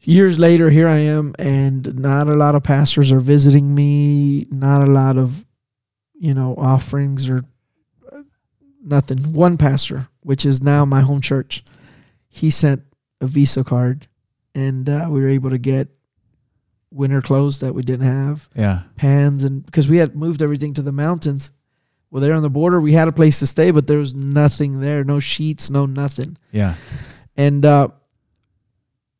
[0.00, 0.70] years later.
[0.70, 4.46] Here I am, and not a lot of pastors are visiting me.
[4.50, 5.44] Not a lot of,
[6.18, 7.44] you know, offerings or
[8.10, 8.22] uh,
[8.82, 9.32] nothing.
[9.34, 11.62] One pastor, which is now my home church,
[12.28, 12.82] he sent
[13.20, 14.06] a Visa card,
[14.54, 15.88] and uh, we were able to get
[16.90, 20.82] winter clothes that we didn't have, Yeah, pans, and because we had moved everything to
[20.82, 21.50] the mountains.
[22.10, 24.80] Well, there on the border, we had a place to stay, but there was nothing
[24.80, 26.38] there, no sheets, no nothing.
[26.52, 26.74] yeah.
[27.36, 27.88] And uh,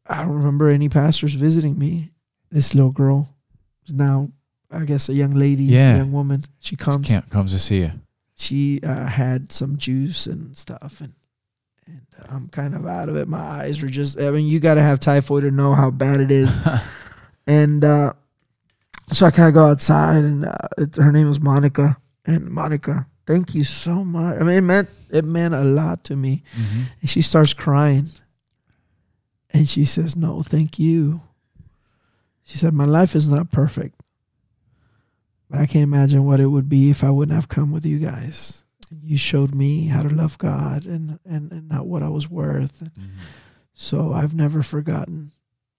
[0.08, 2.10] I don't remember any pastors visiting me.
[2.50, 3.28] This little girl
[3.86, 4.30] is now,
[4.70, 5.98] I guess, a young lady, Yeah.
[5.98, 6.42] young woman.
[6.60, 7.92] She comes Can't comes to see you.
[8.34, 11.12] she uh, had some juice and stuff and
[11.86, 13.28] and I'm kind of out of it.
[13.28, 16.20] My eyes were just I mean you got to have typhoid to know how bad
[16.20, 16.56] it is.
[17.46, 18.14] and uh,
[19.12, 21.96] so I kind of go outside and uh, it, her name was Monica
[22.28, 24.40] and Monica thank you so much.
[24.40, 26.42] I mean it meant it meant a lot to me.
[26.56, 26.84] Mhm.
[27.00, 28.08] And she starts crying.
[29.50, 31.20] And she says, "No, thank you."
[32.42, 34.00] She said, "My life is not perfect.
[35.50, 37.98] But I can't imagine what it would be if I wouldn't have come with you
[37.98, 38.64] guys."
[39.02, 42.80] You showed me how to love God and and and not what I was worth.
[42.80, 43.18] Mm-hmm.
[43.74, 45.30] So I've never forgotten,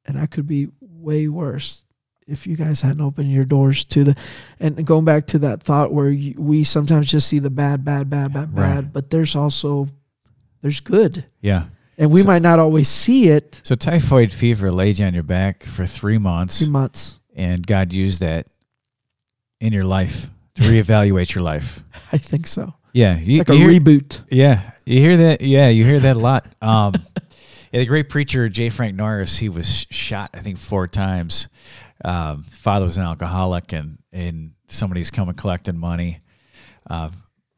[0.06, 1.86] and I could be way worse
[2.30, 4.18] if you guys hadn't opened your doors to the
[4.60, 8.10] and going back to that thought where you, we sometimes just see the bad bad
[8.10, 8.76] bad bad Right.
[8.76, 9.88] bad but there's also
[10.62, 11.66] there's good Yeah.
[11.98, 15.24] and we So- might not always see it So typhoid fever laid you on your
[15.24, 18.48] back for three months, two months and God used that
[19.62, 21.84] in your life to reevaluate your life.
[22.12, 25.42] i think so Yeah, you, like a hear, reboot yeah, you hear that?
[25.42, 26.48] Yeah, you hear that a lot.
[26.62, 26.94] Um,
[27.72, 28.70] yeah, the great preacher J.
[28.72, 31.48] Frank Norris, he was shot, I think, four times.
[32.04, 36.20] Um, father was an alcoholic, and and somebody's coming collecting money
[36.90, 37.10] uh,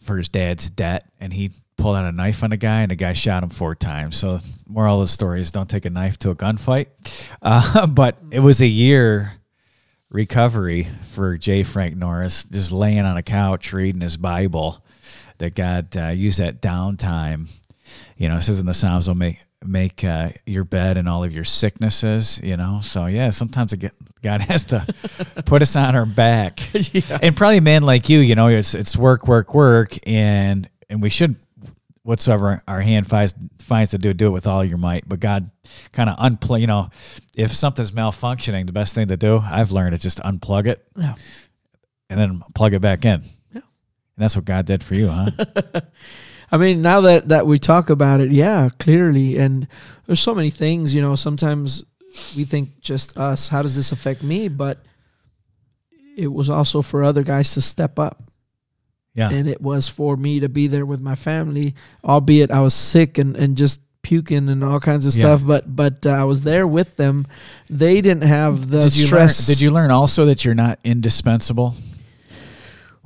[0.02, 2.96] for his dad's debt, and he pulled out a knife on a guy, and the
[2.96, 4.18] guy shot him four times.
[4.18, 6.88] So, moral of the story is, don't take a knife to a gunfight.
[7.44, 9.32] Uh, but it was a year
[10.12, 11.64] recovery for J.
[11.64, 14.86] Frank Norris, just laying on a couch reading his Bible.
[15.40, 17.48] That God uh, used that downtime.
[18.16, 21.24] You know, it says in the Psalms, "I'll make make uh, your bed and all
[21.24, 24.86] of your sicknesses." You know, so yeah, sometimes get, God has to
[25.46, 26.60] put us on our back,
[27.22, 28.20] and probably men like you.
[28.20, 31.36] You know, it's it's work, work, work, and and we should
[32.04, 35.08] whatsoever our hand finds finds to do, do it with all your might.
[35.08, 35.50] But God
[35.92, 36.62] kind of unplug.
[36.62, 36.90] You know,
[37.36, 41.16] if something's malfunctioning, the best thing to do, I've learned, is just unplug it yeah
[42.12, 43.22] and then plug it back in.
[43.54, 43.62] Yeah.
[43.62, 43.64] And
[44.18, 45.32] that's what God did for you, huh?
[46.52, 49.68] I mean, now that that we talk about it, yeah, clearly, and
[50.06, 50.94] there's so many things.
[50.94, 51.84] You know, sometimes
[52.36, 53.50] we think just us.
[53.50, 54.50] How does this affect me?
[54.50, 54.80] But
[56.18, 58.22] it was also for other guys to step up,
[59.16, 59.30] Yeah.
[59.30, 61.74] and it was for me to be there with my family,
[62.04, 65.22] albeit I was sick and and just puking and all kinds of Yeah.
[65.22, 65.42] stuff.
[65.48, 67.28] But but uh, I was there with them.
[67.70, 69.48] They didn't have the did you learn, stress.
[69.48, 71.76] did you learn also that you're not indispensable?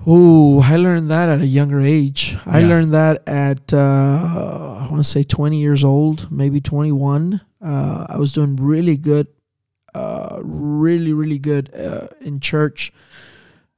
[0.07, 2.37] Ooh, I learned that at a younger age.
[2.45, 7.41] I learned that at uh, I want to say 20 years old, maybe 21.
[7.61, 9.27] Uh, I was doing really good,
[9.95, 12.91] uh, really really good uh, in church.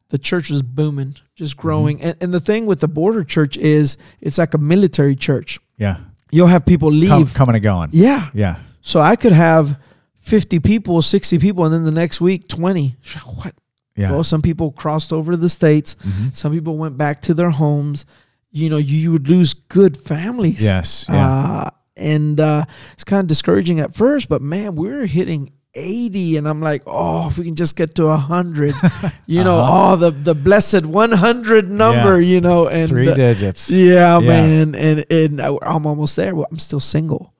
[0.09, 1.61] The church was booming, just Mm-hmm.
[1.61, 2.01] growing.
[2.01, 5.59] And, and the thing with the border church is it's like a military church.
[5.77, 5.97] Yeah.
[6.31, 7.09] You'll have people leave.
[7.09, 7.89] Come, coming and going.
[7.93, 8.29] Yeah.
[8.33, 8.59] Yeah.
[8.81, 9.79] So I could have
[10.19, 12.95] 50 people, 60 people, and then the next week 20.
[13.23, 13.53] What?
[13.97, 14.11] Yeah.
[14.11, 15.95] Well, some people crossed over to the states.
[16.05, 16.33] Mhm.
[16.35, 18.05] Some people went back to their homes.
[18.51, 20.63] You know, you, you would lose good families.
[20.63, 21.05] Yes.
[21.09, 21.27] Yeah.
[21.27, 26.47] Uh, and uh, it's kind of discouraging at first, but man, we're hitting 80 and
[26.47, 28.73] I'm like, oh, if we can just get to 100,
[29.27, 29.93] you know, Uh-huh.
[29.93, 33.69] oh, the, the blessed 100 number, you know, and Three uh, digits.
[33.69, 34.27] yeah, Yeah.
[34.27, 36.33] man, and and I'm almost there.
[36.35, 37.33] Well, I'm still single,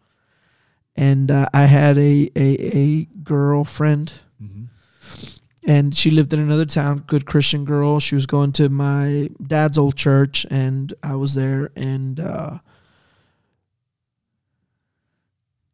[0.95, 4.68] and uh, I had a a, a girlfriend, Mhm.
[5.68, 7.03] And she lived in another town.
[7.05, 7.99] Good Christian girl.
[7.99, 11.70] She was going to my dad's old church, and I was there.
[11.76, 12.57] And uh,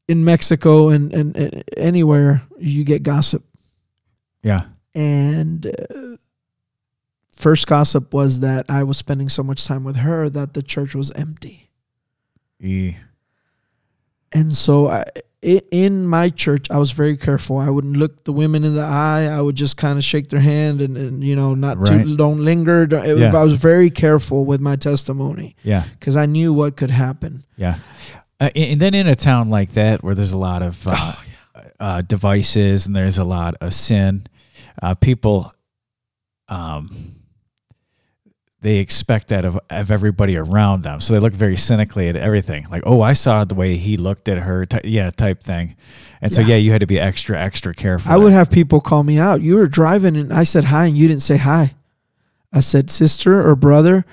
[0.08, 3.44] in Mexico and, and and anywhere you get gossip,
[4.42, 4.66] Yeah.
[4.94, 5.66] and.
[5.68, 6.18] Uh,
[7.36, 10.96] First gossip was that I was spending so much time with her that the church
[10.96, 11.70] was empty.
[12.62, 12.96] E.
[14.32, 15.04] And so I,
[15.44, 17.58] in my church, I was very careful.
[17.58, 19.26] I wouldn't look the women in the eye.
[19.26, 22.04] I would just kind of shake their hand and, and you know, not Right.
[22.06, 22.86] to, don't linger.
[22.86, 23.36] Don't- Yeah.
[23.36, 25.84] I was very careful with my testimony Yeah.
[26.00, 27.44] because I knew what could happen.
[27.58, 27.76] Yeah.
[28.40, 31.24] Uh, and then in a town like that where there's a lot of uh, Oh,
[31.80, 34.26] uh, devices and there's a lot of sin,
[34.82, 35.52] uh, people,
[36.48, 36.90] um,
[38.64, 41.00] they expect that of, of everybody around them.
[41.02, 42.66] So they look very cynically at everything.
[42.72, 44.66] Like, oh, I saw the way he looked at her.
[44.66, 45.76] Ty- yeah, type thing.
[46.22, 46.48] And so, Yeah.
[46.48, 48.12] yeah, you had to be extra, extra careful.
[48.12, 49.42] I would have people call me out.
[49.42, 51.76] You were driving and I said hi and you didn't say hi.
[52.52, 54.06] I said, sister or brother,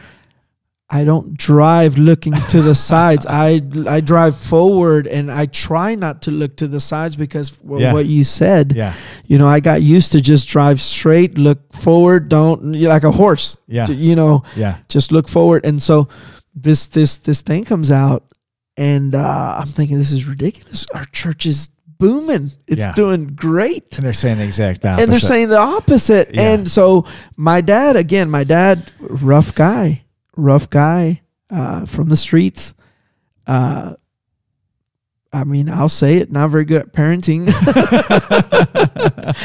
[0.93, 3.25] I don't drive looking to the sides.
[3.29, 7.83] I I drive forward and I try not to look to the sides because w-
[7.83, 7.93] Yeah.
[7.93, 8.73] what you said.
[8.75, 8.95] Yeah.
[9.27, 13.57] You know, I got used to just drive straight, look forward, don't like a horse.
[13.69, 13.87] Yeah.
[13.89, 14.79] You know, Yeah.
[14.89, 15.65] just look forward.
[15.65, 16.09] And so
[16.55, 18.25] this this this thing comes out
[18.77, 20.87] and uh, I'm thinking this is ridiculous.
[20.95, 21.69] Our church is
[21.99, 22.51] booming.
[22.67, 22.95] It's Yeah.
[22.95, 23.97] doing great.
[23.97, 25.03] And they're saying the exact opposite.
[25.05, 26.35] And they're saying the opposite.
[26.35, 26.55] Yeah.
[26.55, 27.05] And so
[27.37, 30.03] my dad, again, my dad, rough guy,
[30.37, 32.75] rough guy uh, from the streets.
[33.47, 33.95] Uh,
[35.33, 37.47] I mean, I'll say it, not very good at parenting.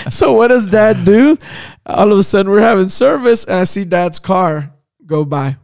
[0.12, 1.38] so what does dad do?
[1.86, 4.74] All of a sudden we're having service and I see dad's car
[5.06, 5.58] go by.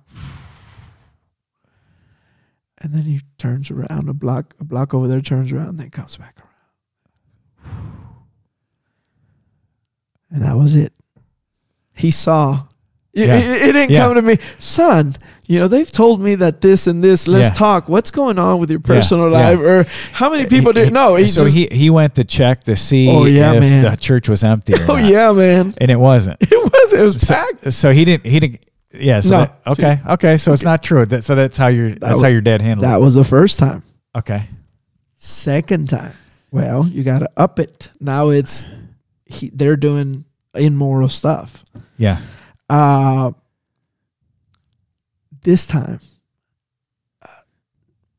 [2.77, 6.17] And then he turns around a block, a block over there, turns around, then comes
[6.17, 6.47] back around.
[10.31, 10.93] And that was it.
[11.93, 12.65] He saw
[13.13, 13.35] Yeah.
[13.37, 13.99] it- it didn't Yeah.
[14.05, 15.15] come to me, son.
[15.47, 17.27] You know they've told me that this and this.
[17.27, 17.53] Let's Yeah.
[17.55, 17.89] talk.
[17.89, 19.59] What's going on with your personal life?
[19.59, 20.85] Or how many people He- do?
[20.85, 23.59] he- No, he so just, he he went to check to see Oh, yeah, if
[23.59, 23.83] man.
[23.83, 24.75] the church was empty.
[24.87, 25.03] Oh not.
[25.05, 25.73] yeah, man.
[25.79, 26.37] and it wasn't.
[26.49, 26.93] It was.
[26.93, 27.73] It was So, packed.
[27.73, 28.25] so he didn't.
[28.25, 28.61] He didn't.
[28.97, 29.19] Yeah.
[29.19, 29.37] So No.
[29.39, 29.99] that- okay.
[30.11, 30.37] Okay.
[30.37, 31.05] So it's not true.
[31.05, 33.01] That, so that's how your that's was- how your dad handled That it.
[33.01, 33.83] was the first time.
[34.17, 34.43] Okay.
[35.17, 36.13] Second time,
[36.51, 37.89] well, you got to up it.
[37.99, 38.65] Now it's
[39.25, 40.23] he, they're doing
[40.55, 41.63] immoral stuff.
[41.97, 42.17] Yeah.
[42.71, 43.31] Uh,
[45.43, 45.99] this time,
[47.21, 47.27] uh,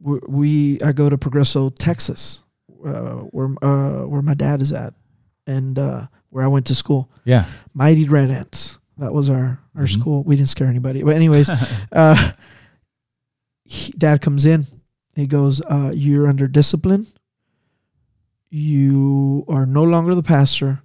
[0.00, 2.42] we, we I go to Progreso, Texas,
[2.84, 4.92] uh, where uh, where my dad is at,
[5.46, 7.10] and uh, where I went to school.
[7.24, 7.46] Yeah.
[7.72, 8.78] Mighty Red Ants.
[8.98, 10.00] That was our our Mhm.
[10.00, 10.22] school.
[10.22, 11.48] We didn't scare anybody, but anyways,
[11.92, 12.32] uh,
[13.64, 14.66] he, dad comes in.
[15.14, 17.06] He goes, uh, "You're under discipline.
[18.50, 20.82] You are no longer the pastor,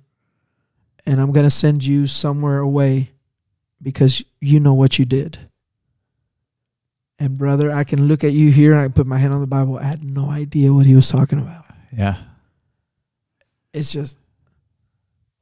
[1.05, 3.11] and I'm gonna send you somewhere away
[3.82, 5.39] because you know what you did."
[7.19, 9.47] And brother, I can look at you here and I put my hand on the
[9.47, 9.78] Bible.
[9.78, 11.65] I had no idea what he was talking about.
[11.95, 12.17] yeah.
[13.73, 14.17] It's just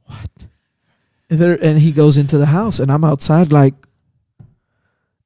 [0.05, 0.29] what?
[1.29, 3.73] And there and he goes into the house and I'm outside like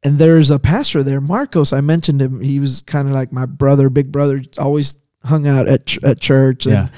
[0.04, 1.74] and there's a pastor there, Marcos.
[1.74, 2.40] I mentioned him.
[2.42, 4.94] He was kind of like my brother, big brother, always
[5.26, 6.90] hung out at ch- at church and Yeah.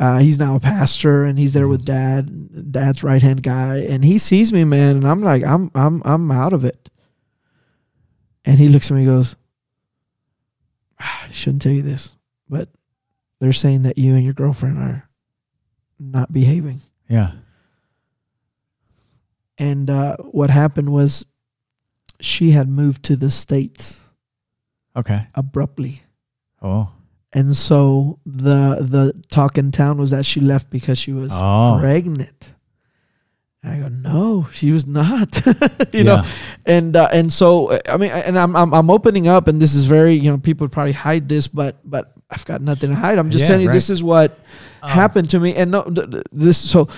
[0.00, 4.02] Uh, he's now a pastor and he's there with dad, dad's right hand guy, and
[4.04, 6.88] he sees me, man, and I'm like, I'm I'm I'm out of it.
[8.44, 9.36] And he looks at me and goes,
[10.98, 12.14] "Ah, I shouldn't tell you this,
[12.48, 12.68] but
[13.38, 15.08] they're saying that you and your girlfriend are
[15.98, 16.80] not behaving.
[17.08, 17.32] Yeah.
[19.58, 21.26] And uh, what happened was
[22.20, 24.00] she had moved to the States
[24.96, 25.26] Okay.
[25.34, 26.02] abruptly.
[26.62, 26.90] Oh.
[27.32, 31.76] And so the the talk in town was that she left because she was Oh.
[31.80, 32.54] pregnant.
[33.62, 35.40] And I go, no, she was not.
[35.92, 36.24] you know,
[36.66, 39.84] and uh, and so I mean, and I'm, I'm I'm opening up, and this is
[39.86, 43.18] very you know people probably hide this, but but I've got nothing to hide.
[43.18, 43.74] I'm just Yeah, telling you right.
[43.74, 44.38] this is what
[44.82, 46.88] Um, happened to me, and no, th- th- this so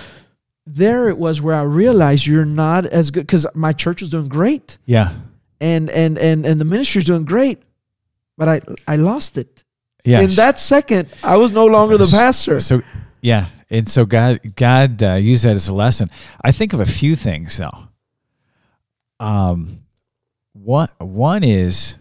[0.65, 4.29] there it was where I realized you're not as good because my church was doing
[4.29, 5.11] great, Yeah.
[5.59, 7.61] and and and and the ministry's doing great,
[8.37, 9.62] but I I lost it.
[10.05, 10.21] Yeah.
[10.21, 12.59] In that second, I was no longer the pastor.
[12.59, 12.81] So
[13.21, 16.09] yeah, and so God God uh, used that as a lesson.
[16.43, 17.87] I think of a few things though.
[19.19, 19.79] Um,
[20.51, 21.97] one one is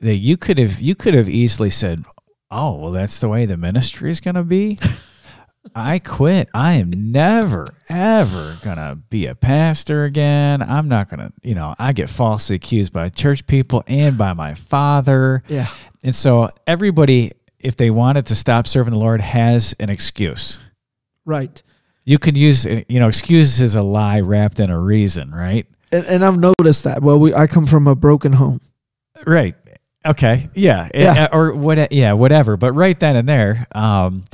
[0.00, 2.04] that you could have you could have easily said,
[2.50, 4.78] "Oh, well, that's the way the ministry is going to be."
[5.74, 6.48] I quit.
[6.52, 10.60] I am never, ever gonna be a pastor again.
[10.60, 14.54] I'm not gonna, you know, I get falsely accused by church people and by my
[14.54, 15.44] father.
[15.46, 15.68] Yeah.
[16.04, 20.60] And so everybody, if they wanted to stop serving the Lord, has an excuse.
[21.24, 21.62] Right.
[22.04, 25.66] You could use, you know, excuse is a lie wrapped in a reason, right?
[25.92, 27.02] And, and I've noticed that.
[27.02, 28.60] Well, we I come from a broken home.
[29.24, 29.54] Right.
[30.04, 30.48] Okay.
[30.54, 30.88] Yeah.
[30.92, 31.28] Yeah.
[31.32, 31.92] Uh, Or what?
[31.92, 32.14] Yeah.
[32.14, 32.56] Whatever.
[32.56, 34.24] But right then and there, um,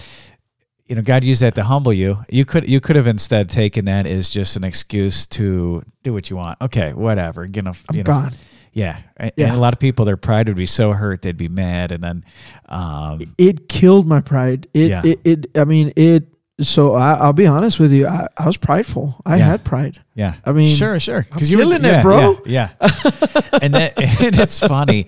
[0.87, 2.16] you know, God used that to humble you.
[2.31, 6.31] You could you could have instead taken that as just an excuse to do what
[6.31, 6.59] you want.
[6.62, 6.95] Okay.
[6.95, 7.45] Whatever.
[7.45, 7.75] You know.
[7.91, 8.33] I'm you know, gone.
[8.73, 8.99] Yeah.
[9.16, 9.47] And, Yeah.
[9.49, 12.03] and a lot of people, their pride would be so hurt they'd be mad, and
[12.03, 12.25] then,
[12.69, 14.66] um, It killed my pride.
[14.75, 15.03] It Yeah.
[15.05, 16.29] it, it I mean it
[16.61, 18.09] so I, I'll be honest with you.
[18.09, 19.21] I, I was prideful.
[19.25, 19.45] I Yeah.
[19.45, 20.01] had pride.
[20.16, 22.41] Yeah, I mean, sure, sure, I'm you were- killing it, yeah, bro.
[22.47, 22.91] Yeah, yeah.
[23.62, 25.07] and that and it's funny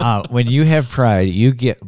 [0.00, 1.78] uh, when you have pride, you get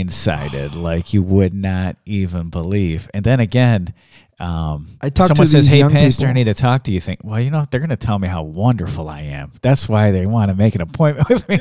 [0.00, 3.10] blindsided like you would not even believe.
[3.14, 3.94] And then again,
[4.40, 7.20] um, I talk someone to says, "Hey, pastor, I need to talk to you." Think,
[7.22, 9.52] well, you know, they're going to tell me how wonderful I am.
[9.60, 11.58] That's why they want to make an appointment with me.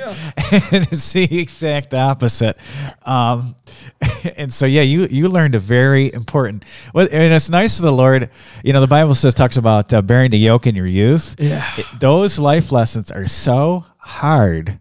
[0.72, 2.58] and it's the exact opposite.
[3.06, 3.56] Um,
[4.38, 6.64] and so, yeah, you you learned a very important.
[6.94, 8.30] Well, and it's nice of the Lord.
[8.64, 11.36] You know, the Bible says talks about uh, bearing the yoke in your youth.
[11.38, 11.64] Yeah.
[11.78, 14.80] It- those life lessons are so hard,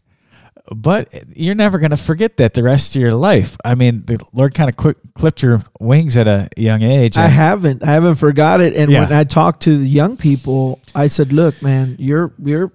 [0.74, 3.56] but you're never going to forget that the rest of your life.
[3.64, 7.16] I mean, the Lord kind of quick clipped your wings at a young age.
[7.16, 7.82] I haven't.
[7.82, 8.74] I haven't forgot it.
[8.76, 9.04] And Yeah.
[9.04, 12.72] when I talked to the young people, I said, "Look, man, your your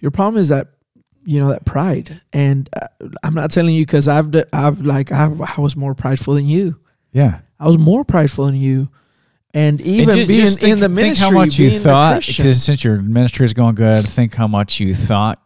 [0.00, 0.68] your problem is that
[1.24, 2.86] you know that pride." And uh,
[3.22, 6.78] I'm not telling you because I've I've like I've, I was more prideful than you.
[7.12, 7.40] yeah.
[7.60, 8.88] I was more prideful than you.
[9.52, 12.84] And And even being just think, in the ministry, think how much you thought since
[12.84, 15.42] your ministry is going good, think how much you thought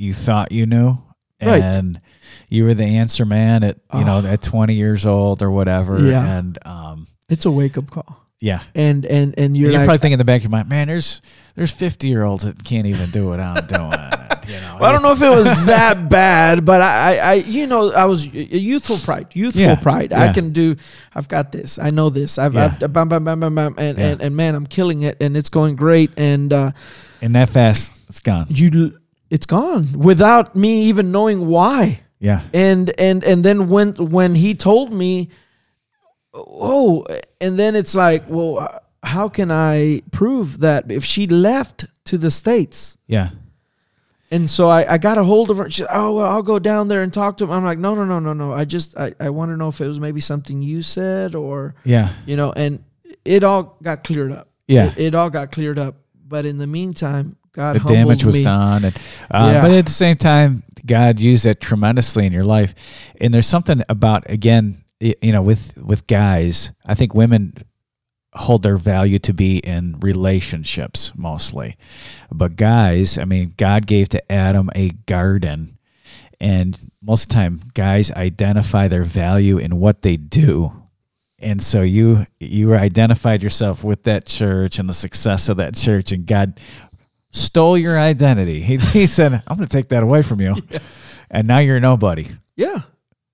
[0.00, 0.96] you thought you knew,
[1.42, 1.62] Right.
[1.62, 2.00] and
[2.48, 4.26] you were the answer man at you know Oh.
[4.26, 5.98] at 20 years old or whatever.
[6.00, 6.38] Yeah.
[6.38, 8.16] and um, it's a wake up call.
[8.40, 10.68] yeah, And and and you're, you're, like, probably thinking in the back of your mind,
[10.68, 11.20] man, there's
[11.56, 13.92] there's 50 year olds that can't even do what I'm doing.
[14.48, 17.68] You know, Well, I don't know if it was that bad, but I, I, you
[17.68, 20.10] know, I was youthful pride, youthful Yeah, pride.
[20.10, 20.24] yeah.
[20.24, 20.74] I can do.
[21.14, 21.78] I've got this.
[21.78, 22.36] I know this.
[22.36, 22.74] I've, Yeah.
[22.82, 25.50] I've bam, bam, bam, bam, bam, and, and and man, I'm killing it, and it's
[25.50, 26.72] going great, and uh,
[27.22, 28.46] And that fast, it's gone.
[28.48, 28.98] you,
[29.30, 32.00] it's gone without me even knowing why.
[32.18, 32.42] Yeah.
[32.52, 35.30] and and and then when when he told me
[36.34, 37.06] oh
[37.40, 42.30] and then it's like well how can i prove that if she left to the
[42.30, 43.30] states Yeah.
[44.30, 46.58] and so i, I got a hold of her she said, oh well i'll go
[46.58, 48.96] down there and talk to him i'm like no no no no no i just
[48.98, 52.12] i, I want to know if it was maybe something you said or Yeah.
[52.26, 52.84] you know and
[53.24, 54.90] it all got cleared up Yeah.
[54.92, 55.96] it, it all got cleared up
[56.28, 58.44] but in the meantime god the damage was me.
[58.44, 58.96] done and
[59.30, 59.62] uh, Yeah.
[59.62, 62.74] but at the same time god used that tremendously in your life.
[63.20, 67.52] And there's something about again you know with with guys i think women
[68.34, 71.76] hold their value to be in relationships mostly.
[72.32, 75.76] But guys i mean god gave to adam a garden.
[76.40, 80.72] And most of the time guys identify their value in what they do.
[81.38, 86.12] And so you you identified yourself with that church and the success of that church.
[86.12, 86.58] And god
[87.30, 90.54] stole your identity he, he said i'm going to take that away from you
[91.30, 92.26] and now you're nobody
[92.56, 92.80] Yeah.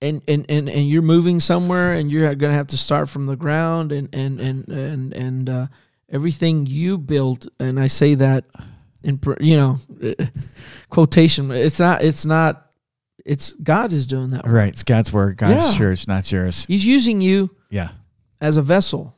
[0.02, 3.24] And, and, and, and you're moving somewhere and you're going to have to start from
[3.24, 5.66] the ground and, and, and, and, and, uh,
[6.10, 7.46] everything you built.
[7.58, 8.44] And I say that
[9.02, 10.26] in, you know, uh,
[10.90, 12.70] quotation, it's not, it's not,
[13.24, 14.46] it's God is doing that.
[14.46, 15.78] right it's god's word god's Yeah.
[15.78, 17.88] church not yours He's using you yeah
[18.40, 19.16] as a vessel.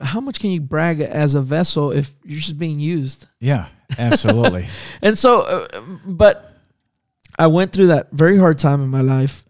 [0.00, 3.26] How much can you brag as a vessel if you're just being used?
[3.40, 4.68] yeah absolutely
[5.02, 6.52] And so, uh, but
[7.38, 9.44] I went through that very hard time in my life,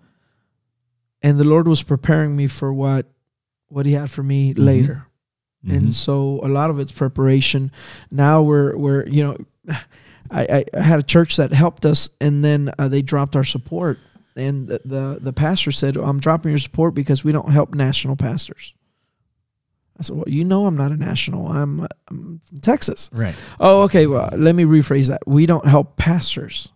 [1.22, 3.06] and the Lord was preparing me for what
[3.68, 5.06] what He had for me later.
[5.66, 5.76] Mhm.
[5.76, 7.70] And so, a lot of it's preparation.
[8.10, 9.36] Now we're we're you know,
[10.30, 13.44] I, I, I had a church that helped us, and then uh, they dropped our
[13.44, 13.98] support.
[14.36, 18.16] And the, the the pastor said, "I'm dropping your support because we don't help national
[18.16, 18.74] pastors."
[19.98, 21.46] I said, "Well, you know, I'm not a national.
[21.48, 24.06] I'm, I'm from Texas." right Oh, okay.
[24.06, 25.22] Well, let me rephrase that.
[25.26, 26.68] We don't help pastors.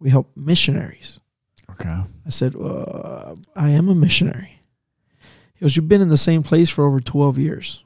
[0.00, 1.20] We help missionaries.
[1.70, 4.60] okay I said, uh, I am a missionary.
[5.54, 7.84] He goes, You've been in the same place for over 12 years.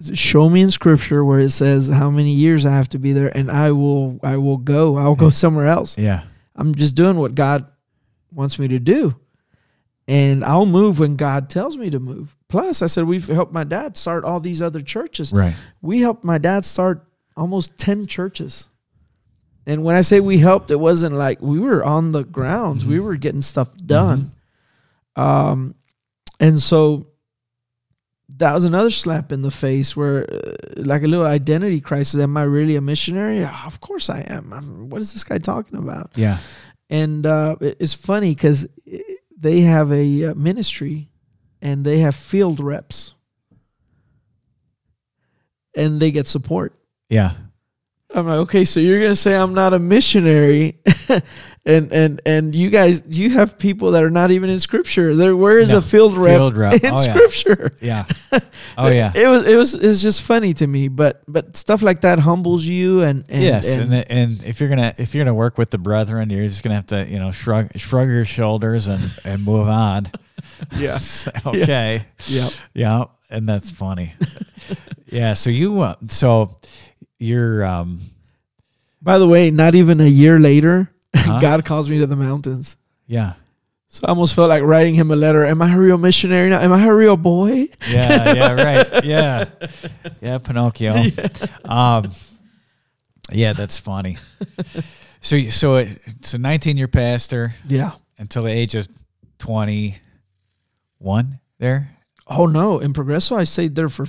[0.00, 2.98] I said, Show me in scripture where it says how many years I have to
[2.98, 4.96] be there, and I will I will go.
[4.96, 5.98] I'll go somewhere else.
[5.98, 7.66] yeah I'm just doing what God
[8.30, 9.16] wants me to do.
[10.12, 12.36] And I'll move when God tells me to move.
[12.48, 16.22] Plus, I said, we've helped my dad start all these other churches right we helped
[16.22, 17.06] my dad start
[17.36, 18.68] almost 10 churches.
[19.66, 23.00] And when I say we helped, it wasn't like we were on the grounds, we
[23.00, 24.32] were getting stuff done.
[25.16, 25.74] Um,
[26.40, 27.06] and so
[28.38, 32.20] that was another slap in the face where, uh, like a little identity crisis.
[32.20, 33.44] Am I really a missionary?
[33.44, 34.52] Of course I am.
[34.52, 36.10] I'm, what is this guy talking about?
[36.16, 36.38] yeah
[36.90, 38.66] And uh, it- it's funny because
[39.42, 41.08] they have a uh, ministry
[41.60, 43.12] and they have field reps
[45.76, 46.74] and they get support.
[47.08, 47.32] yeah
[48.14, 50.78] I'm like, okay, so you're gonna say I'm not a missionary,
[51.64, 55.14] and and and you guys, you have people that are not even in Scripture.
[55.16, 56.74] There, where is No, a field rep, field rep.
[56.84, 56.96] in Oh.
[56.96, 57.70] Scripture?
[57.80, 58.04] yeah
[58.78, 62.02] oh yeah It was it was it's just funny to me, but but stuff like
[62.02, 65.34] that humbles you, and, and yes, and, and, and if you're gonna if you're gonna
[65.34, 68.88] work with the brethren, you're just gonna have to you know shrug shrug your shoulders
[68.88, 70.10] and and move on.
[70.76, 70.98] yeah,
[71.46, 72.02] okay.
[72.26, 74.12] yeah, Yeah, and that's funny.
[75.06, 75.34] yeah.
[75.34, 76.56] So you uh, so
[77.22, 78.00] you're um
[79.00, 81.38] By the way, not even a year later, Huh?
[81.40, 82.76] God calls me to the mountains.
[83.06, 83.34] yeah
[83.88, 85.44] So I almost felt like writing him a letter.
[85.46, 86.60] Am I a real missionary now?
[86.60, 87.68] Am I a real boy?
[87.88, 89.44] yeah yeah right yeah
[90.20, 90.94] yeah Pinocchio.
[91.64, 92.10] Um,
[93.32, 94.16] yeah, that's funny.
[95.20, 97.92] So so it, it's a 19 year pastor Yeah.
[98.18, 98.86] until the age of
[99.38, 100.00] 21
[101.58, 101.90] there.
[102.26, 104.06] Oh no, in Progreso I stayed there for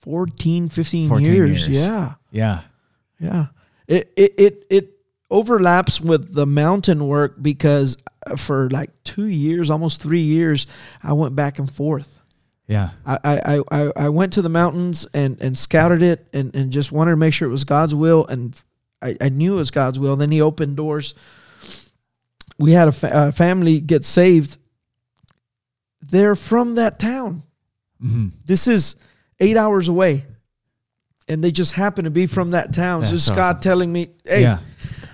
[0.00, 1.66] 14, 15 14 years.
[1.68, 1.68] years.
[1.82, 2.14] Yeah.
[2.30, 2.62] Yeah.
[3.18, 3.46] Yeah.
[3.86, 4.90] It it it it
[5.30, 7.96] overlaps with the mountain work because
[8.26, 10.66] uh, for like 2 years, almost 3 years,
[11.02, 12.20] I went back and forth.
[12.66, 12.90] Yeah.
[13.06, 16.92] I, I, I, I went to the mountains and, and scouted it and, and just
[16.92, 18.26] wanted to make sure it was God's will.
[18.26, 18.58] And
[19.02, 20.16] I, I knew it was God's will.
[20.16, 21.14] Then he opened doors.
[22.58, 24.58] We had a, fa- a family get saved.
[26.02, 27.42] They're from that town.
[28.00, 28.96] hmm This is
[29.40, 30.26] eight hours away.
[31.28, 33.04] And they just happen to be from that town.
[33.04, 33.60] so That's it's God awesome.
[33.60, 34.58] telling me, hey, Yeah.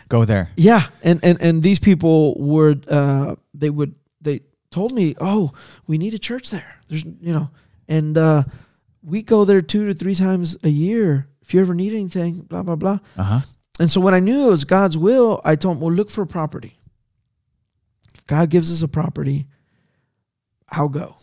[0.09, 0.51] Go there.
[0.57, 5.53] yeah, and and and these people would uh they would they told me, "Oh,
[5.87, 7.49] we need a church there." There's you know,
[7.89, 8.45] and uh
[9.03, 12.63] we go there 2 to 3 times a year if you ever need anything, blah
[12.63, 12.99] blah blah.
[13.17, 13.41] Uh huh.
[13.81, 16.23] And so when I knew it was God's will, I told him, well, look for
[16.23, 16.79] a property.
[18.15, 19.47] If God gives us a property,
[20.69, 21.17] I'll go.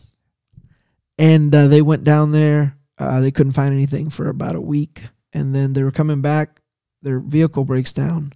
[1.18, 2.76] And uh, they went down there.
[3.02, 5.02] Uh, they couldn't find anything for about a week.
[5.32, 6.60] And then they were coming back.
[7.02, 8.32] Their vehicle breaks down.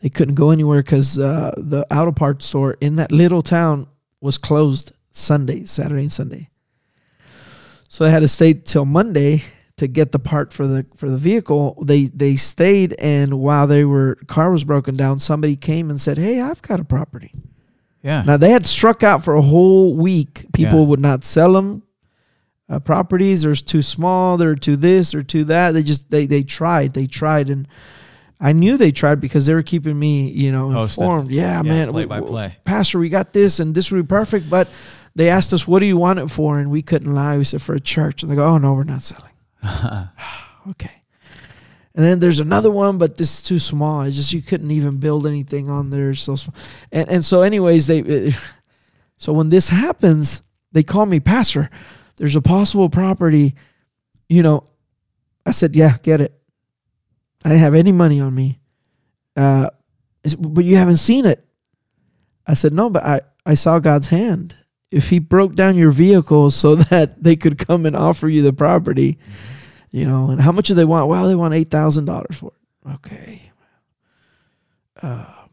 [0.00, 3.86] They couldn't go anywhere because uh, the auto parts store in that little town
[4.20, 6.50] was closed Sunday, Saturday, and Sunday.
[7.88, 9.42] So they had to stay till Monday
[9.76, 11.82] to get the part for the for the vehicle.
[11.84, 16.18] They they stayed, and while they were car was broken down, somebody came and said,
[16.18, 17.32] "Hey, I've got a property."
[18.02, 18.22] Yeah.
[18.26, 20.46] Now they had struck out for a whole week.
[20.52, 20.86] People Yeah.
[20.86, 21.82] would not sell them.
[22.68, 24.36] Uh, properties they're too small.
[24.38, 25.72] They're too this or too that.
[25.72, 26.94] They just they they tried.
[26.94, 27.68] They tried, and
[28.40, 31.30] I knew they tried because they were keeping me, you know, informed.
[31.30, 31.90] Yeah, Yeah, man.
[31.90, 32.56] play we- by play.
[32.64, 34.48] Pastor, we got this, and this would be perfect.
[34.48, 34.68] But
[35.14, 37.36] they asked us, "What do you want it for?" And we couldn't lie.
[37.36, 39.32] We said for a church, and they go, "Oh no, we're not selling."
[40.70, 41.02] okay.
[41.96, 44.02] And then there's another one, but this is too small.
[44.02, 46.14] It's just you couldn't even build anything on there.
[46.14, 46.54] So small.
[46.90, 48.32] And and so, anyways, they.
[49.16, 50.42] So when this happens,
[50.72, 51.70] they call me pastor.
[52.16, 53.54] There's a possible property.
[54.28, 54.64] You know,
[55.46, 56.38] I said, yeah, get it.
[57.44, 58.60] I didn't have any money on me.
[59.36, 59.70] Uh,
[60.38, 61.44] but you haven't seen it.
[62.46, 64.56] I said, no, but I I saw God's hand.
[64.90, 68.52] If He broke down your vehicle so that they could come and offer you the
[68.52, 69.18] property,
[69.90, 71.08] you know, and how much do they want?
[71.08, 72.90] Well, they want eight thousand dollars for it.
[72.94, 73.50] Okay.
[75.00, 75.46] Uh,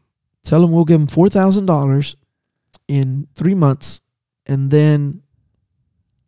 [0.44, 2.16] tell them we'll give them four thousand dollars
[2.88, 4.00] in three months,
[4.46, 5.22] and then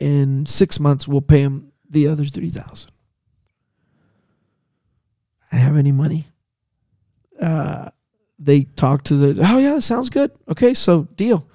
[0.04, 2.90] in six months we'll pay them the other three thousand.
[5.50, 6.26] I have any money.
[7.40, 7.88] Uh,
[8.38, 9.46] they talked to the.
[9.48, 10.30] Oh yeah, sounds good.
[10.48, 11.46] Okay, so deal.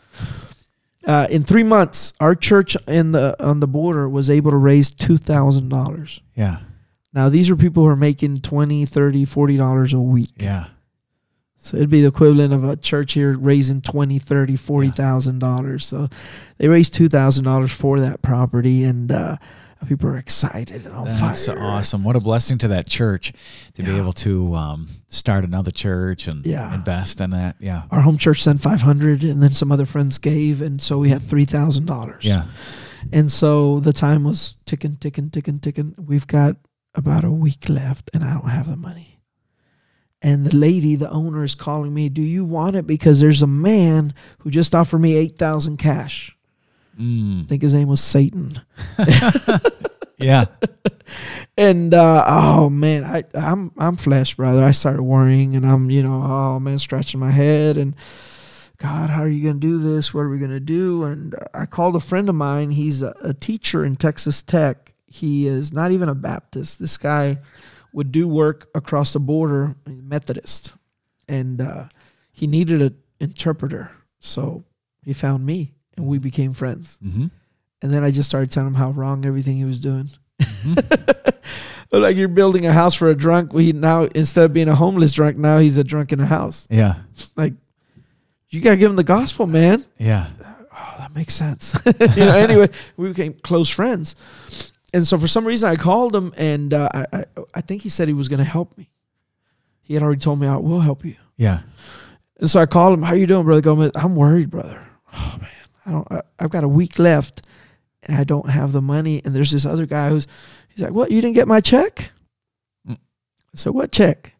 [1.05, 4.89] Uh, in three months, our church in the on the border was able to raise
[4.89, 6.21] two thousand dollars.
[6.35, 6.59] yeah.
[7.13, 10.29] Now these are people who are making 20 30 40 dollars a week.
[10.37, 10.65] Yeah.
[11.61, 15.85] So it'd be the equivalent of a church here raising 20 30 40,000 dollars.
[15.85, 16.07] So
[16.57, 19.35] they raised $2,000 for that property and uh,
[19.87, 21.59] people are excited and on That's fire.
[21.59, 22.03] awesome.
[22.05, 23.33] What a blessing to that church
[23.73, 26.73] to be able to um, start another church and Yeah.
[26.73, 27.57] invest in that.
[27.59, 27.83] Yeah.
[27.91, 31.21] Our home church sent 500 and then some other friends gave and so we had
[31.21, 32.17] $3,000.
[32.23, 32.45] Yeah.
[33.11, 35.95] And so the time was ticking ticking ticking ticking.
[35.97, 36.55] We've got
[36.95, 39.18] about a week left and I don't have the money.
[40.21, 43.47] And the lady, the owner is calling me, "Do you want it because there's a
[43.47, 46.35] man who just offered me 8,000 cash."
[46.99, 47.43] Mm.
[47.43, 48.59] I think his name was Satan.
[50.19, 50.45] Yeah.
[51.57, 54.63] And uh, oh man, I I'm I'm flesh, brother.
[54.63, 57.95] I started worrying, and I'm you know oh man, scratching my head, and
[58.77, 60.13] God, how are you gonna do this?
[60.13, 61.03] What are we gonna do?
[61.03, 62.71] And uh, I called a friend of mine.
[62.71, 64.93] He's a, a teacher in Texas Tech.
[65.07, 66.79] He is not even a Baptist.
[66.79, 67.39] This guy
[67.93, 70.73] would do work across the border, Methodist,
[71.27, 71.85] and uh,
[72.31, 73.91] he needed an interpreter.
[74.19, 74.63] So
[75.03, 76.97] he found me, and we became friends.
[77.03, 77.27] Mm-hmm.
[77.81, 80.09] And then I just started telling him how wrong everything he was doing.
[81.91, 83.53] like you're building a house for a drunk.
[83.53, 86.67] We now instead of being a homeless drunk, now he's a drunk in a house.
[86.69, 86.95] Yeah.
[87.35, 87.53] Like
[88.49, 89.85] you gotta give him the gospel, man.
[89.97, 90.29] Yeah.
[90.71, 91.75] Oh, that makes sense.
[91.85, 92.35] you know.
[92.35, 92.67] Anyway,
[92.97, 94.15] we became close friends,
[94.93, 97.25] and so for some reason I called him, and uh, I, I
[97.55, 98.89] I think he said he was gonna help me.
[99.81, 101.15] He had already told me I will help you.
[101.35, 101.61] Yeah.
[102.39, 103.01] And so I called him.
[103.01, 103.91] How are you doing, brother Gomez?
[103.95, 104.85] I'm worried, brother.
[105.13, 105.49] Oh man,
[105.85, 106.11] I don't.
[106.11, 107.45] I, I've got a week left,
[108.03, 109.21] and I don't have the money.
[109.25, 110.27] And there's this other guy who's.
[110.69, 111.11] He's like, "What?
[111.11, 112.11] You didn't get my check?"
[112.87, 112.95] Mm.
[112.95, 114.35] I said, "What check?"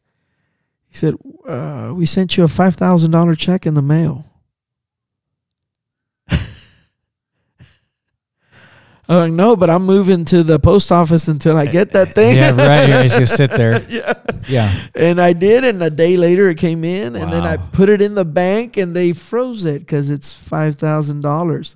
[0.88, 1.16] He said,
[1.48, 4.26] uh, "We sent you a five thousand dollar check in the mail."
[9.10, 12.36] I'm like, "No, but I'm moving to the post office until I get that thing."
[12.36, 12.52] Yeah.
[12.56, 12.88] Right.
[13.10, 13.82] You're just sit there.
[13.90, 14.14] yeah.
[14.48, 14.88] Yeah.
[14.96, 18.02] And I did, and a day later it came in, and then I put it
[18.02, 21.76] in the bank, and they froze it because it's five thousand dollars.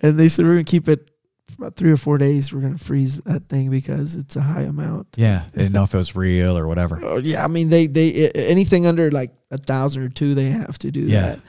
[0.00, 1.10] And they said we're gonna keep it
[1.48, 2.52] for about three or four days.
[2.52, 5.08] We're gonna freeze that thing because it's a high amount.
[5.16, 5.46] Yeah.
[5.52, 7.00] They didn't know if it was real or whatever.
[7.04, 10.78] Oh, yeah, I mean they they anything under like a thousand or two, they have
[10.78, 11.22] to do Yeah.
[11.22, 11.40] that.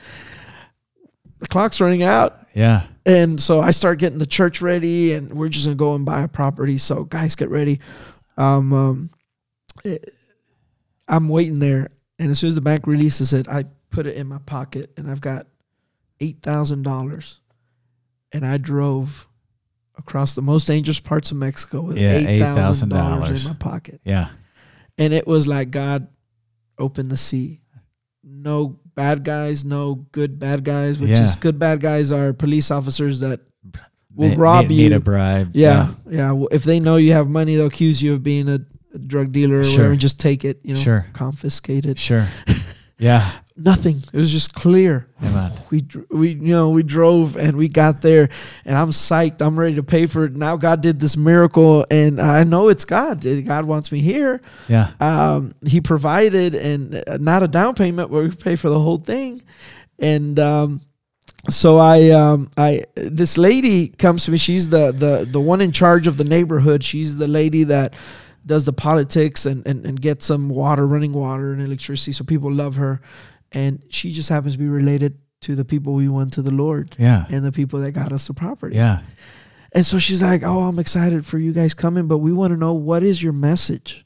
[1.39, 2.37] The clock's running out.
[2.53, 2.83] Yeah.
[3.05, 6.21] And so I start getting the church ready, and we're just gonna go and buy
[6.21, 6.77] a property.
[6.77, 7.79] So guys, get ready.
[8.37, 9.09] Um, um,
[9.83, 10.13] it-
[11.07, 11.89] I'm waiting there,
[12.19, 15.09] and as soon as the bank releases it, I put it in my pocket, and
[15.09, 15.47] I've got
[16.19, 17.39] eight thousand dollars,
[18.31, 19.27] and I drove
[19.97, 23.19] across the most dangerous parts of Mexico with Yeah, eight thousand $8,000.
[23.19, 24.29] dollars in my pocket, Yeah.
[24.97, 26.07] and it was like God
[26.77, 27.61] opened the sea.
[28.23, 30.99] No bad guys, no good bad guys.
[30.99, 31.23] Which Yeah.
[31.23, 33.39] is good bad guys are police officers that
[34.15, 34.97] will Need- rob need, Need you.
[34.97, 35.49] a bribe.
[35.53, 36.31] yeah, yeah.
[36.33, 38.59] Well, If they know you have money, they'll accuse you of being a,
[38.93, 39.71] a drug dealer or Sure.
[39.71, 41.05] whatever and just take it, you know, Sure.
[41.13, 41.97] confiscate it.
[41.97, 42.27] Sure.
[43.01, 43.23] Yeah.
[43.59, 44.03] Nothing.
[44.13, 45.07] It was just clear.
[45.21, 45.51] Amen.
[45.69, 48.29] We we you know we drove and we got there
[48.63, 49.41] and I'm psyched.
[49.41, 50.35] I'm ready to pay for it.
[50.35, 53.25] Now God did this miracle and I know it's God.
[53.45, 54.41] God wants me here.
[54.69, 54.91] Yeah.
[55.01, 58.97] Um, he provided and uh, not a down payment, but we pay for the whole
[58.97, 59.43] thing.
[59.99, 60.81] And um,
[61.49, 64.37] so I um, I this lady comes to me.
[64.37, 66.83] She's the the the one in charge of the neighborhood.
[66.83, 67.93] She's the lady that
[68.45, 72.11] does the politics and, and, and gets some water, running water and electricity.
[72.11, 73.01] So people love her.
[73.51, 76.95] And she just happens to be related to the people we won to the Lord
[76.99, 77.25] Yeah.
[77.29, 78.75] and the people that got us the property.
[78.75, 78.99] Yeah.
[79.71, 82.57] And so she's like, "Oh, I'm excited for you guys coming, but we want to
[82.57, 84.05] know what is your message."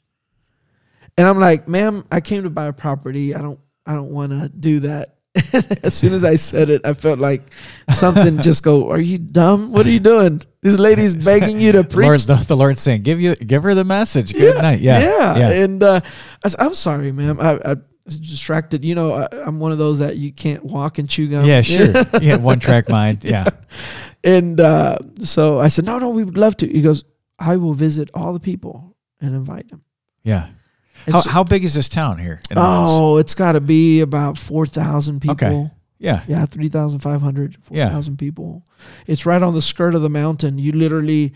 [1.16, 3.34] And I'm like, "Ma'am, I came to buy a property.
[3.34, 5.10] I don't I don't want to do that."
[5.82, 7.50] as soon as I said it, I felt like
[7.90, 9.72] something just go, "Are you dumb?
[9.72, 10.42] What are you doing?
[10.60, 13.74] This lady's begging you to preach Lord, the, the Lord's saying, "Give you, give her
[13.74, 14.32] the message.
[14.34, 15.00] Good night." Yeah.
[15.00, 15.36] yeah.
[15.38, 15.64] Yeah.
[15.64, 16.00] And uh,
[16.44, 17.38] I said, I'm sorry, ma'am.
[17.40, 17.76] I, I
[18.06, 18.84] distracted.
[18.84, 21.44] You know, I, I'm one of those that you can't walk and chew gum.
[21.44, 21.60] Yeah.
[21.62, 21.92] Sure.
[22.20, 22.36] yeah.
[22.36, 23.24] One track mind.
[23.24, 23.48] Yeah.
[24.26, 26.66] And uh, so I said, no, no, we would love to.
[26.66, 27.04] He goes,
[27.38, 29.84] I will visit all the people and invite them.
[30.22, 30.48] Yeah.
[31.06, 32.40] How, so- how big is this town here?
[32.56, 35.32] oh, it's got to be about 4,000 people.
[35.34, 35.70] Okay.
[35.98, 36.22] Yeah.
[36.26, 37.88] Yeah, 3,500, Yeah.
[37.88, 38.64] 4,000 people.
[39.06, 40.56] It's right on the skirt of the mountain.
[40.58, 41.34] You literally,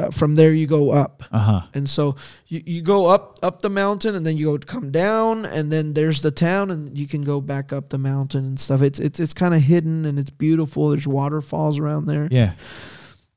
[0.00, 1.22] uh, from there, you go up.
[1.30, 1.60] Uh huh.
[1.74, 2.16] And so
[2.46, 5.92] you, you go up up the mountain and then you go come down and then
[5.94, 8.82] there's the town and you can go back up the mountain and stuff.
[8.82, 10.90] It's it's it's kind of hidden and it's beautiful.
[10.90, 12.28] There's waterfalls around there.
[12.30, 12.52] Yeah.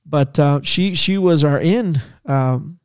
[0.06, 2.02] But uh, she she was our in.
[2.26, 2.80] Um,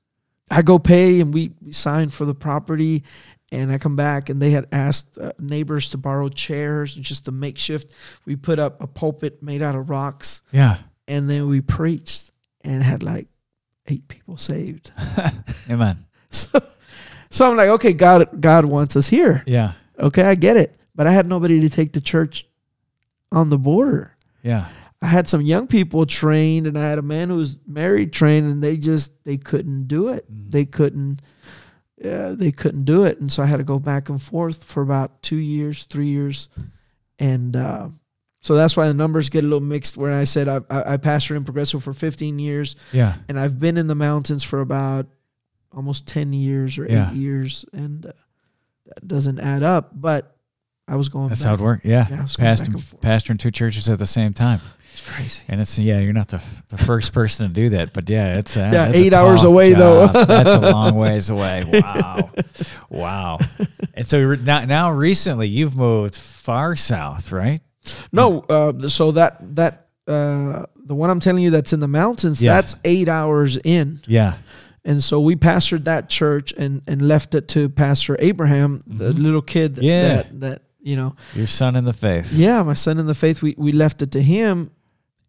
[0.50, 3.04] I go pay and we, we sign for the property
[3.52, 7.28] and I come back and they had asked uh, neighbors to borrow chairs and just
[7.28, 7.92] a makeshift.
[8.24, 10.78] We put up a pulpit made out of rocks Yeah.
[11.06, 12.30] and then we preached
[12.62, 13.26] and had like
[13.88, 14.92] eight people saved.
[15.70, 16.04] Amen.
[16.30, 16.62] So,
[17.30, 19.42] so I'm like, okay, God, God wants us here.
[19.46, 19.72] Yeah.
[19.98, 20.78] Okay, I get it.
[20.94, 22.46] But I had nobody to take the church
[23.32, 24.14] on the border.
[24.42, 24.68] Yeah.
[25.00, 28.46] I had some young people trained, and I had a man who was married trained,
[28.46, 30.30] and they just they couldn't do it.
[30.30, 30.50] Mhm.
[30.50, 31.20] They couldn't.
[31.96, 34.82] Yeah, they couldn't do it, and so I had to go back and forth for
[34.82, 36.48] about two years, three years,
[37.18, 37.88] and uh,
[38.40, 39.96] so that's why the numbers get a little mixed.
[39.96, 43.14] When I said I, I, I pastored in Progreso for 15 years, Yeah.
[43.28, 45.06] and I've been in the mountains for about
[45.72, 47.10] almost 10 years or Yeah.
[47.10, 48.12] eight years and uh,
[48.86, 50.34] that doesn't add up but
[50.88, 51.48] i was going That's back.
[51.48, 51.84] how it worked.
[51.84, 52.06] Yeah.
[52.08, 52.26] Yeah,
[53.02, 54.62] Pastor, in two churches at the same time.
[54.94, 56.40] it's crazy And it's yeah, you're not the
[56.70, 60.06] the first person to do that, but yeah, it's uh, Yeah, eight hours away, though.
[60.24, 61.64] that's a long ways away.
[61.70, 62.30] Wow,
[62.88, 63.38] wow.
[63.94, 67.60] And so now, now recently you've moved far south, right?
[68.12, 72.40] No uh, so that that uh, the one i'm telling you that's in the mountains
[72.42, 72.54] Yeah.
[72.54, 74.34] that's eight hours in Yeah,
[74.84, 79.22] and so we pastored that church and and left it to pastor abraham the Mhm.
[79.22, 80.08] little kid Yeah.
[80.08, 82.32] that that you know your son in the faith.
[82.32, 83.42] Yeah, my son in the faith.
[83.42, 84.70] We we left it to him,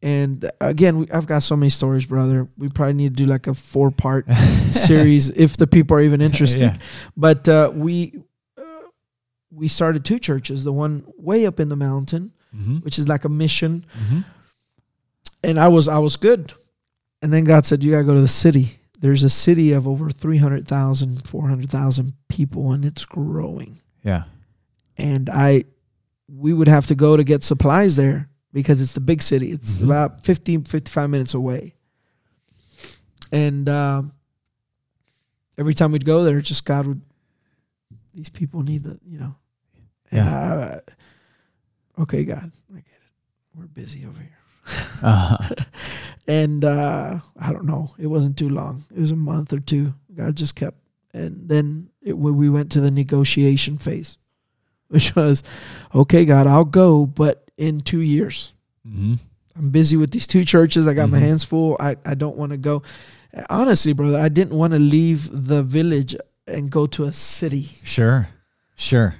[0.01, 2.47] and again, we, I've got so many stories, brother.
[2.57, 4.25] We probably need to do like a four part
[4.71, 6.61] series if the people are even interested.
[6.61, 6.77] Yeah.
[7.17, 8.13] But uh, we
[8.57, 8.61] uh,
[9.51, 10.63] we started two churches.
[10.63, 12.77] The one way up in the mountain, Mm-hmm.
[12.77, 14.19] which is like a mission, Mm-hmm.
[15.43, 16.53] and I was I was good.
[17.21, 20.09] And then God said, "You gotta go to the city." There's a city of over
[20.09, 23.79] 300,000, 400,000 people, and it's growing.
[24.03, 24.23] Yeah.
[24.97, 25.65] and I
[26.27, 29.51] we would have to go to get supplies there because it's the big city.
[29.51, 29.83] It's Mhm.
[29.85, 31.73] about 50 55 minutes away.
[33.31, 34.13] And um,
[35.57, 37.01] every time we'd go there, just God would
[38.13, 39.35] these people need the, you know.
[40.11, 40.81] And I,
[41.99, 43.55] okay, God, I get it.
[43.55, 44.37] We're busy over here.
[45.01, 45.55] Uh-huh.
[46.27, 47.89] And uh, I don't know.
[47.97, 48.83] It wasn't too long.
[48.95, 49.95] It was a month or two.
[50.13, 50.77] God just kept,
[51.11, 54.19] and then it, we went to the negotiation phase,
[54.89, 55.41] which was,
[55.95, 58.53] okay, God, I'll go, but in two years.
[58.87, 59.15] Mm-hmm.
[59.57, 60.85] I'm busy with these two churches.
[60.85, 61.21] I got my Mhm.
[61.21, 61.75] hands full.
[61.79, 62.83] I, I don't want to go.
[63.49, 66.15] Honestly, brother, I didn't want to leave the village
[66.47, 67.71] and go to a city.
[67.83, 68.29] Sure.
[68.75, 69.15] Sure.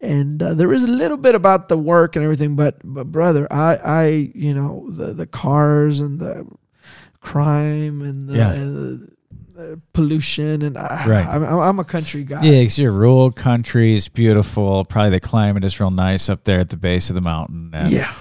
[0.00, 3.46] And uh, there is a little bit about the work and everything but but brother
[3.50, 4.04] i i
[4.34, 6.46] you know the the cars and the
[7.20, 8.52] crime and the, Yeah.
[8.52, 9.10] and the,
[9.54, 11.26] the pollution and I, Right.
[11.26, 14.84] I'm, I'm a country guy Yeah, 'cause your rural country is beautiful.
[14.86, 17.70] Probably the climate is real nice up there at the base of the mountain.
[17.74, 18.12] And yeah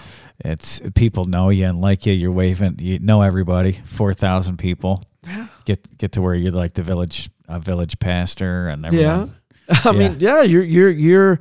[0.43, 2.13] It's people know you and like you.
[2.13, 2.75] You're waving.
[2.79, 3.73] You know everybody.
[3.73, 5.01] Four thousand people.
[5.27, 5.47] Yeah.
[5.65, 9.25] Get get to where you're like the village a village pastor and yeah
[9.85, 11.39] i mean yeah you're you're you're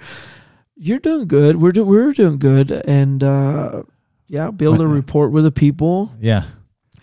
[0.77, 3.83] you're doing good we're do, we're doing good and uh
[4.29, 6.45] yeah build a rapport with the people Yeah.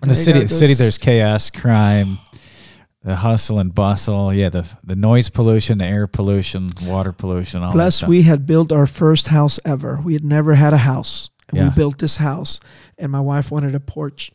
[0.03, 2.19] In the city, the city, there's chaos, crime.
[3.01, 4.31] the hustle and bustle.
[4.31, 7.63] Yeah, the the noise pollution, the air pollution, water pollution.
[7.63, 9.99] All that Plus, we had built our first house ever.
[10.03, 11.69] We had never had a house, and Yeah.
[11.69, 12.59] we built this house.
[12.99, 14.31] And my wife wanted a porch,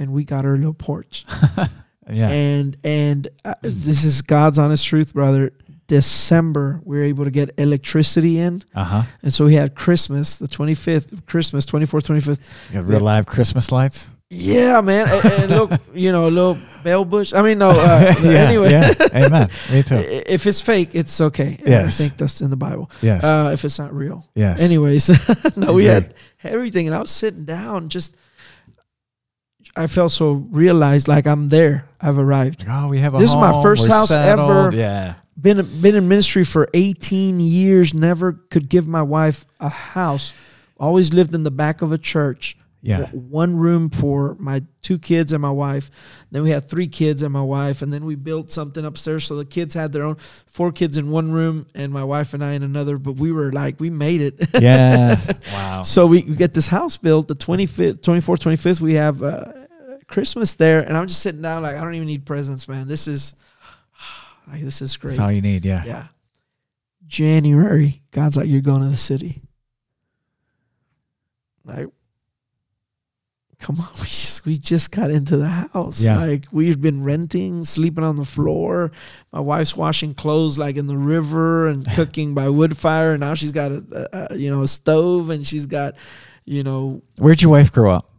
[0.00, 1.24] and we got her a little porch.
[2.10, 5.52] yeah, And and uh, this is God's honest truth, brother.
[5.86, 9.02] December, we were able to get electricity in, uh huh.
[9.22, 12.40] and so we had Christmas, the twenty fifth, Christmas, twenty fourth, twenty fifth.
[12.72, 14.08] Got real live Christmas lights.
[14.30, 17.32] Yeah, man, and, and look, you know, a little bell bush.
[17.32, 17.70] I mean, no.
[17.70, 18.92] Uh, yeah, anyway, yeah.
[19.14, 19.48] Amen.
[19.70, 19.96] Me too.
[19.96, 21.58] if it's fake, it's okay.
[21.64, 22.00] Yes.
[22.00, 22.90] I think that's in the Bible.
[23.00, 23.22] Yes.
[23.22, 24.26] Uh, if it's not real.
[24.34, 24.60] yes.
[24.60, 27.88] Anyways, no, we had everything, and I was sitting down.
[27.90, 28.16] Just,
[29.76, 31.86] I felt so realized, like I'm there.
[32.00, 32.64] I've arrived.
[32.68, 34.50] Oh, we have a This is my first house settled.
[34.50, 34.76] ever.
[34.76, 35.14] Yeah.
[35.40, 37.92] Been been in ministry for 18 years.
[37.92, 40.32] Never could give my wife a house.
[40.78, 42.56] Always lived in the back of a church.
[42.82, 43.06] Yeah.
[43.12, 45.90] One room for my two kids and my wife.
[46.30, 49.36] Then we had three kids and my wife, and then we built something upstairs so
[49.36, 50.16] the kids had their own.
[50.46, 52.98] Four kids in one room, and my wife and I in another.
[52.98, 54.34] But we were like, we made it.
[54.60, 55.18] Yeah.
[55.52, 55.80] wow.
[55.80, 58.80] So we, we get this house built the 25th, 24th, 25th.
[58.82, 59.52] We have uh,
[60.08, 62.88] Christmas there, and I'm just sitting down like I don't even need presents, man.
[62.88, 63.34] This is
[64.48, 65.10] like this is great.
[65.10, 65.64] That's all you need.
[65.64, 65.84] Yeah.
[65.84, 66.06] yeah.
[67.06, 69.42] January, God's like, you're going to the city.
[71.64, 71.88] Like,
[73.58, 76.00] come on, we just, we just got into the house.
[76.00, 76.18] Yeah.
[76.18, 78.90] Like we've been renting, sleeping on the floor.
[79.32, 83.12] My wife's washing clothes like in the river and cooking by wood fire.
[83.12, 85.94] And now she's got a, a, a you know a stove and she's got
[86.44, 88.10] you know Where'd your wife grow up?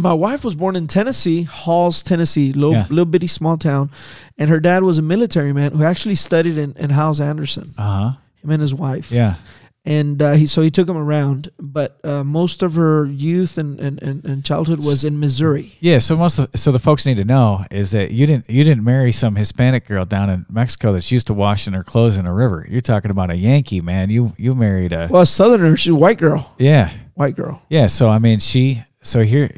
[0.00, 2.86] My wife was born in Tennessee, Halls, Tennessee, little Yeah.
[2.90, 3.90] little bitty small town,
[4.38, 7.74] and her dad was a military man who actually studied in, in Hyles-Anderson.
[7.78, 8.12] Uh huh.
[8.42, 9.12] Him and his wife.
[9.12, 9.34] Yeah.
[9.82, 13.80] And uh, he so he took him around, but uh, most of her youth and,
[13.80, 15.72] and, and, and childhood was in Missouri.
[15.80, 18.62] Yeah, so most of so the folks need to know is that you didn't you
[18.62, 22.26] didn't marry some Hispanic girl down in Mexico that's used to washing her clothes in
[22.26, 22.66] a river.
[22.68, 24.10] You're talking about a Yankee man.
[24.10, 27.62] You you married a Well, a Southerner, she's a white girl, yeah white girl.
[27.70, 27.86] yeah.
[27.86, 29.50] So I mean she so here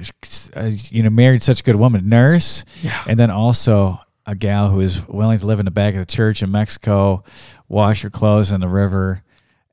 [0.56, 3.02] uh, you know married such a good woman, nurse, Yeah.
[3.08, 6.06] and then also a gal who is willing to live in the back of the
[6.06, 7.24] church in Mexico,
[7.68, 9.22] wash her clothes in the river,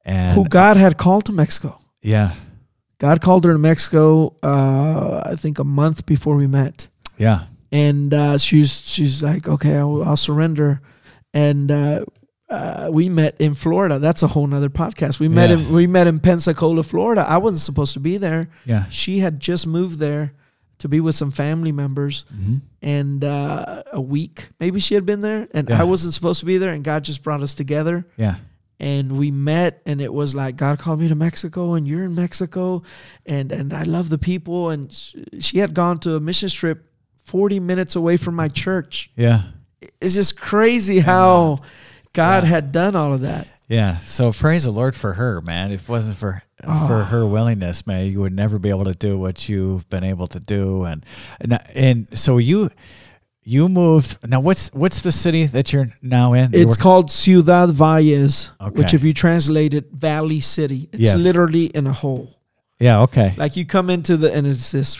[0.04, 1.80] and Who God had called to Mexico.
[2.02, 2.34] yeah
[2.98, 6.88] God called her to Mexico, uh, I think a month before we met.
[7.18, 10.82] yeah and uh, she's she's like, okay, I'll, I'll surrender.
[11.36, 11.70] And
[12.50, 14.00] uh, we met in Florida.
[14.00, 15.20] That's a whole nother podcast.
[15.20, 15.58] We met Yeah.
[15.58, 17.22] in we met in Pensacola, Florida.
[17.28, 18.50] I wasn't supposed to be there.
[18.66, 20.34] yeah She had just moved there
[20.80, 25.20] to be with some family members, hmm and uh, a week maybe she had been
[25.20, 25.82] there, and Yeah.
[25.82, 26.72] I wasn't supposed to be there.
[26.74, 28.36] And God just brought us together, yeah
[28.82, 32.16] and we met, and it was like God called me to Mexico, and you're in
[32.16, 32.82] Mexico,
[33.26, 34.70] and and I love the people.
[34.70, 34.90] And
[35.40, 36.86] she had gone to a mission trip.
[37.26, 39.42] 40 minutes away from my church yeah
[40.02, 41.62] it's just crazy how
[42.20, 42.50] God Yeah.
[42.50, 43.48] had done all of that.
[43.68, 44.00] Yeah.
[44.00, 45.72] So praise the Lord for her, man.
[45.72, 46.68] If it wasn't for for
[47.02, 47.04] Oh.
[47.14, 47.28] her ah.
[47.28, 50.84] willingness, man, you would never be able to do what you've been able to do.
[50.84, 51.06] And
[51.40, 52.70] and, and so you
[53.44, 56.50] you moved now what's what's the city that you're now in?
[56.54, 60.90] It's called Ciudad Valles, which, if you translate it, Valley City.
[60.92, 61.16] It's Yeah.
[61.16, 62.28] literally in a hole.
[62.80, 63.34] Yeah, okay.
[63.38, 64.98] Like you come into the, and it's this,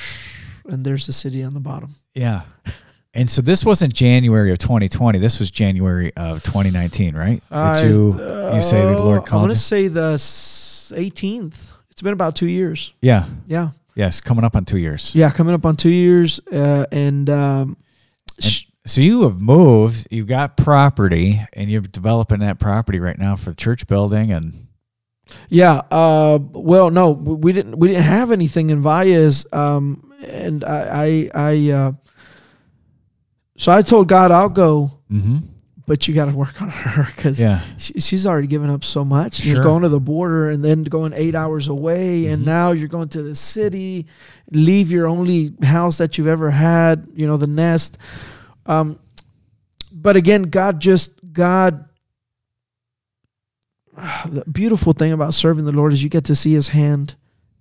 [0.70, 1.96] and there's the city on the bottom.
[2.14, 2.42] Yeah.
[3.14, 5.18] And so this wasn't January of 2020.
[5.20, 7.42] This was January of 2019, right?
[7.52, 8.14] I- you
[8.54, 11.72] you say the uh, Lord I'm gonna say the 18th.
[11.92, 12.94] It's been about two years.
[13.02, 13.26] Yeah.
[13.48, 15.14] Yeah, Yes, coming up on 2 years.
[15.14, 17.78] yeah, coming up on two years, uh, and um,
[18.40, 23.36] sh- So you have moved, you've got property and you're developing that property right now
[23.36, 24.54] for the church building and
[25.50, 25.82] Yeah.
[25.92, 27.78] Uh, well, no, we didn't.
[27.78, 31.72] We didn't have anything in Valles, um, and I, I, I.
[31.72, 31.92] Uh,
[33.60, 35.42] so I told God, I'll go, Mhm.
[35.86, 37.62] but you got to work on her because Yeah.
[37.78, 39.42] she, she's already given up so much.
[39.42, 39.62] Sure.
[39.64, 42.46] going to the border and then going eight hours away, and Mhm.
[42.46, 44.06] now you're going to the city,
[44.52, 47.08] leave your only house that you've ever had.
[47.16, 47.98] You know, the nest.
[48.66, 48.98] Um,
[49.92, 51.86] but again, God just God.
[54.30, 57.16] The beautiful thing about serving the Lord is you get to see His hand,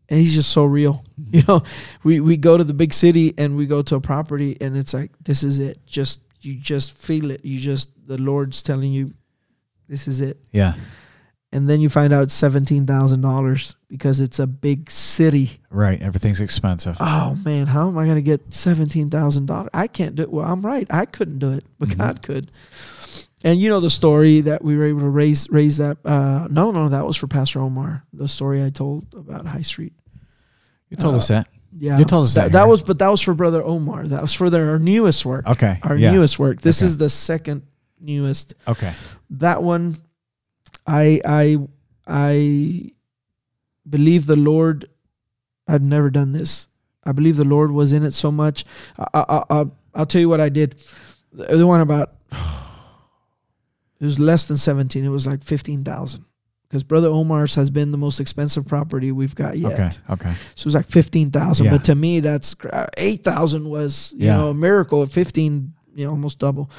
[0.09, 1.03] and He's just so real.
[1.33, 1.63] You know,
[2.05, 4.95] we we go to the big city and we go to a property, and it's
[4.95, 5.79] like this is it.
[5.87, 7.45] Just you just feel it.
[7.45, 9.13] You just the Lord's telling you,
[9.89, 10.39] this is it.
[10.53, 10.75] Yeah.
[11.51, 15.61] And then you find out seventeen thousand dollars because it's a big city.
[15.71, 16.01] Right.
[16.01, 16.97] Everything's expensive.
[17.01, 19.71] Oh man, how am I gonna get seventeen thousand dollars?
[19.73, 20.31] I can't do it.
[20.31, 20.87] Well, I'm right.
[20.91, 21.97] I couldn't do it, but Mhm.
[21.99, 22.51] God could.
[23.45, 25.97] And you know the story that we were able to raise raise that.
[26.05, 28.05] Uh, no, no, that was for Pastor Omar.
[28.13, 29.93] The story I told about High Street.
[30.91, 31.49] You told uh, us that.
[31.77, 32.67] Yeah, You told us that that, here.
[32.69, 34.07] was, but that was for Brother Omar.
[34.09, 35.47] That was for their our newest work.
[35.47, 35.79] Okay.
[35.83, 36.13] Our yeah.
[36.13, 36.61] newest work.
[36.63, 36.87] This Okay.
[36.87, 37.63] is the second
[38.01, 38.55] newest.
[38.67, 38.93] Okay.
[39.31, 39.97] That one,
[40.87, 41.59] I I
[42.07, 42.93] I
[43.89, 44.89] believe the Lord.
[45.69, 46.67] I've never done this.
[47.05, 48.65] I believe the Lord was in it so much.
[48.99, 50.77] I, I, I, I'll- I'll tell you what I did.
[51.33, 52.15] The one about
[54.01, 55.05] it was less than seventeen.
[55.05, 56.25] It was like fifteen thousand.
[56.69, 59.73] Because Brother Omar's has been the most expensive property we've got yet.
[59.73, 59.91] Okay.
[60.11, 60.35] Okay.
[60.55, 61.73] So it was like fifteen thousand, Yeah.
[61.73, 64.37] but to me, that's uh, eight thousand was you Yeah.
[64.37, 65.03] know a miracle.
[65.03, 66.71] At fifteen, you know, almost double.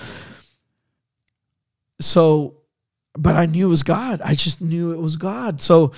[2.02, 2.58] So,
[3.14, 4.22] but I knew it was God.
[4.24, 5.60] I just knew it was God.
[5.62, 5.92] So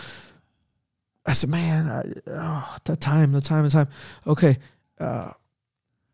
[1.25, 3.87] I said, man, I, oh, the time, the time, the time.
[4.25, 4.57] Okay,
[4.99, 5.31] uh,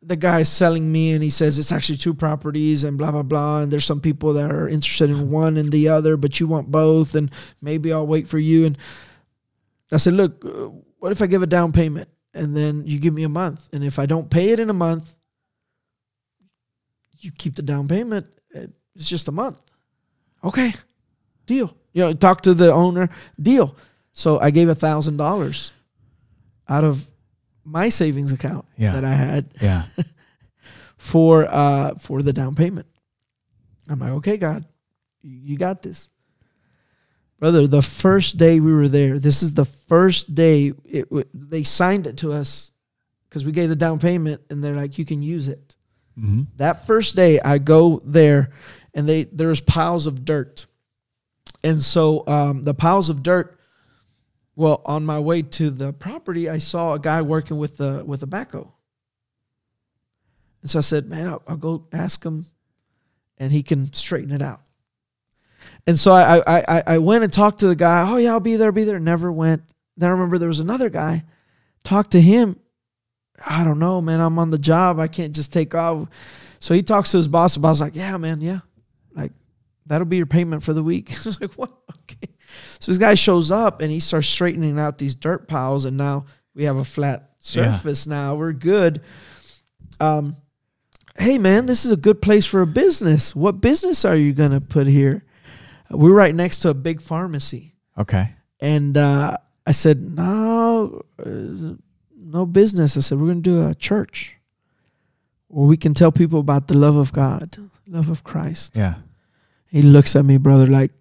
[0.07, 3.61] the guy's selling me, and he says it's actually two properties, and blah blah blah.
[3.61, 6.71] And there's some people that are interested in one and the other, but you want
[6.71, 7.29] both, and
[7.61, 8.65] maybe I'll wait for you.
[8.65, 8.77] And
[9.91, 10.69] I said, look, uh,
[10.99, 13.67] what if I give a down payment and then you give me a month?
[13.73, 15.15] And if I don't pay it in a month,
[17.19, 18.27] you keep the down payment.
[18.95, 19.59] It's just a month.
[20.43, 20.73] Okay,
[21.45, 21.75] deal.
[21.93, 23.09] You know, talk to the owner,
[23.41, 23.75] deal.
[24.13, 25.71] So I gave a thousand dollars
[26.67, 27.07] out of
[27.67, 28.93] my savings account Yeah.
[28.93, 29.83] that I had Yeah.
[30.97, 32.87] for uh for the down payment.
[33.89, 34.65] I'm like, okay, God,
[35.21, 36.09] you got this,
[37.39, 37.67] brother.
[37.67, 42.07] The first day we were there, this is the first day it w- they signed
[42.07, 42.71] it to us
[43.29, 45.75] because we gave the down payment, and they're like, you can use it.
[46.15, 48.49] hmm That first day, I go there,
[48.93, 50.65] and they there's piles of dirt,
[51.63, 53.56] and so um, the piles of dirt.
[54.57, 58.23] Well, on my way to the property, I saw a guy working with the with
[58.23, 58.67] a backhoe,
[60.63, 62.47] and so I said, "Man, I'll, I'll go ask him,
[63.37, 64.61] and he can straighten it out."
[65.85, 68.11] And so I I I, went and talked to the guy.
[68.11, 68.69] Oh yeah, I'll be there.
[68.69, 68.99] I'll be there.
[68.99, 69.61] Never went.
[69.95, 71.23] Then I remember there was another guy.
[71.83, 72.59] Talked to him.
[73.45, 74.19] I don't know, man.
[74.19, 74.99] I'm on the job.
[74.99, 76.07] I can't just take off.
[76.59, 77.53] So he talks to his boss.
[77.53, 78.61] The boss like, yeah, man, yeah.
[79.13, 79.33] Like,
[79.85, 81.11] that'll be your payment for the week.
[81.11, 81.71] I was like, what?
[81.91, 82.33] Okay.
[82.79, 85.85] So this guy shows up and he starts straightening out these dirt piles.
[85.85, 86.25] And now
[86.55, 87.77] we have a flat Yeah.
[87.77, 88.35] surface now.
[88.35, 89.01] We're good.
[89.99, 90.35] Um,
[91.17, 93.35] hey, man, this is a good place for a business.
[93.35, 95.23] What business are you going to put here?
[95.89, 97.75] We're right next to a big pharmacy.
[97.97, 98.29] Okay.
[98.59, 101.75] And uh, I said, no, uh,
[102.15, 102.97] no business.
[102.97, 104.35] I said, we're going to do a church
[105.47, 107.57] where we can tell people about the love of God,
[107.87, 108.75] love of Christ.
[108.75, 108.95] Yeah.
[109.67, 110.91] He looks at me, brother, like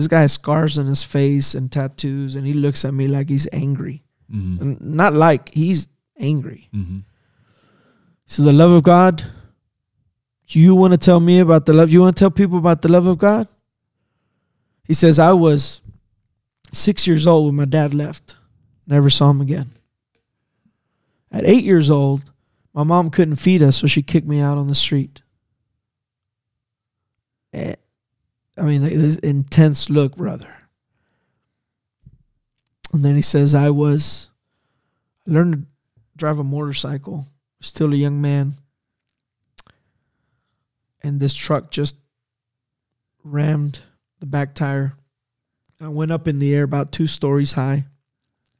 [0.00, 3.28] this guy has scars on his face and tattoos, and he looks at me like
[3.28, 4.02] he's angry.
[4.30, 6.68] hmm And not like he's angry.
[6.72, 7.00] hmm
[8.24, 9.22] He says, The love of God.
[10.48, 11.90] You want to tell me about the love?
[11.92, 13.46] You want to tell people about the love of God?
[14.84, 15.80] He says, I was
[16.72, 18.36] six years old when my dad left.
[18.86, 19.72] Never saw him again.
[21.30, 22.22] At eight years old,
[22.74, 25.22] my mom couldn't feed us, so she kicked me out on the street.
[27.52, 27.74] Eh,
[28.60, 30.54] I mean, this intense look, brother.
[32.92, 34.28] And then he says, I was,
[35.26, 35.62] I learned to
[36.16, 37.26] drive a motorcycle,
[37.60, 38.54] still a young man.
[41.02, 41.96] And this truck just
[43.24, 43.80] rammed
[44.18, 44.94] the back tire.
[45.80, 47.86] I went up in the air about two stories high,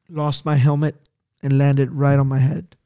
[0.09, 0.97] lost my helmet,
[1.43, 2.77] and landed right on my head.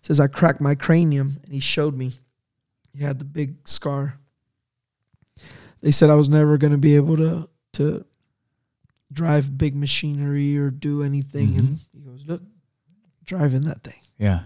[0.00, 2.14] Says I cracked my cranium, and he showed me.
[2.94, 4.18] He had the big scar.
[5.80, 8.04] They said I was never going to be able to to
[9.12, 11.56] drive big machinery or do anything.
[11.58, 12.42] And he goes, "Look,
[13.24, 14.42] driving that thing." Yeah.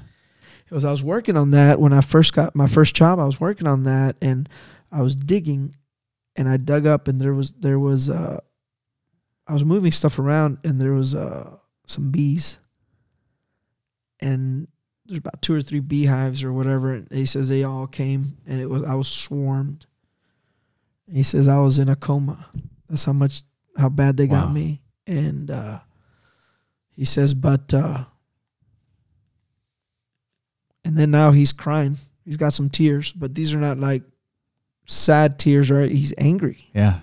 [0.66, 3.18] It was I was working on that when I first got my first job.
[3.18, 4.48] I was working on that, and
[4.90, 5.74] I was digging,
[6.36, 8.40] and I dug up, and there was there was uh,
[9.46, 11.56] I was moving stuff around, and there was uh
[11.86, 12.58] some bees,
[14.20, 14.68] and
[15.06, 16.94] there's about two or three beehives or whatever.
[16.94, 19.86] And he says they all came, and it was I was swarmed.
[21.10, 22.46] He says I was in a coma.
[22.88, 23.42] That's how much
[23.76, 24.42] how bad they Wow.
[24.46, 25.80] got me, and uh,
[26.94, 27.72] he says, but.
[27.74, 28.04] uh
[30.84, 31.96] and then now he's crying.
[32.24, 34.02] He's got some tears, but these are not like
[34.86, 35.90] sad tears, right?
[35.90, 36.68] He's angry.
[36.74, 37.00] Yeah.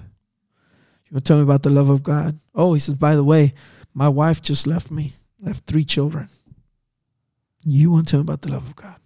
[1.06, 2.38] You want to tell me about the love of God?
[2.54, 3.54] Oh, he says, by the way,
[3.94, 6.28] my wife just left me, left three children.
[7.66, 8.99] You want to tell me about the love of God?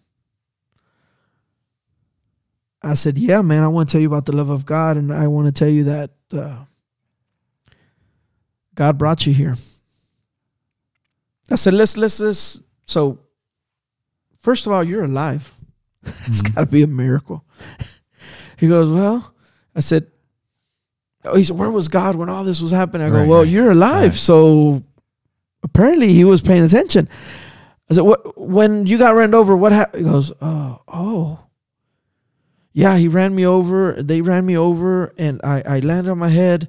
[2.83, 5.13] I said, yeah, man, I want to tell you about the love of God, and
[5.13, 6.65] I want to tell you that uh,
[8.75, 9.55] God brought you here.
[11.49, 12.59] I said, let's, let's, let's.
[12.85, 13.19] So,
[14.39, 15.51] first of all, you're alive.
[16.27, 16.55] It's Mhm.
[16.55, 17.45] got to be a miracle.
[18.57, 19.33] he goes, Well,
[19.75, 20.07] I said,
[21.25, 23.07] Oh, he said, Where was God when all this was happening?
[23.07, 24.11] I go, Right, Well, right, you're alive.
[24.11, 24.19] right.
[24.19, 24.83] So
[25.63, 27.07] apparently he was paying attention.
[27.89, 28.37] I said, "What?
[28.39, 31.39] When you got run over, what happened?" He goes, "Oh, oh,
[32.73, 33.93] yeah, he ran me over.
[33.93, 36.67] They ran me over, and I I landed on my head,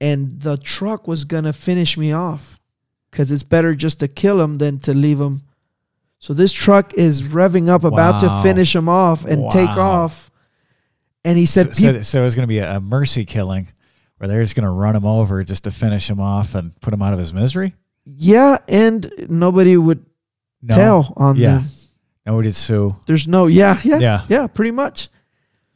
[0.00, 2.58] and the truck was gonna finish me off,
[3.10, 5.42] because it's better just to kill him than to leave him."
[6.18, 8.38] So this truck is revving up, about Wow.
[8.38, 10.30] to finish him off and take off.
[11.26, 13.24] And he said, so, "Peop- so, so it was going to be a, a mercy
[13.24, 13.68] killing
[14.18, 16.92] where they're just going to run him over just to finish him off and put
[16.94, 17.74] him out of his misery.
[18.06, 20.04] "Yeah," and nobody would
[20.62, 20.74] No.
[20.74, 21.58] tell on Yeah.
[21.58, 21.64] them.
[22.26, 22.96] Nobody sue.
[23.06, 24.22] There's no, yeah, yeah, Yeah.
[24.28, 25.08] yeah, pretty much.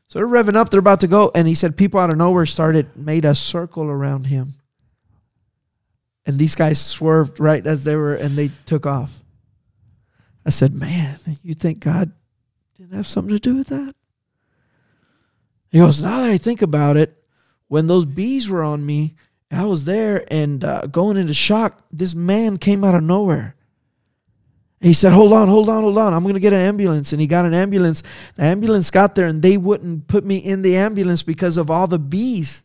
[0.09, 0.71] So they're revving up.
[0.71, 3.85] They're about to go, and he said people out of nowhere started made a circle
[3.85, 4.55] around him,
[6.25, 9.21] and these guys swerved right as they were, and they took off.
[10.47, 12.11] I said, "Man, you think God
[12.79, 13.95] didn't have something to do with that?"
[15.71, 17.23] He goes, "Now that I think about it,
[17.69, 19.15] when those bees were on me,
[19.51, 23.57] and I was there and uh, going into shock, this man came out of nowhere."
[24.81, 26.15] He said, Hold on, hold on, hold on.
[26.15, 27.13] I'm going to get an ambulance.
[27.13, 28.03] And he got an ambulance.
[28.37, 31.87] The ambulance got there and they wouldn't put me in the ambulance because of all
[31.87, 32.63] the bees.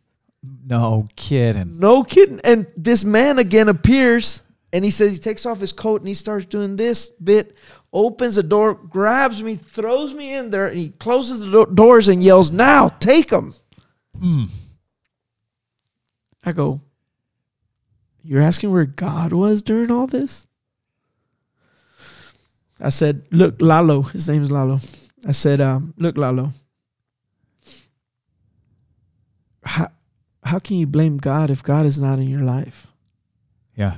[0.67, 1.79] No kidding.
[1.79, 2.39] No kidding.
[2.43, 6.13] And this man again appears and he says, He takes off his coat and he
[6.13, 7.55] starts doing this bit,
[7.91, 12.09] opens the door, grabs me, throws me in there, and he closes the do- doors
[12.09, 13.53] and yells, Now, take him.
[14.19, 14.49] Mm.
[16.43, 16.81] I go,
[18.23, 20.45] You're asking where God was during all this?
[22.83, 24.79] I said, Look, Lalo, his name's Lalo.
[25.27, 26.51] I said, um, Look, Lalo,
[29.63, 29.87] how,
[30.43, 32.87] how can you blame God if God is not in your life?
[33.75, 33.97] Yeah.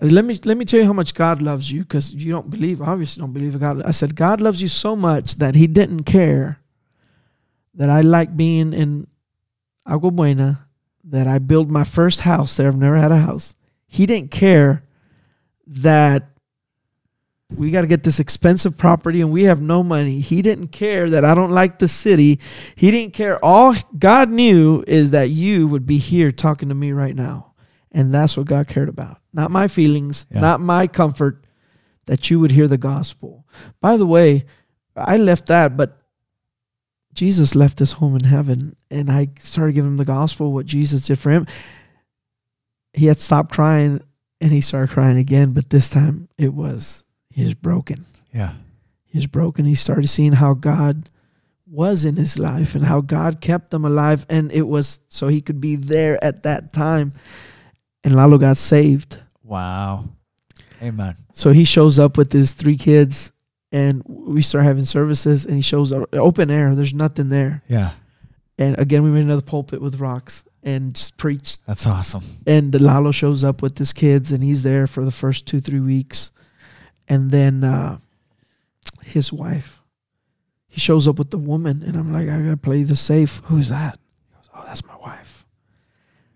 [0.00, 2.50] Said, Let me let me tell you how much God loves you because you don't
[2.50, 3.82] believe, obviously don't believe in God.
[3.82, 6.58] I said, God loves you so much that He didn't care
[7.74, 9.06] that I like being in
[9.86, 10.66] Agua Buena,
[11.04, 12.66] that I built my first house there.
[12.66, 13.54] I've never had a house.
[13.86, 14.82] He didn't care
[15.66, 16.29] that
[17.54, 20.20] we got to get this expensive property and we have no money.
[20.20, 22.40] He didn't care that I don't like the city.
[22.76, 23.44] He didn't care.
[23.44, 27.54] All God knew is that you would be here talking to me right now.
[27.92, 29.18] And that's what God cared about.
[29.32, 30.40] Not my feelings, Yeah.
[30.40, 31.44] not my comfort,
[32.06, 33.46] that you would hear the gospel.
[33.80, 34.44] By the way,
[34.96, 35.96] I left that, but
[37.12, 41.02] Jesus left his home in heaven, and I started giving him the gospel, what Jesus
[41.02, 41.46] did for him.
[42.92, 44.00] He had stopped crying,
[44.40, 47.04] and he started crying again, but this time it was,
[47.42, 48.04] was broken.
[48.32, 48.54] Yeah.
[49.06, 49.64] He's broken.
[49.64, 51.10] He started seeing how God
[51.66, 55.40] was in his life and how God kept him alive, and it was so he
[55.40, 57.12] could be there at that time.
[58.02, 59.18] And Lalo got saved.
[59.44, 60.04] Wow.
[60.82, 61.14] Amen.
[61.32, 63.32] So he shows up with his three kids,
[63.72, 65.44] and we start having services.
[65.44, 66.74] And he shows up open air.
[66.74, 67.62] There's nothing there.
[67.68, 67.92] Yeah.
[68.58, 71.66] And again, we made another pulpit with rocks and just preached.
[71.66, 72.22] That's awesome.
[72.46, 75.80] And Lalo shows up with his kids, and he's there for the first two three
[75.80, 76.32] weeks,
[77.10, 77.98] and then uh,
[79.02, 79.82] his wife.
[80.68, 83.42] He shows up with the woman, and I'm like, I gotta play the safe.
[83.46, 83.98] Who's that?
[84.28, 85.44] He goes, Oh, that's my wife.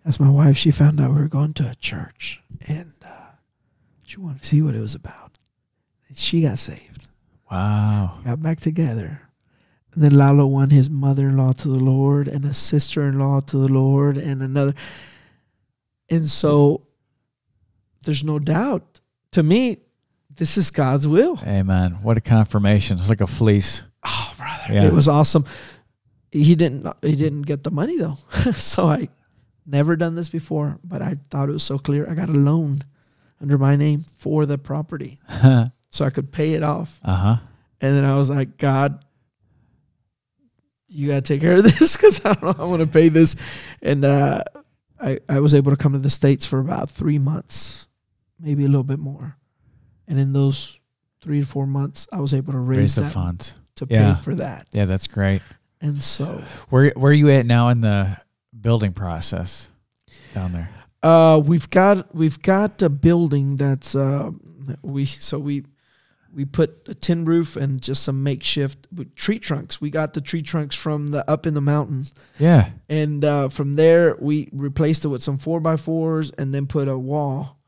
[0.05, 0.57] That's my wife.
[0.57, 3.31] She found out we were going to a church, and uh,
[4.03, 5.39] she wanted to see what it was about.
[6.09, 7.07] And she got saved,
[7.51, 8.19] Wow.
[8.25, 9.23] got back together.
[9.95, 13.21] And then Lalo won his mother in law to the Lord and a sister in
[13.21, 14.75] law to the Lord and another.
[16.11, 16.89] And so
[18.05, 19.79] there's no doubt to me,
[20.36, 21.39] this is God's will.
[21.44, 21.98] Amen.
[22.02, 22.98] What a confirmation.
[22.98, 23.85] It's like a fleece.
[24.05, 24.73] Oh, brother.
[24.73, 24.85] Yeah.
[24.85, 25.44] It was awesome.
[26.31, 28.19] He didn't he didn't get the money though.
[28.55, 29.09] so I
[29.66, 32.11] never done this before, but I thought it was so clear.
[32.11, 32.82] I got a loan
[33.40, 35.20] under my name for the property
[35.90, 37.01] so I could pay it off.
[37.05, 37.36] Uh-huh.
[37.81, 39.05] And then I was like, God,
[40.89, 43.09] you got to take care of this because I don't know I'm going to pay
[43.09, 43.36] this.
[43.82, 44.43] And uh,
[45.01, 47.89] I, I was able to come to the States for about three months,
[48.40, 49.36] maybe a little bit more.
[50.09, 50.78] And in those
[51.20, 53.55] three to four months, I was able to raise, Raise the that funds.
[53.76, 54.14] to Yeah.
[54.14, 54.66] pay for that.
[54.72, 55.43] Yeah, that's great.
[55.81, 58.16] And so Where Where are you at now in the
[58.60, 59.68] building process
[60.35, 60.68] down there?
[61.02, 64.31] uh, we've got we've got a building that's uh,
[64.82, 65.64] we so we
[66.35, 69.81] we put a tin roof and just some makeshift with tree trunks.
[69.81, 72.06] We got the tree trunks from the up in the mountain.
[72.39, 72.70] Yeah.
[72.89, 76.89] and uh, from there we replaced it with some four by fours and then put
[76.89, 77.59] a wall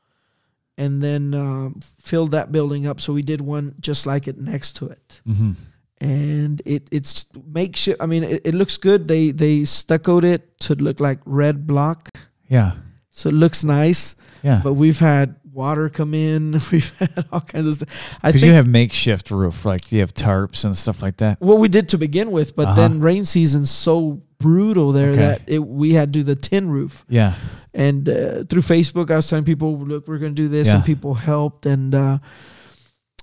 [0.78, 4.76] and then um, filled that building up so we did one just like it next
[4.76, 5.52] to it Mm-hmm.
[6.00, 10.74] and it it's makeshift i mean it, it looks good they they stuccoed it to
[10.74, 12.10] look like red block
[12.48, 12.72] Yeah.
[13.10, 14.60] so it looks nice Yeah.
[14.62, 17.88] but we've had water come in we've had all kinds of stuff
[18.22, 21.40] i Because think you have makeshift roof, like you have tarps and stuff like that.
[21.40, 22.74] Well, we did to begin with but Uh-huh.
[22.88, 25.18] then rain season's so brutal there Okay.
[25.20, 27.32] that it, we had to do the tin roof Yeah.
[27.76, 30.76] And uh, through Facebook, I was telling people, look, we're going to do this, Yeah.
[30.76, 32.18] and people helped, and uh,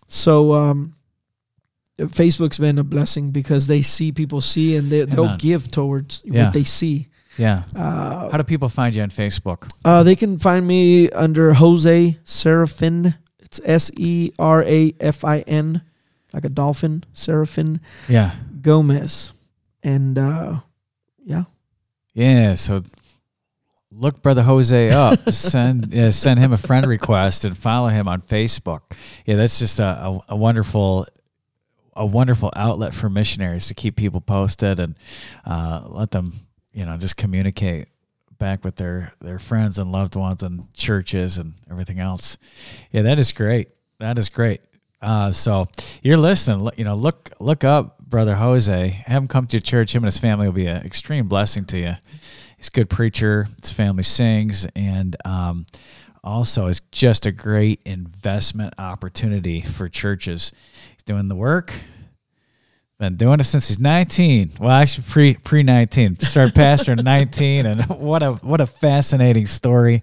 [0.07, 0.93] so um,
[1.97, 5.37] Facebook's been a blessing because they see people see, and they, they'll Amen.
[5.39, 6.45] give towards Yeah.
[6.45, 7.07] what they see.
[7.37, 7.63] Yeah.
[7.75, 9.69] Uh, How do people find you on Facebook?
[9.85, 13.15] uh, they can find me under Jose Serafin.
[13.39, 15.81] It's S E R A F I N,
[16.31, 18.35] like a dolphin, Serafin Yeah.
[18.61, 19.33] Gomez.
[19.83, 20.59] And uh,
[21.25, 21.45] yeah,
[22.13, 22.53] Yeah.
[22.55, 22.83] So
[23.95, 25.29] look brother Jose up.
[25.33, 28.81] send send him a friend request and follow him on Facebook.
[29.25, 31.05] Yeah, that's just a, a, a wonderful
[31.95, 34.95] a wonderful outlet for missionaries to keep people posted and
[35.45, 36.33] uh, let them,
[36.73, 37.87] you know, just communicate
[38.39, 42.37] back with their their friends and loved ones and churches and everything else.
[42.91, 43.69] Yeah, that is great.
[43.99, 44.61] That is great.
[45.01, 45.67] Uh, so
[46.01, 46.69] you're listening.
[46.77, 48.89] You know, look look up brother Jose.
[48.89, 49.93] Have him come to your church.
[49.93, 51.93] Him and his family will be an extreme blessing to you.
[52.63, 53.49] He's a good preacher.
[53.61, 55.65] His family sings, and um,
[56.23, 60.53] also is just a great investment opportunity for churches.
[60.93, 61.73] He's doing the work.
[62.99, 64.51] Been doing it since he's 19.
[64.61, 66.19] Well, actually pre pre 19.
[66.19, 70.01] Started pastoring 19, and what a what a fascinating story,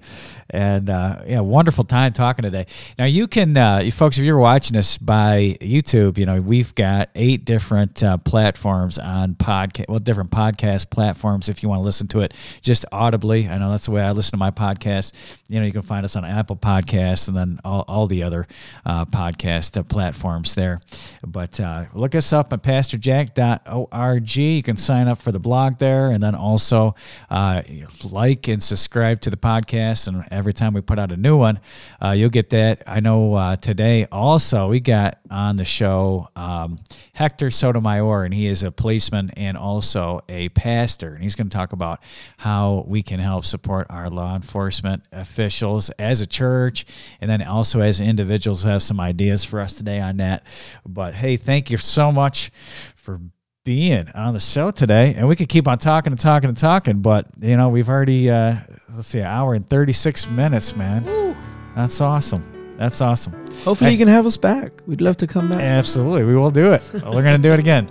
[0.51, 2.67] and uh, yeah, wonderful time talking today.
[2.99, 6.75] Now you can, uh, you folks, if you're watching this by YouTube, you know we've
[6.75, 11.49] got eight different uh, platforms on podcast, well, different podcast platforms.
[11.49, 14.13] If you want to listen to it just audibly, I know that's the way I
[14.13, 15.13] listen to my podcast.
[15.49, 18.47] You know, you can find us on Apple Podcasts and then all, all the other
[18.85, 20.81] uh, podcast uh, platforms there.
[21.27, 24.37] But uh, look us up at pastorjack.org.
[24.37, 26.95] You can sign up for the blog there, and then also
[27.31, 30.09] like and subscribe to the podcast.
[30.09, 31.61] And every time we put out a new one,
[32.03, 32.83] uh, you'll get that.
[32.87, 36.79] I know uh, today also we got on the show um,
[37.13, 41.13] Hector Sotomayor, and he is a policeman and also a pastor.
[41.13, 42.01] And he's going to talk about
[42.39, 46.87] how we can help support our law enforcement officials as a church,
[47.21, 50.47] and then also as individuals have some ideas for us today on that.
[50.87, 52.51] But hey, thank you so much
[52.97, 53.21] for
[53.63, 55.13] being on the show today.
[55.15, 58.31] And we could keep on talking and talking and talking, but you know, we've already
[58.31, 58.57] uh
[58.95, 61.37] let's see, an hour and 36 minutes, man.
[61.77, 62.43] That's awesome.
[62.77, 63.33] That's awesome.
[63.65, 63.93] hopefully Hey.
[63.93, 64.73] you can have us back.
[64.87, 65.61] We'd love to come back.
[65.61, 66.25] Absolutely.
[66.25, 66.83] We will do it.
[66.95, 67.89] We're going to do it again.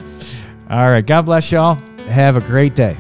[0.69, 1.05] All right.
[1.05, 1.76] God bless y'all.
[2.07, 2.97] Have a great day.